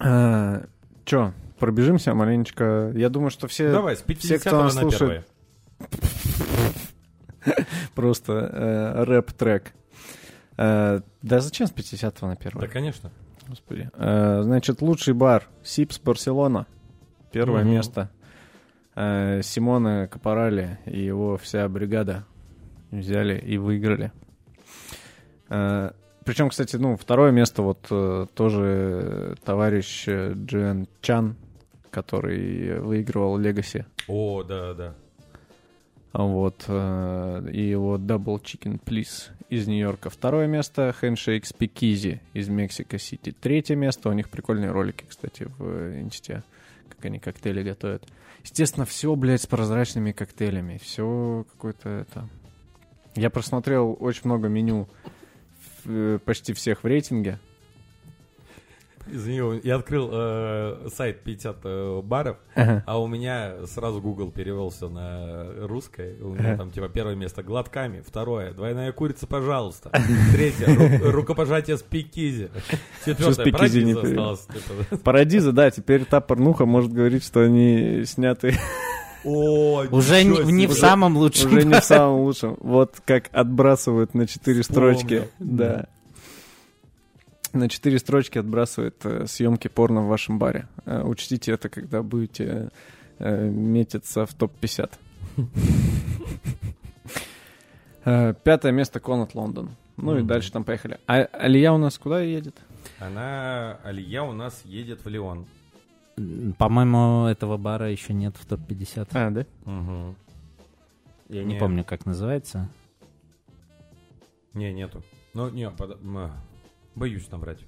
А, 0.00 0.64
Че, 1.04 1.32
пробежимся 1.58 2.14
маленечко. 2.14 2.92
Я 2.94 3.08
думаю, 3.08 3.30
что 3.30 3.48
все 3.48 3.72
Давай, 3.72 3.96
с 3.96 4.00
все, 4.00 4.06
50 4.06 4.40
кто 4.40 4.62
нас 4.62 4.74
на 4.74 4.80
слушает, 4.82 5.24
первое. 5.78 6.08
просто 7.94 8.32
э, 8.32 9.04
рэп-трек. 9.04 9.72
Э, 10.58 11.00
да 11.22 11.40
зачем 11.40 11.66
с 11.66 11.70
50 11.70 12.20
на 12.22 12.32
1? 12.32 12.52
Да, 12.60 12.66
конечно. 12.66 13.10
Господи. 13.48 13.88
Э, 13.94 14.42
значит, 14.42 14.82
лучший 14.82 15.14
бар 15.14 15.44
Сипс 15.62 15.98
Барселона. 16.00 16.66
Первое 17.32 17.62
Мгм. 17.62 17.72
место. 17.72 18.10
Э, 18.96 19.40
Симона 19.42 20.08
Капорали 20.08 20.78
и 20.86 21.00
его 21.00 21.36
вся 21.38 21.68
бригада 21.68 22.24
взяли 22.90 23.38
и 23.38 23.56
выиграли. 23.58 24.12
Причем, 25.48 26.50
кстати, 26.50 26.76
ну, 26.76 26.96
второе 26.98 27.30
место 27.32 27.62
вот 27.62 27.80
тоже 28.34 29.34
товарищ 29.44 30.06
Джен 30.06 30.86
Чан, 31.00 31.36
который 31.90 32.80
выигрывал 32.80 33.38
Легаси. 33.38 33.86
О, 34.08 34.42
да, 34.42 34.74
да. 34.74 34.94
Вот, 36.12 36.64
э, 36.68 37.50
и 37.52 37.68
его 37.68 37.96
Double 37.96 38.42
Chicken 38.42 38.80
Please 38.82 39.30
из 39.50 39.66
Нью-Йорка. 39.66 40.10
Второе 40.10 40.46
место 40.46 40.94
Handshake 41.00 41.42
Speakeasy 41.42 42.20
из 42.32 42.48
Мексико-Сити. 42.48 43.34
Третье 43.38 43.76
место, 43.76 44.08
у 44.08 44.12
них 44.12 44.28
прикольные 44.30 44.70
ролики, 44.70 45.04
кстати, 45.08 45.44
в 45.58 45.64
э, 45.64 46.00
инсте, 46.00 46.42
как 46.88 47.04
они 47.04 47.18
коктейли 47.18 47.62
готовят. 47.62 48.04
Естественно, 48.42 48.86
все, 48.86 49.14
блядь, 49.14 49.42
с 49.42 49.46
прозрачными 49.46 50.12
коктейлями. 50.12 50.78
Все 50.82 51.44
какое-то 51.52 51.88
это... 51.88 52.28
Я 53.14 53.30
просмотрел 53.30 53.96
очень 54.00 54.22
много 54.24 54.48
меню 54.48 54.88
э, 55.84 56.18
почти 56.24 56.52
всех 56.52 56.84
в 56.84 56.86
рейтинге. 56.86 57.38
Извини, 59.10 59.60
я 59.64 59.76
открыл 59.76 60.10
э, 60.12 60.88
сайт 60.94 61.20
50 61.22 61.56
э, 61.64 62.00
баров, 62.02 62.36
Ага. 62.54 62.82
а 62.86 63.00
у 63.00 63.06
меня 63.06 63.66
сразу 63.66 64.00
Google 64.00 64.30
перевелся 64.30 64.88
на 64.88 65.46
русское. 65.66 66.14
У 66.20 66.30
меня 66.34 66.50
Ага. 66.50 66.56
там 66.58 66.70
типа 66.70 66.88
первое 66.88 67.14
место 67.14 67.42
глотками, 67.42 68.02
второе 68.06 68.52
двойная 68.52 68.92
курица, 68.92 69.26
пожалуйста, 69.26 69.90
третье 70.32 70.66
ру- 70.66 71.10
рукопожатие 71.10 71.78
с 71.78 71.82
пикизи, 71.82 72.50
четвертое 73.04 73.50
парадиза 73.52 74.00
осталось. 74.02 74.46
типа. 74.46 74.96
Парадиза, 75.04 75.52
да, 75.52 75.70
теперь 75.70 76.04
та 76.04 76.20
порнуха 76.20 76.66
может 76.66 76.92
говорить, 76.92 77.24
что 77.24 77.40
они 77.40 78.04
сняты 78.04 78.54
О, 79.24 79.84
Уже 79.90 80.22
не, 80.22 80.52
не 80.52 80.66
в 80.66 80.72
самом 80.74 81.16
лучшем. 81.16 81.50
Уже 81.56 81.66
не 81.66 81.80
в 81.80 81.84
самом 81.84 82.20
лучшем. 82.20 82.56
Вот 82.60 83.00
как 83.04 83.28
отбрасывают 83.32 84.14
на 84.14 84.26
четыре 84.26 84.62
строчки. 84.62 85.24
Да. 85.40 85.86
На 87.52 87.68
четыре 87.68 87.98
строчки 87.98 88.38
отбрасывает 88.38 89.04
э, 89.04 89.26
съемки 89.26 89.68
порно 89.68 90.02
в 90.02 90.08
вашем 90.08 90.38
баре. 90.38 90.68
Э, 90.84 91.02
учтите 91.02 91.52
это, 91.52 91.68
когда 91.68 92.02
будете 92.02 92.70
э, 93.18 93.48
метиться 93.48 94.26
в 94.26 94.34
топ-50. 94.34 94.90
Э, 98.04 98.34
Пятое 98.44 98.72
место 98.72 99.00
Конат 99.00 99.34
Лондон. 99.34 99.70
Ну 99.96 100.16
и 100.18 100.22
дальше 100.22 100.52
там 100.52 100.64
поехали. 100.64 100.98
А 101.06 101.22
Алия 101.24 101.72
у 101.72 101.78
нас 101.78 101.98
куда 101.98 102.20
едет? 102.20 102.54
Она, 103.00 103.78
Алия 103.82 104.22
у 104.22 104.32
нас 104.32 104.62
едет 104.64 105.04
в 105.04 105.08
Лион. 105.08 105.46
По-моему, 106.58 107.26
этого 107.26 107.56
бара 107.56 107.90
еще 107.90 108.12
нет 108.12 108.36
в 108.36 108.46
топ-50. 108.46 109.08
А, 109.12 109.30
да? 109.30 109.46
Угу. 109.64 110.14
Я 111.30 111.44
не 111.44 111.54
не. 111.54 111.58
помню, 111.58 111.84
как 111.84 112.06
называется. 112.06 112.68
Не, 114.54 114.72
нету. 114.72 115.02
Ну, 115.34 115.48
не, 115.50 115.70
под- 115.70 115.98
боюсь 116.98 117.30
набрать. 117.30 117.60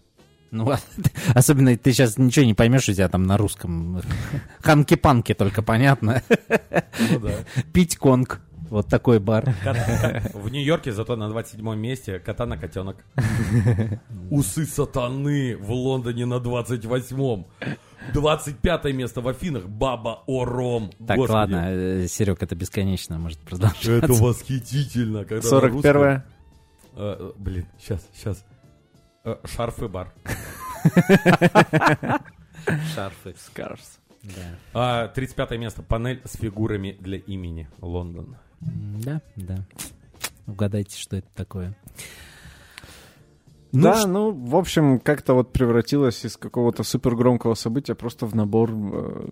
Ну, 0.50 0.64
ладно. 0.66 0.84
особенно 1.34 1.76
ты 1.76 1.92
сейчас 1.92 2.18
ничего 2.18 2.44
не 2.44 2.54
поймешь, 2.54 2.88
у 2.88 2.92
тебя 2.92 3.08
там 3.08 3.24
на 3.24 3.36
русском 3.36 4.02
ханки-панки 4.60 5.32
только 5.34 5.62
понятно. 5.62 6.22
Ну 7.10 7.20
да. 7.20 7.32
Пить 7.72 7.96
конг. 7.96 8.40
Вот 8.68 8.86
такой 8.86 9.18
бар. 9.18 9.52
В 10.32 10.48
Нью-Йорке 10.48 10.92
зато 10.92 11.16
на 11.16 11.28
27 11.28 11.74
месте 11.76 12.20
катана 12.20 12.56
котенок. 12.56 13.04
Усы 14.30 14.64
сатаны 14.64 15.56
в 15.56 15.72
Лондоне 15.72 16.24
на 16.24 16.34
28-м. 16.34 17.46
25 18.14 18.84
место 18.94 19.20
в 19.22 19.28
Афинах 19.28 19.66
Баба 19.68 20.22
Ором. 20.26 20.90
Так, 21.04 21.16
Господи. 21.16 21.32
ладно, 21.32 22.08
Серег, 22.08 22.42
это 22.44 22.54
бесконечно 22.54 23.18
может 23.18 23.40
продолжаться. 23.40 23.90
Это 23.92 24.12
восхитительно. 24.12 25.24
когда 25.24 25.42
на 25.42 25.42
41 25.42 25.92
русском- 25.92 26.22
Э, 26.96 27.32
Блин, 27.38 27.66
сейчас, 27.78 28.06
сейчас. 28.14 28.44
Шарф 29.44 29.82
и 29.82 29.88
бар. 29.88 30.12
Шарфы. 32.94 33.34
Скарс. 33.36 33.98
Да. 34.22 34.58
А, 34.74 35.08
35 35.08 35.50
место. 35.58 35.82
Панель 35.82 36.22
с 36.24 36.36
фигурами 36.36 36.96
для 37.00 37.18
имени 37.18 37.68
Лондон. 37.80 38.36
Да, 38.60 39.20
да. 39.36 39.64
Угадайте, 40.46 40.98
что 40.98 41.16
это 41.16 41.28
такое. 41.34 41.74
Ну, 43.72 43.82
да, 43.82 44.00
ш- 44.02 44.06
ну, 44.08 44.32
в 44.32 44.56
общем, 44.56 44.98
как-то 44.98 45.34
вот 45.34 45.52
превратилось 45.52 46.24
из 46.24 46.36
какого-то 46.36 46.82
супер 46.82 47.14
громкого 47.14 47.54
события 47.54 47.94
просто 47.94 48.26
в 48.26 48.34
набор, 48.34 48.70
э, 48.70 49.28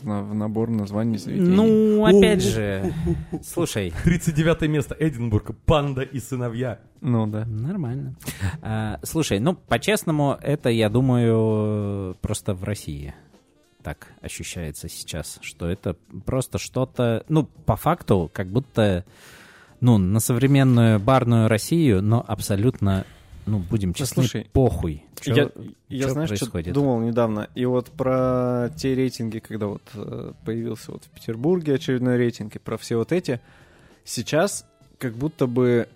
в, 0.00 0.04
на- 0.04 0.22
в 0.22 0.34
набор 0.34 0.70
названий 0.70 1.18
заведений. 1.18 1.54
ну, 1.54 2.04
опять 2.04 2.42
же, 2.42 2.92
слушай, 3.44 3.92
39 4.04 4.62
место. 4.68 4.96
Эдинбург. 4.98 5.52
Панда 5.66 6.02
и 6.02 6.18
сыновья. 6.18 6.80
Ну 7.00 7.26
да. 7.26 7.44
нормально. 7.44 8.16
А, 8.62 8.98
слушай, 9.04 9.38
ну, 9.38 9.54
по-честному, 9.54 10.36
это, 10.42 10.68
я 10.70 10.88
думаю, 10.88 12.16
просто 12.20 12.54
в 12.54 12.64
России 12.64 13.14
так 13.82 14.08
ощущается 14.20 14.88
сейчас, 14.88 15.38
что 15.42 15.68
это 15.68 15.94
просто 16.24 16.58
что-то, 16.58 17.24
ну, 17.28 17.44
по 17.44 17.76
факту, 17.76 18.28
как 18.34 18.48
будто, 18.48 19.04
ну, 19.80 19.96
на 19.96 20.18
современную 20.18 20.98
барную 20.98 21.46
Россию, 21.46 22.02
но 22.02 22.24
абсолютно, 22.26 23.04
ну, 23.46 23.58
будем 23.58 23.94
честны, 23.94 24.24
слушай, 24.24 24.48
похуй. 24.52 25.04
Чё- 25.20 25.34
я, 25.34 25.50
я 25.88 26.02
чё 26.04 26.10
знаешь, 26.10 26.28
что 26.28 26.50
происходит? 26.50 26.74
думал 26.74 27.00
недавно. 27.00 27.48
И 27.54 27.64
вот 27.64 27.90
про 27.90 28.70
те 28.76 28.94
рейтинги, 28.94 29.38
когда 29.38 29.66
вот 29.68 29.82
э, 29.94 30.32
появился 30.44 30.92
вот 30.92 31.04
в 31.04 31.10
Петербурге 31.10 31.74
очередной 31.74 32.16
рейтинг, 32.16 32.56
и 32.56 32.58
про 32.58 32.76
все 32.76 32.96
вот 32.96 33.12
эти. 33.12 33.40
Сейчас 34.04 34.66
как 34.98 35.14
будто 35.14 35.46
бы 35.46 35.88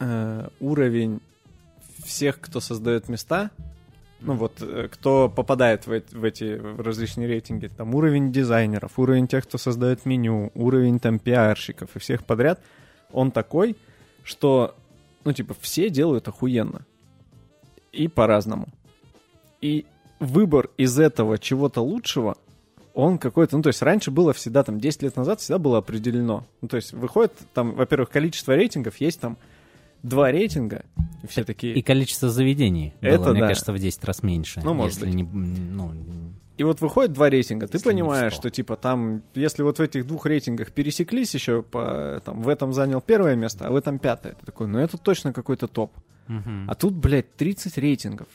э, 0.00 0.48
уровень 0.60 1.20
всех, 2.04 2.40
кто 2.40 2.60
создает 2.60 3.08
места, 3.08 3.50
ну 4.20 4.34
вот, 4.34 4.60
э, 4.60 4.88
кто 4.90 5.28
попадает 5.28 5.86
в, 5.86 6.02
в 6.12 6.24
эти 6.24 6.60
различные 6.80 7.26
рейтинги, 7.26 7.68
там 7.68 7.94
уровень 7.94 8.32
дизайнеров, 8.32 8.98
уровень 8.98 9.26
тех, 9.28 9.44
кто 9.46 9.58
создает 9.58 10.04
меню, 10.04 10.50
уровень 10.54 10.98
там 10.98 11.18
пиарщиков 11.18 11.94
и 11.94 11.98
всех 11.98 12.24
подряд, 12.24 12.60
он 13.12 13.30
такой, 13.30 13.76
что, 14.24 14.74
ну 15.24 15.32
типа, 15.32 15.54
все 15.60 15.90
делают 15.90 16.28
охуенно. 16.28 16.86
И 17.92 18.08
по-разному. 18.08 18.68
И 19.60 19.84
выбор 20.20 20.70
из 20.76 20.98
этого 20.98 21.38
чего-то 21.38 21.80
лучшего, 21.80 22.36
он 22.94 23.18
какой-то, 23.18 23.56
ну 23.56 23.62
то 23.62 23.68
есть 23.68 23.82
раньше 23.82 24.10
было 24.10 24.32
всегда, 24.32 24.62
там 24.62 24.78
10 24.78 25.02
лет 25.02 25.16
назад 25.16 25.40
всегда 25.40 25.58
было 25.58 25.78
определено. 25.78 26.44
Ну 26.60 26.68
то 26.68 26.76
есть 26.76 26.92
выходит 26.92 27.32
там, 27.54 27.72
во-первых, 27.72 28.10
количество 28.10 28.54
рейтингов, 28.54 28.96
есть 28.98 29.20
там 29.20 29.36
два 30.02 30.30
рейтинга, 30.30 30.84
и 31.22 31.26
все 31.26 31.44
такие... 31.44 31.74
И 31.74 31.82
количество 31.82 32.30
заведений 32.30 32.94
было, 33.00 33.10
Это 33.10 33.30
мне 33.30 33.40
да. 33.40 33.48
кажется, 33.48 33.72
в 33.72 33.78
10 33.78 34.04
раз 34.04 34.22
меньше. 34.22 34.60
Ну, 34.64 34.74
может 34.74 34.96
если 34.96 35.06
быть. 35.06 35.14
не, 35.14 35.22
ну, 35.24 35.92
И 36.60 36.62
вот 36.62 36.82
выходит 36.82 37.14
два 37.14 37.30
рейтинга, 37.30 37.66
ты 37.66 37.78
Если 37.78 37.88
понимаешь, 37.88 38.34
100. 38.34 38.40
что 38.42 38.50
типа 38.50 38.76
там, 38.76 39.22
если 39.34 39.62
вот 39.62 39.78
в 39.78 39.80
этих 39.80 40.06
двух 40.06 40.26
рейтингах 40.26 40.72
пересеклись 40.72 41.32
еще, 41.34 41.62
по, 41.62 42.20
там, 42.22 42.42
в 42.42 42.48
этом 42.50 42.74
занял 42.74 43.00
первое 43.00 43.34
место, 43.34 43.66
а 43.66 43.70
в 43.70 43.76
этом 43.76 43.98
пятое, 43.98 44.34
ты 44.34 44.44
такой, 44.44 44.66
ну 44.66 44.78
это 44.78 44.98
точно 44.98 45.32
какой-то 45.32 45.68
топ. 45.68 45.90
А 46.68 46.74
тут, 46.74 46.92
блядь, 46.94 47.34
30 47.36 47.78
рейтингов. 47.78 48.28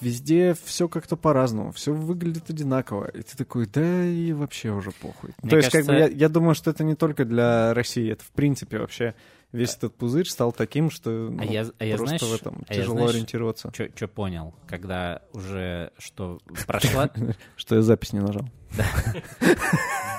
Везде 0.00 0.54
все 0.64 0.88
как-то 0.88 1.16
по-разному, 1.16 1.70
все 1.72 1.94
выглядит 1.94 2.50
одинаково. 2.50 3.06
И 3.14 3.22
ты 3.22 3.36
такой, 3.38 3.66
да 3.66 4.04
и 4.04 4.32
вообще 4.32 4.70
уже 4.70 4.90
похуй. 4.90 5.30
Мне 5.40 5.50
То 5.50 5.56
есть, 5.56 5.70
как 5.70 5.86
бы, 5.86 5.92
я, 5.92 5.98
кажется- 6.00 6.18
я 6.18 6.28
думаю, 6.28 6.54
что 6.56 6.70
это 6.72 6.82
не 6.84 6.94
только 6.96 7.24
для 7.24 7.72
России, 7.74 8.10
это 8.10 8.24
в 8.24 8.30
принципе 8.32 8.78
вообще 8.78 9.14
весь 9.52 9.74
этот 9.74 9.96
пузырь 9.96 10.26
стал 10.26 10.52
таким, 10.52 10.90
что 10.90 11.10
ну, 11.10 11.40
а 11.40 11.44
я, 11.44 11.66
а 11.78 11.84
я 11.84 11.96
просто 11.96 12.18
знаешь, 12.18 12.22
в 12.22 12.40
этом 12.40 12.64
а 12.68 12.74
я 12.74 12.80
тяжело 12.80 12.96
знаешь, 12.96 13.10
ориентироваться. 13.10 13.72
Что 13.72 14.08
понял, 14.08 14.54
когда 14.66 15.22
уже 15.32 15.92
что 15.98 16.38
прошла... 16.66 17.10
Что 17.56 17.76
я 17.76 17.82
запись 17.82 18.12
не 18.12 18.20
нажал. 18.20 18.48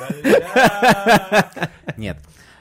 Нет. 1.97 2.17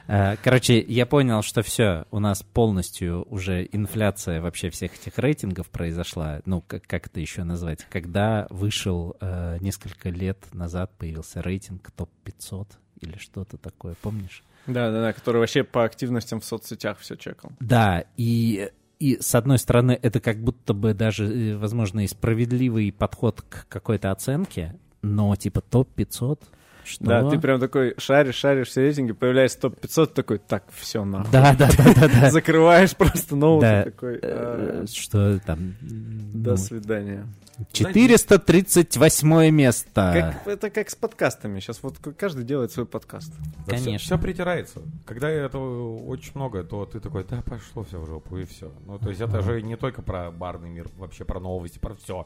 Э, 0.07 0.35
Короче, 0.43 0.81
я 0.81 1.05
понял, 1.05 1.43
что 1.43 1.61
все, 1.61 2.05
у 2.09 2.19
нас 2.19 2.41
полностью 2.41 3.27
уже 3.29 3.67
инфляция 3.71 4.41
вообще 4.41 4.71
всех 4.71 4.95
этих 4.95 5.19
рейтингов 5.19 5.69
произошла. 5.69 6.41
Ну, 6.45 6.61
как, 6.61 6.87
как 6.87 7.07
это 7.07 7.19
еще 7.19 7.43
назвать? 7.43 7.85
Когда 7.91 8.47
вышел 8.49 9.15
э, 9.21 9.57
несколько 9.61 10.09
лет 10.09 10.47
назад, 10.51 10.91
появился 10.97 11.43
рейтинг 11.43 11.91
топ-500 11.91 12.67
или 13.01 13.17
что-то 13.17 13.57
такое, 13.57 13.95
помнишь? 14.01 14.43
Да, 14.67 14.91
да, 14.91 15.01
да, 15.01 15.13
который 15.13 15.37
вообще 15.37 15.63
по 15.63 15.83
активностям 15.83 16.39
в 16.39 16.45
соцсетях 16.45 16.99
все 16.99 17.15
чекал. 17.15 17.51
Да, 17.59 18.03
и, 18.17 18.69
и 18.99 19.17
с 19.19 19.33
одной 19.35 19.57
стороны, 19.57 19.97
это 20.01 20.19
как 20.19 20.37
будто 20.37 20.73
бы 20.73 20.93
даже, 20.93 21.25
э, 21.25 21.57
возможно, 21.57 22.03
и 22.03 22.07
справедливый 22.07 22.91
подход 22.91 23.41
к 23.41 23.67
какой-то 23.67 24.11
оценке, 24.11 24.75
но 25.01 25.35
типа 25.35 25.61
топ-500, 25.61 26.41
Что? 26.83 27.03
Да, 27.05 27.29
ты 27.29 27.39
прям 27.39 27.59
такой 27.59 27.93
шаришь, 27.97 28.35
шаришь 28.35 28.69
все 28.69 28.81
рейтинги, 28.81 29.11
появляется 29.11 29.59
топ-500, 29.61 30.07
такой, 30.07 30.37
так, 30.39 30.63
все, 30.75 31.05
нахуй. 31.05 31.31
Да, 31.31 31.53
да, 31.53 31.69
да, 31.77 31.93
да, 31.93 32.07
да. 32.21 32.29
Закрываешь 32.31 32.95
просто 32.95 33.35
ноут 33.35 33.61
Да. 33.61 33.83
такой, 33.83 34.15
Э, 34.21 34.83
а, 34.83 34.85
Что 34.87 35.39
там? 35.39 35.75
до 35.81 36.51
ну, 36.51 36.57
свидания. 36.57 37.27
438 37.73 39.49
место. 39.51 40.11
Как- 40.43 40.47
это 40.47 40.69
как 40.69 40.89
с 40.89 40.95
подкастами. 40.95 41.59
Сейчас 41.59 41.83
вот 41.83 41.97
каждый 42.17 42.45
делает 42.45 42.71
свой 42.71 42.85
подкаст. 42.85 43.33
Конечно. 43.67 43.97
Все, 43.97 44.17
притирается. 44.17 44.81
Когда 45.05 45.29
этого 45.29 45.97
очень 46.05 46.31
много, 46.35 46.63
то 46.63 46.85
ты 46.85 46.99
такой, 46.99 47.25
да, 47.29 47.41
пошло 47.41 47.83
все 47.83 47.99
в 47.99 48.05
жопу, 48.07 48.37
и 48.37 48.45
все. 48.45 48.71
Ну, 48.85 48.97
то 48.99 49.09
есть 49.09 49.21
это 49.21 49.41
же 49.41 49.61
не 49.61 49.75
только 49.75 50.01
про 50.01 50.31
барный 50.31 50.69
мир, 50.69 50.87
вообще 50.97 51.25
про 51.25 51.39
новости, 51.39 51.79
про 51.79 51.95
все. 51.95 52.25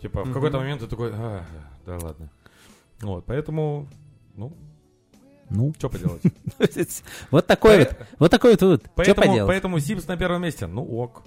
Типа, 0.00 0.24
в 0.24 0.32
какой-то 0.32 0.58
момент 0.58 0.80
ты 0.80 0.86
такой, 0.88 1.10
«А, 1.14 1.44
да 1.86 1.96
ладно. 2.02 2.28
Вот, 3.02 3.24
поэтому, 3.26 3.88
ну, 4.36 4.52
Ну, 5.50 5.74
что 5.76 5.90
поделать. 5.90 6.22
вот 7.30 7.46
такой 7.46 7.78
вот, 7.80 7.96
вот 8.18 8.30
такой 8.30 8.56
вот. 8.58 8.60
Что 8.60 8.90
Поэтому, 8.94 9.26
поделать? 9.26 9.48
поэтому 9.48 9.80
Симс 9.80 10.06
на 10.06 10.16
первом 10.16 10.42
месте. 10.42 10.66
Ну, 10.66 10.82
ок. 10.82 11.22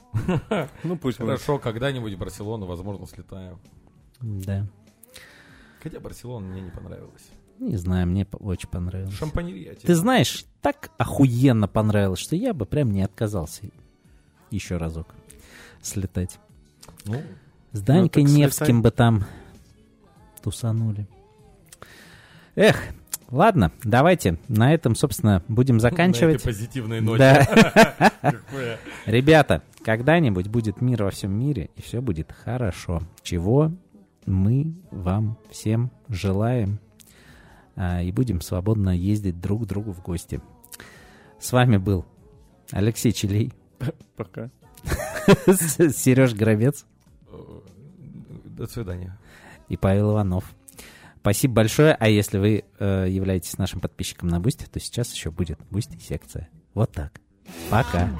Ну 0.84 0.98
пусть. 0.98 1.18
Хорошо, 1.18 1.60
когда-нибудь 1.60 2.14
в 2.14 2.18
Барселону, 2.18 2.66
возможно, 2.66 3.06
слетаю. 3.06 3.60
Да. 4.22 4.66
Хотя 5.84 6.00
Барселона 6.00 6.48
мне 6.48 6.62
не 6.62 6.72
понравилась. 6.72 7.30
Не 7.60 7.78
знаю, 7.78 8.08
мне 8.08 8.26
очень 8.40 8.70
понравилось. 8.70 9.14
Шампанерия. 9.14 9.76
Ты 9.76 9.94
знаешь, 9.96 10.46
так 10.62 10.90
охуенно 10.98 11.68
понравилось, 11.68 12.20
что 12.20 12.36
я 12.36 12.54
бы 12.54 12.66
прям 12.66 12.92
не 12.92 13.04
отказался 13.04 13.70
еще 14.50 14.78
разок 14.78 15.14
слетать. 15.82 16.40
Ну, 17.06 17.22
С 17.72 17.82
Данькой 17.82 18.26
слетай. 18.26 18.42
Невским 18.42 18.82
бы 18.82 18.92
там 18.92 19.26
тусанули. 20.42 21.08
Эх, 22.56 22.82
ладно, 23.30 23.72
давайте 23.84 24.38
на 24.48 24.74
этом, 24.74 24.96
собственно, 24.96 25.44
будем 25.48 25.76
на 25.76 25.82
заканчивать. 25.82 26.36
этой 26.38 26.46
позитивной 26.46 27.02
ноте. 27.02 27.18
Да. 28.22 28.80
Ребята, 29.06 29.62
когда-нибудь 29.84 30.48
будет 30.48 30.82
мир 30.82 31.04
во 31.04 31.12
всем 31.12 31.32
мире, 31.38 31.70
и 31.76 31.82
все 31.82 32.02
будет 32.02 32.32
хорошо. 32.32 33.02
Чего 33.24 33.72
мы 34.26 34.74
вам 34.92 35.38
всем 35.52 35.92
желаем. 36.08 36.80
А, 37.76 38.02
и 38.02 38.12
будем 38.12 38.40
свободно 38.42 38.90
ездить 38.96 39.42
друг 39.42 39.64
к 39.64 39.66
другу 39.66 39.92
в 39.92 40.02
гости. 40.02 40.40
С 41.40 41.52
вами 41.52 41.76
был 41.78 42.06
Алексей 42.72 43.12
Челей, 43.12 43.52
Пока. 44.16 44.50
Сереж 45.46 46.34
Горобец 46.34 46.86
Э, 47.30 47.60
До 48.46 48.66
свидания. 48.68 49.18
и 49.68 49.76
Павел 49.76 50.14
Иванов. 50.14 50.46
Спасибо 51.26 51.56
большое. 51.56 51.96
А 52.00 52.08
если 52.08 52.38
вы 52.38 52.66
э, 52.78 53.08
являетесь 53.10 53.58
нашим 53.58 53.80
подписчиком 53.80 54.30
на 54.30 54.40
Boosty, 54.40 54.66
то 54.66 54.80
сейчас 54.80 55.12
еще 55.12 55.32
будет 55.32 55.58
Boosty 55.72 55.98
секция. 55.98 56.50
Вот 56.76 56.92
так. 56.92 57.20
Пока. 57.72 58.12